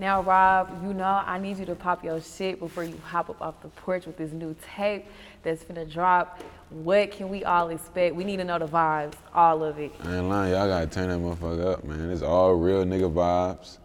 Now, 0.00 0.22
Rob, 0.22 0.80
you 0.84 0.94
know 0.94 1.22
I 1.26 1.38
need 1.38 1.58
you 1.58 1.66
to 1.66 1.74
pop 1.74 2.04
your 2.04 2.20
shit 2.20 2.60
before 2.60 2.84
you 2.84 2.96
hop 3.04 3.30
up 3.30 3.42
off 3.42 3.60
the 3.62 3.68
porch 3.68 4.06
with 4.06 4.16
this 4.16 4.30
new 4.30 4.54
tape 4.76 5.06
that's 5.42 5.64
finna 5.64 5.90
drop. 5.90 6.40
What 6.70 7.10
can 7.10 7.28
we 7.28 7.42
all 7.44 7.70
expect? 7.70 8.14
We 8.14 8.22
need 8.22 8.36
to 8.36 8.44
know 8.44 8.60
the 8.60 8.68
vibes, 8.68 9.14
all 9.34 9.64
of 9.64 9.80
it. 9.80 9.92
I 10.04 10.18
ain't 10.18 10.28
lying. 10.28 10.52
Y'all 10.52 10.68
gotta 10.68 10.86
turn 10.86 11.08
that 11.08 11.18
motherfucker 11.18 11.72
up, 11.72 11.84
man. 11.84 12.10
It's 12.10 12.22
all 12.22 12.54
real 12.54 12.84
nigga 12.84 13.12
vibes, 13.12 13.78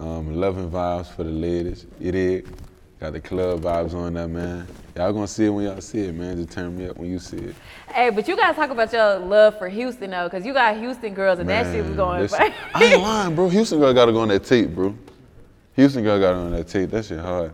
um, 0.00 0.34
loving 0.34 0.68
vibes 0.68 1.06
for 1.14 1.22
the 1.22 1.30
ladies. 1.30 1.86
It 2.00 2.16
is. 2.16 2.48
Got 2.98 3.12
the 3.12 3.20
club 3.20 3.60
vibes 3.60 3.94
on 3.94 4.14
that, 4.14 4.28
man. 4.28 4.66
Y'all 4.96 5.12
gonna 5.12 5.28
see 5.28 5.46
it 5.46 5.50
when 5.50 5.64
y'all 5.64 5.80
see 5.80 6.00
it, 6.00 6.14
man. 6.14 6.36
Just 6.38 6.50
turn 6.50 6.76
me 6.76 6.88
up 6.88 6.96
when 6.96 7.08
you 7.08 7.20
see 7.20 7.36
it. 7.36 7.54
Hey, 7.88 8.10
but 8.10 8.26
you 8.26 8.34
gotta 8.34 8.54
talk 8.54 8.70
about 8.70 8.92
your 8.92 9.18
love 9.18 9.58
for 9.58 9.68
Houston 9.68 10.10
though, 10.10 10.28
cause 10.28 10.44
you 10.44 10.52
got 10.52 10.76
Houston 10.76 11.14
girls 11.14 11.38
and 11.38 11.48
that 11.48 11.72
shit 11.72 11.84
was 11.84 11.94
going. 11.94 12.28
I 12.74 12.84
ain't 12.84 13.00
lying, 13.00 13.34
bro. 13.36 13.48
Houston 13.48 13.78
girl 13.78 13.94
gotta 13.94 14.10
go 14.10 14.20
on 14.20 14.28
that 14.28 14.42
tape, 14.42 14.70
bro. 14.70 14.96
Houston 15.74 16.04
girl 16.04 16.20
got 16.20 16.34
on 16.34 16.52
that 16.52 16.68
tape. 16.68 16.90
That 16.90 17.04
shit 17.04 17.18
hard. 17.18 17.52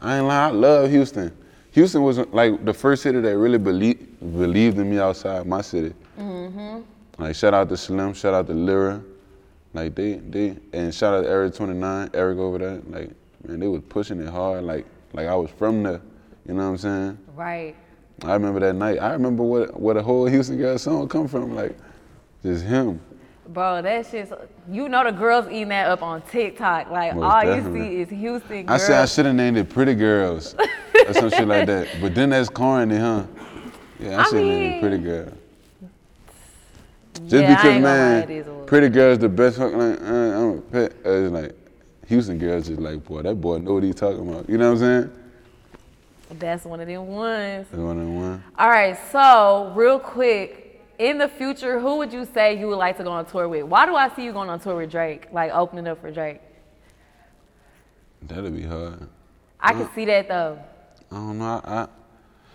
I 0.00 0.18
ain't 0.18 0.26
lying. 0.26 0.54
I 0.54 0.56
love 0.56 0.90
Houston. 0.90 1.36
Houston 1.72 2.02
was 2.02 2.18
like 2.18 2.64
the 2.64 2.72
first 2.72 3.02
city 3.02 3.20
that 3.20 3.36
really 3.36 3.58
believed 3.58 4.20
believed 4.20 4.78
in 4.78 4.90
me 4.90 4.98
outside 4.98 5.46
my 5.46 5.60
city. 5.60 5.94
Mm-hmm. 6.18 6.80
Like 7.18 7.34
shout 7.34 7.54
out 7.54 7.68
to 7.68 7.76
Slim, 7.76 8.14
shout 8.14 8.34
out 8.34 8.46
to 8.46 8.54
Lyra. 8.54 9.02
Like 9.74 9.94
they 9.94 10.14
they 10.14 10.56
and 10.72 10.94
shout 10.94 11.14
out 11.14 11.22
to 11.22 11.28
Eric 11.28 11.54
29, 11.54 12.10
Eric 12.14 12.38
over 12.38 12.58
there. 12.58 12.80
Like 12.86 13.10
man, 13.46 13.60
they 13.60 13.68
was 13.68 13.82
pushing 13.88 14.20
it 14.20 14.28
hard. 14.28 14.64
Like 14.64 14.86
like 15.12 15.26
I 15.26 15.34
was 15.34 15.50
from 15.50 15.82
there. 15.82 16.00
You 16.46 16.54
know 16.54 16.64
what 16.64 16.70
I'm 16.70 16.78
saying? 16.78 17.18
Right. 17.34 17.76
I 18.24 18.32
remember 18.32 18.60
that 18.60 18.74
night. 18.74 18.98
I 18.98 19.12
remember 19.12 19.42
what 19.42 19.78
what 19.78 19.96
a 19.96 20.02
whole 20.02 20.26
Houston 20.26 20.56
girl 20.56 20.78
song 20.78 21.08
come 21.08 21.28
from. 21.28 21.54
Like 21.54 21.76
just 22.42 22.64
him. 22.64 23.00
Bro, 23.48 23.82
that 23.82 24.06
shit's 24.06 24.30
you 24.70 24.88
know 24.90 25.02
the 25.04 25.10
girls 25.10 25.46
eating 25.48 25.68
that 25.68 25.88
up 25.88 26.02
on 26.02 26.20
TikTok. 26.22 26.90
Like 26.90 27.14
Most 27.14 27.24
all 27.24 27.40
definitely. 27.42 27.80
you 27.96 28.04
see 28.06 28.14
is 28.14 28.20
Houston 28.20 28.58
I 28.58 28.62
girls. 28.62 28.86
said 28.86 29.00
I 29.02 29.06
should 29.06 29.26
have 29.26 29.34
named 29.34 29.56
it 29.56 29.68
Pretty 29.70 29.94
Girls 29.94 30.54
or 31.06 31.12
some 31.14 31.30
shit 31.30 31.48
like 31.48 31.66
that. 31.66 31.88
But 32.00 32.14
then 32.14 32.30
that's 32.30 32.50
corny, 32.50 32.96
huh? 32.98 33.24
Yeah, 33.98 34.18
I, 34.18 34.20
I 34.20 34.24
should 34.24 34.34
have 34.38 34.46
named 34.46 34.74
it 34.74 34.80
Pretty 34.80 34.98
Girl. 34.98 35.32
Just 37.14 37.32
Yeah, 37.32 37.38
I 37.40 37.48
because, 37.48 37.64
ain't 37.64 37.64
gonna 37.64 37.80
lie, 37.82 37.94
man, 37.96 38.22
it 38.22 38.30
is 38.30 38.46
a 38.46 38.50
little- 38.50 38.66
Pretty 38.66 38.88
Girls 38.90 39.18
the 39.18 39.28
best 39.28 39.56
fucking, 39.58 39.78
like, 39.78 40.00
uh, 40.02 40.04
I'm 40.04 40.58
a 40.58 40.60
pet. 40.60 40.92
Uh, 41.04 41.10
it's 41.10 41.32
like, 41.32 41.52
Houston 42.06 42.38
girls 42.38 42.68
just 42.68 42.80
like, 42.80 43.04
boy, 43.04 43.22
that 43.22 43.34
boy 43.40 43.58
know 43.58 43.74
what 43.74 43.82
he's 43.82 43.94
talking 43.94 44.26
about. 44.30 44.48
You 44.48 44.56
know 44.56 44.72
what 44.72 44.82
I'm 44.82 45.08
saying? 45.08 45.12
That's 46.38 46.64
one 46.64 46.80
of 46.80 46.86
them 46.86 47.06
ones. 47.08 47.66
That's 47.70 47.82
one 47.82 47.98
on 47.98 48.16
one. 48.16 48.44
All 48.58 48.68
right, 48.68 48.96
so 49.10 49.72
real 49.74 49.98
quick, 49.98 50.67
in 50.98 51.18
the 51.18 51.28
future, 51.28 51.78
who 51.78 51.96
would 51.98 52.12
you 52.12 52.24
say 52.24 52.58
you 52.58 52.66
would 52.68 52.76
like 52.76 52.96
to 52.98 53.04
go 53.04 53.10
on 53.12 53.24
tour 53.24 53.48
with? 53.48 53.64
Why 53.64 53.86
do 53.86 53.94
I 53.94 54.08
see 54.14 54.24
you 54.24 54.32
going 54.32 54.50
on 54.50 54.58
tour 54.60 54.76
with 54.76 54.90
Drake, 54.90 55.28
like 55.32 55.52
opening 55.52 55.86
up 55.86 56.00
for 56.00 56.10
Drake? 56.10 56.40
That'd 58.22 58.54
be 58.54 58.62
hard. 58.64 59.08
I 59.60 59.72
can 59.72 59.88
see 59.94 60.04
that 60.06 60.28
though. 60.28 60.58
I 61.10 61.14
don't 61.14 61.38
know. 61.38 61.60
I, 61.64 61.74
I, 61.82 61.88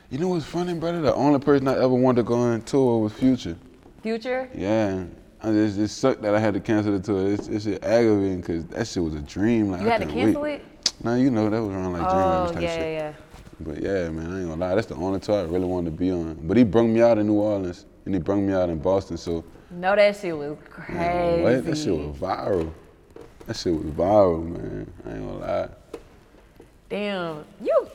you 0.10 0.18
know 0.20 0.28
what's 0.28 0.46
funny, 0.46 0.74
brother? 0.74 1.02
The 1.02 1.16
only 1.16 1.40
person 1.40 1.68
I 1.68 1.76
ever 1.76 1.88
wanted 1.90 2.18
to 2.18 2.24
go 2.24 2.36
on 2.36 2.62
tour 2.62 3.00
was 3.02 3.14
Future. 3.14 3.58
Future? 4.02 4.50
Yeah. 4.54 5.06
I 5.42 5.52
just, 5.52 5.80
it 5.80 5.88
sucked 5.90 6.22
that 6.22 6.36
I 6.36 6.40
had 6.40 6.54
to 6.54 6.60
cancel 6.60 6.98
the 6.98 7.00
tour. 7.00 7.34
It's, 7.34 7.48
it's 7.48 7.66
aggravating 7.84 8.42
because 8.42 8.66
that 8.68 8.88
shit 8.88 9.04
was 9.04 9.16
a 9.16 9.22
dream. 9.22 9.72
Like, 9.72 9.82
You 9.82 9.88
I 9.88 9.92
had 9.92 10.02
to 10.02 10.08
cancel 10.08 10.42
wait. 10.42 10.62
it? 10.62 10.94
Nah, 11.04 11.16
you 11.16 11.32
know 11.32 11.50
that 11.50 11.62
was 11.62 11.74
around 11.74 11.94
like 11.94 12.02
Oh, 12.04 12.06
Dreamville 12.06 12.54
type 12.54 12.62
yeah, 12.62 12.76
yeah, 12.78 12.86
yeah. 12.86 13.14
But 13.60 13.82
yeah, 13.82 14.10
man, 14.10 14.32
I 14.32 14.40
ain't 14.40 14.50
gonna 14.50 14.56
lie. 14.56 14.76
That's 14.76 14.88
the 14.88 14.96
only 14.96 15.20
tour 15.20 15.40
I 15.40 15.44
really 15.44 15.66
wanted 15.66 15.92
to 15.92 15.98
be 15.98 16.12
on. 16.12 16.36
But 16.44 16.58
he 16.58 16.64
brung 16.64 16.94
me 16.94 17.02
out 17.02 17.18
in 17.18 17.28
New 17.28 17.34
Orleans 17.34 17.86
and 18.06 18.14
he 18.16 18.20
brung 18.20 18.46
me 18.48 18.54
out 18.54 18.70
in 18.70 18.80
Boston. 18.80 19.18
So 19.18 19.44
No, 19.72 19.96
that 19.96 20.16
shit 20.18 20.38
was 20.38 20.58
crazy. 20.70 20.94
man, 20.94 21.42
what? 21.44 21.66
That 21.66 21.78
shit 21.78 21.94
was 21.96 22.18
viral. 22.18 22.72
That 23.48 23.56
shit 23.58 23.74
was 23.74 23.86
viral, 23.94 24.46
man. 24.48 24.92
I 25.06 25.10
ain't 25.12 25.20
gonna 25.20 25.38
lie. 25.40 25.70
Damn, 26.90 27.46
you, 27.62 27.88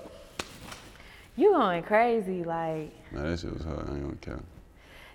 you 1.36 1.52
going 1.52 1.82
crazy. 1.82 2.42
Like 2.44 2.92
Nah, 3.12 3.22
that 3.22 3.38
shit 3.38 3.52
was 3.52 3.62
hard. 3.64 3.88
I 3.88 3.92
ain't 3.94 4.02
gonna 4.02 4.16
count. 4.20 4.44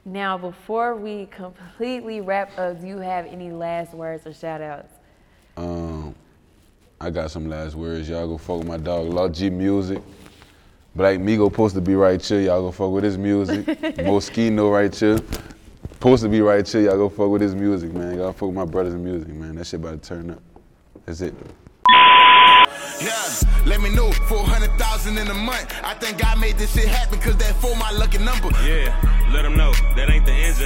now, 0.06 0.38
before 0.38 0.96
we 0.96 1.28
completely 1.28 2.22
wrap 2.22 2.58
up, 2.58 2.80
do 2.82 2.88
you 2.88 2.98
have 2.98 3.26
any 3.26 3.52
last 3.52 3.94
words 3.94 4.26
or 4.26 4.34
shout 4.34 4.62
outs? 4.62 4.94
Um, 5.58 6.16
I 7.00 7.10
got 7.10 7.30
some 7.32 7.48
last 7.50 7.76
words. 7.76 8.08
Y'all 8.10 8.28
go 8.28 8.38
fuck 8.38 8.60
with 8.60 8.68
my 8.68 8.78
dog, 8.78 9.08
Law 9.10 9.28
G 9.30 9.50
Music. 9.50 10.02
Black 10.96 11.18
Migo 11.18 11.50
supposed 11.50 11.74
to 11.74 11.82
be 11.82 11.96
right 11.96 12.24
here. 12.24 12.42
Y'all 12.42 12.62
go 12.62 12.72
fuck 12.72 12.92
with 12.92 13.04
his 13.04 13.18
music. 13.18 13.66
Moschino 13.66 14.72
right 14.72 14.94
here. 14.94 15.18
Supposed 15.94 16.22
to 16.22 16.30
be 16.30 16.42
right 16.42 16.68
here. 16.68 16.82
Y'all 16.82 16.98
go 16.98 17.10
fuck 17.10 17.30
with 17.30 17.42
his 17.42 17.56
music, 17.56 17.92
man. 17.94 18.18
Y'all 18.18 18.32
fuck 18.32 18.50
with 18.50 18.56
my 18.56 18.66
brother's 18.66 18.94
music, 18.94 19.30
man. 19.30 19.56
That 19.56 19.66
shit 19.66 19.80
about 19.80 20.04
to 20.04 20.08
turn 20.08 20.30
up. 20.30 20.42
That's 21.06 21.22
it. 21.22 21.34
Yeah, 23.02 23.12
let 23.66 23.82
me 23.82 23.90
know. 23.96 24.12
400,000 24.12 25.18
in 25.18 25.28
a 25.28 25.34
month. 25.34 25.74
I 25.84 25.96
think 25.96 26.20
God 26.20 26.40
made 26.40 26.58
this 26.58 26.74
shit 26.76 26.88
happen 26.88 27.18
because 27.18 27.38
that 27.38 27.56
for 27.56 27.76
my 27.76 27.90
lucky 27.92 28.20
number. 28.20 28.50
Yeah, 28.64 28.94
let 29.34 29.42
them 29.42 29.58
know 29.58 29.74
that 29.96 30.12
ain't 30.12 30.26
the 30.26 30.32
engine. 30.32 30.62